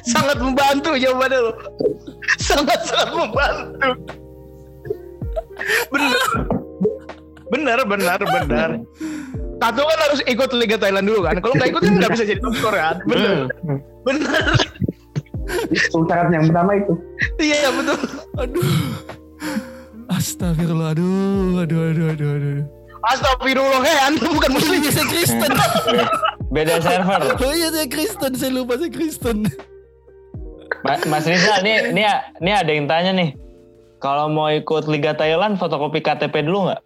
sangat 0.11 0.37
membantu 0.41 0.97
jawabannya 0.97 1.39
lo 1.45 1.53
sangat 2.41 2.79
sangat 2.89 3.09
membantu 3.13 3.89
bener 5.93 6.17
bener 7.51 7.79
bener 7.83 8.17
bener 8.17 8.69
satu 9.57 9.81
kan 9.83 9.99
harus 10.01 10.21
ikut 10.25 10.49
Liga 10.53 10.73
Thailand 10.75 11.05
dulu 11.05 11.21
kan 11.21 11.37
kalau 11.37 11.53
nggak 11.53 11.69
ikut 11.69 11.81
kan 11.81 11.93
nggak 11.95 12.11
bisa 12.11 12.23
jadi 12.25 12.39
top 12.39 12.53
scorer 12.55 12.81
kan 12.81 12.97
bener 13.03 13.37
Hmm. 13.61 13.79
bener 14.01 14.53
Itu 15.69 16.07
syarat 16.07 16.31
yang 16.31 16.47
pertama 16.47 16.71
itu. 16.75 16.93
iya 17.37 17.67
betul 17.69 17.97
Aduh. 18.37 18.63
Astagfirullah. 20.07 20.91
Aduh, 20.91 21.11
aduh, 21.57 21.81
aduh, 21.89 22.05
aduh, 22.09 22.29
aduh. 22.31 22.59
Astagfirullah 23.03 23.81
hei 23.81 23.97
anda 24.01 24.27
bukan 24.27 24.51
muslim 24.51 24.77
Iya, 24.77 24.91
saya 24.93 25.07
Kristen. 25.07 25.51
Beda 26.55 26.75
server. 26.79 27.21
Oh 27.33 27.51
iya, 27.51 27.67
saya 27.69 27.87
Kristen. 27.87 28.31
Saya 28.35 28.51
lupa 28.53 28.75
saya 28.75 28.87
Kristen. 28.89 29.37
Ma- 30.81 31.03
Mas 31.05 31.25
Rizal, 31.25 31.61
nih, 31.61 31.91
nih, 31.91 32.05
nih 32.39 32.53
ada 32.53 32.71
yang 32.71 32.85
tanya 32.85 33.11
nih. 33.11 33.29
Kalau 33.97 34.27
mau 34.27 34.47
ikut 34.47 34.85
Liga 34.85 35.13
Thailand, 35.13 35.55
fotokopi 35.55 35.99
KTP 35.99 36.41
dulu 36.41 36.69
nggak? 36.69 36.81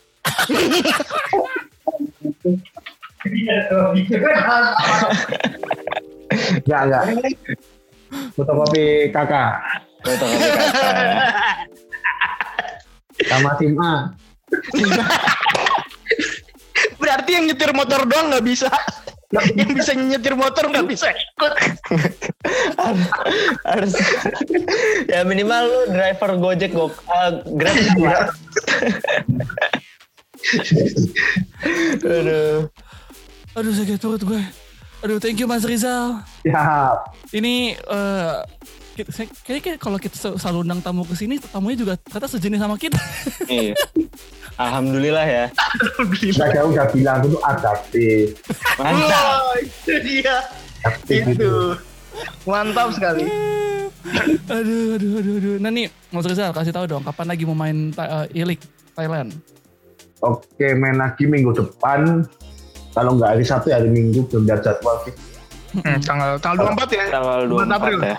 Enggak, 6.65 6.81
enggak. 6.85 7.03
Fotokopi 8.35 9.11
kakak 9.11 9.53
Fotokopi 10.03 10.45
KTP. 10.45 11.17
sama 13.25 13.55
tim 13.57 13.73
A. 13.79 14.11
berarti 16.99 17.31
yang 17.31 17.45
nyetir 17.47 17.71
motor 17.71 18.03
doang 18.05 18.27
nggak 18.29 18.45
bisa 18.45 18.69
yang 19.57 19.71
bisa 19.71 19.91
nyetir 19.95 20.35
motor 20.37 20.69
nggak 20.69 20.85
bisa 20.87 21.09
ikut 21.11 21.53
Harus 23.65 23.93
ya 25.09 25.25
minimal 25.25 25.63
lu 25.65 25.81
driver 25.91 26.31
Gojek 26.39 26.71
go 26.75 26.91
uh, 27.09 27.41
Grab 27.55 27.75
lah. 27.99 28.29
Aduh. 32.01 32.69
Aduh, 33.55 33.71
sakit 33.71 33.97
perut 33.97 34.21
gue. 34.21 34.41
Aduh, 35.01 35.17
thank 35.17 35.37
you 35.37 35.45
Mas 35.45 35.63
Rizal. 35.63 36.21
Siap. 36.41 36.97
Ini 37.31 37.53
eh 37.77 38.35
kita, 38.95 39.11
saya- 39.11 39.35
kayaknya 39.43 39.75
kalau 39.75 39.99
kita 39.99 40.15
sel- 40.15 40.39
selalu 40.39 40.63
undang 40.63 40.79
tamu 40.79 41.03
ke 41.03 41.13
sini, 41.13 41.35
tamunya 41.37 41.77
juga 41.77 41.93
ternyata 41.99 42.27
sejenis 42.29 42.59
sama 42.59 42.75
kita. 42.75 42.99
Iya. 43.45 43.75
Alhamdulillah 44.55 45.25
ya. 45.25 45.45
Saya 46.31 46.63
udah 46.63 46.87
bilang 46.89 47.19
itu 47.21 47.37
adaptif. 47.41 48.39
Mantap. 48.75 49.11
Wah, 49.43 49.55
itu 49.57 49.93
dia 50.01 50.35
Adaptif 50.79 51.21
itu 51.27 51.51
mantap 52.45 52.93
sekali 52.93 53.25
aduh, 54.47 54.95
aduh, 54.95 55.11
aduh, 55.17 55.33
aduh. 55.35 55.55
Nah 55.57 55.67
nih, 55.67 55.89
Mas 56.07 56.23
Rizal 56.23 56.53
kasih 56.53 56.69
tahu 56.69 56.85
dong, 56.85 57.01
kapan 57.01 57.25
lagi 57.25 57.43
mau 57.43 57.57
main 57.57 57.89
uh, 57.91 58.29
Ilik 58.31 58.61
Thailand? 58.93 59.33
Oke, 60.25 60.73
main 60.73 60.97
lagi 60.97 61.23
minggu 61.23 61.53
depan. 61.53 62.25
Kalau 62.91 63.13
nggak 63.13 63.29
hari 63.29 63.43
Sabtu, 63.43 63.69
hari 63.69 63.91
Minggu 63.91 64.23
belum 64.25 64.47
ada 64.47 64.57
jadwal 64.63 64.95
sih. 65.03 65.13
Hmm, 65.75 65.99
tanggal 65.99 66.39
tanggal 66.39 66.71
24 66.71 66.87
ya 66.89 67.05
Tanggal 67.11 67.39
24 67.45 67.77
April. 67.77 67.97
24 67.99 68.07
ya. 68.07 68.17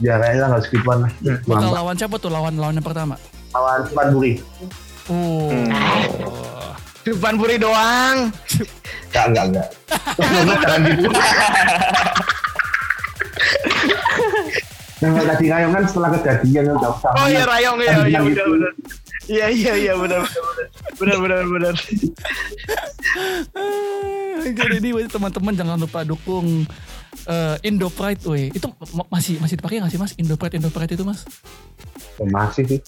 Ya 0.00 0.14
kayaknya 0.16 0.40
tanggal 0.40 0.60
segituan 0.62 0.98
lah. 1.00 1.12
Bakal 1.20 1.42
Lambat. 1.50 1.74
lawan 1.74 1.94
siapa 1.98 2.16
tuh 2.16 2.30
lawan 2.30 2.54
lawan 2.54 2.74
yang 2.74 2.86
pertama? 2.86 3.14
Lawan 3.50 3.80
Spanburi. 3.84 4.32
Oh. 5.06 5.50
Hmm. 5.50 5.68
Depan 7.02 7.34
Puri 7.34 7.58
doang 7.58 8.30
Enggak, 9.10 9.24
enggak, 9.26 9.44
enggak. 9.50 9.68
Jangan 10.54 10.80
gitu. 10.86 11.10
Yang 15.02 15.12
tadi 15.26 15.44
Rayong 15.50 15.72
kan 15.74 15.82
setelah 15.82 16.10
kejadian 16.14 16.64
udah 16.72 16.90
usah. 16.94 17.10
oh 17.12 17.26
iya 17.26 17.42
Rayong 17.42 17.76
iya 17.76 17.92
Kan 17.92 18.06
iya 18.06 18.20
benar 18.22 18.72
iya 19.30 19.46
iya 19.48 19.72
iya 19.74 19.92
benar 19.94 20.26
benar 20.98 21.18
benar 21.22 21.42
benar 21.46 21.46
benar 21.46 21.74
Jadi 24.42 24.82
ini 24.82 25.06
teman-teman 25.06 25.54
jangan 25.54 25.78
lupa 25.78 26.02
dukung 26.02 26.66
eh, 27.28 27.56
Indo 27.62 27.86
Pride 27.86 28.18
weh. 28.26 28.50
Itu 28.50 28.74
ma- 28.90 29.06
masih 29.06 29.38
masih 29.38 29.54
dipakai 29.54 29.78
nggak 29.78 29.92
sih 29.94 30.00
Mas? 30.00 30.12
Indo 30.18 30.34
Pride 30.34 30.58
Indo 30.58 30.66
Pride 30.66 30.98
itu 30.98 31.06
Mas? 31.06 31.22
Oh, 32.18 32.26
Masih 32.26 32.66
sih. 32.66 32.80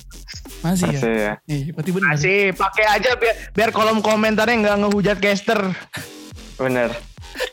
Masih, 0.67 0.91
ya? 0.91 0.99
Masih 0.99 1.15
ya. 1.15 1.33
Nih, 1.47 1.63
berarti 1.71 1.91
benar. 1.95 2.07
masih 2.17 2.39
pakai 2.59 2.85
aja 2.91 3.11
biar 3.15 3.35
biar 3.55 3.71
kolom 3.71 4.03
komentarnya 4.03 4.57
nggak 4.67 4.77
ngehujat 4.83 5.19
caster 5.23 5.61
Bener. 6.59 6.91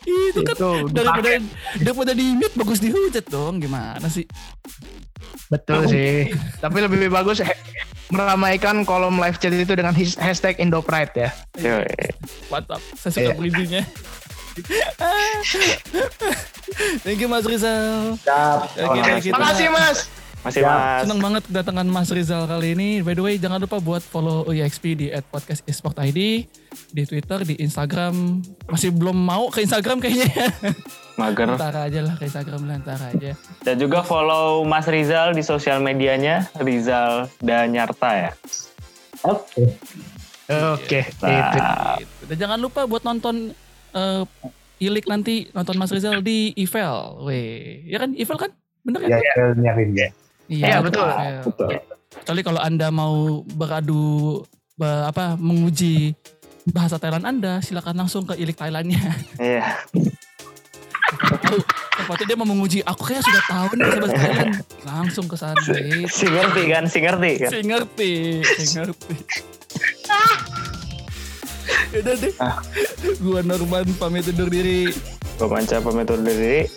Itu 0.05 0.41
kan 0.45 0.55
itu 0.57 0.71
daripada 0.93 1.29
daripada 1.77 2.11
di 2.13 2.25
mute 2.33 2.55
bagus 2.57 2.81
dihujat 2.81 3.25
dong. 3.29 3.61
Gimana 3.61 4.09
sih? 4.09 4.25
betul 5.51 5.83
sih 5.83 6.31
tapi 6.63 6.79
lebih 6.79 7.11
bagus 7.11 7.43
meramaikan 8.11 8.83
kolom 8.83 9.15
live 9.17 9.37
chat 9.37 9.49
itu 9.49 9.71
dengan 9.71 9.95
hashtag 9.95 10.59
Indopride 10.59 11.11
ya 11.17 11.29
Yoi. 11.57 11.87
Mantap. 12.47 12.83
Saya 12.93 13.11
suka 13.11 13.23
Iya. 13.23 13.35
bridgingnya. 13.35 13.83
Thank 17.03 17.19
you 17.19 17.27
Mas 17.27 17.43
Rizal. 17.43 18.15
Siap. 18.17 18.59
Makasih. 18.77 19.21
kita- 19.23 19.35
makasih 19.35 19.67
mas 19.69 19.99
Masih 20.41 20.65
Ya, 20.65 20.67
mas. 20.67 21.05
Senang 21.05 21.21
banget 21.21 21.43
kedatangan 21.45 21.85
Mas 21.85 22.09
Rizal 22.09 22.49
kali 22.49 22.73
ini. 22.73 22.89
By 22.99 23.13
the 23.13 23.21
way, 23.21 23.37
jangan 23.37 23.61
lupa 23.61 23.77
buat 23.77 24.01
follow 24.01 24.41
UIXP 24.43 24.83
di 24.97 25.07
@podcast 25.23 25.61
esport 25.63 25.93
ID 25.95 26.49
di 26.89 27.03
Twitter, 27.05 27.45
di 27.45 27.61
Instagram. 27.61 28.41
Masih 28.65 28.89
belum 28.89 29.13
mau 29.13 29.53
ke 29.53 29.61
Instagram 29.61 30.01
kayaknya. 30.01 30.49
Mager. 31.15 31.47
Ntar 31.51 31.75
aja 31.75 31.99
lah 32.01 32.15
ke 32.15 32.23
Instagram 32.25 32.61
lah, 32.65 32.77
ntar 32.79 33.01
aja. 33.01 33.31
Dan 33.61 33.75
juga 33.77 34.01
follow 34.01 34.63
Mas 34.63 34.85
Rizal 34.85 35.31
di 35.31 35.41
sosial 35.41 35.79
medianya. 35.79 36.47
Rizal 36.57 37.27
dan 37.39 37.71
Nyarta 37.71 38.09
ya. 38.13 38.31
Oke. 39.21 39.77
oke 40.49 40.99
Nah, 41.21 41.95
Gitu. 41.95 42.23
Dan 42.27 42.37
jangan 42.37 42.59
lupa 42.59 42.83
buat 42.83 43.03
nonton 43.03 43.53
eh, 43.91 44.23
Ilik 44.81 45.05
nanti 45.05 45.45
nonton 45.53 45.77
Mas 45.77 45.93
Rizal 45.93 46.25
di 46.25 46.57
Evel. 46.57 47.21
Weh, 47.21 47.85
ya 47.85 48.01
kan 48.01 48.17
Evel 48.17 48.37
kan? 48.39 48.51
Bener 48.81 49.05
kan? 49.05 49.09
Ya, 49.13 49.17
ya, 49.21 49.53
nyarin 49.53 49.89
ya. 49.93 50.09
Iya, 50.49 50.81
betul. 50.81 51.05
Evel. 51.05 51.45
Betul. 51.45 51.69
Kecuali 52.11 52.41
kalau 52.41 52.59
Anda 52.59 52.89
mau 52.89 53.45
beradu 53.45 54.41
be- 54.73 55.05
apa 55.05 55.37
menguji 55.37 56.17
bahasa 56.67 56.97
Thailand 56.97 57.29
Anda, 57.29 57.61
silakan 57.61 58.05
langsung 58.05 58.25
ke 58.25 58.33
Ilik 58.35 58.57
Thailandnya. 58.57 59.01
Iya. 59.37 59.85
Sepatu 61.97 62.23
dia 62.23 62.35
mau 62.39 62.47
menguji. 62.47 62.79
Aku 62.87 63.03
kayak 63.03 63.23
sudah 63.23 63.43
tahu 63.47 63.67
nih 63.75 63.83
bahasa 63.83 63.99
bahasa 63.99 64.15
Thailand. 64.15 64.53
Langsung 64.87 65.25
ke 65.27 65.35
sana. 65.35 65.59
gitu. 65.59 66.07
Si 66.07 66.25
ngerti 66.27 66.61
kan, 66.71 66.83
si 66.87 66.97
ngerti 67.03 67.31
kan. 67.39 67.49
Si 67.51 67.59
ngerti, 67.67 68.11
si 68.43 68.63
ngerti. 68.79 69.15
Udah 72.01 72.15
deh. 72.15 72.33
Gua 73.19 73.39
Norman 73.43 73.87
pamit 73.99 74.27
undur 74.31 74.47
diri. 74.47 74.87
Gue 75.35 75.47
manca 75.47 75.83
pamit 75.83 76.07
undur 76.07 76.31
diri. 76.31 76.67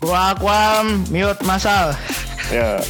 gua 0.00 0.32
Aquam 0.32 1.04
mute 1.12 1.44
masal 1.44 1.92
Yo. 2.48 2.80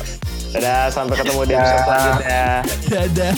Dadah, 0.50 0.90
sampai 0.90 1.14
ketemu 1.14 1.40
di 1.46 1.54
episode 1.54 1.82
selanjutnya. 1.86 2.46
Dadah. 2.90 3.34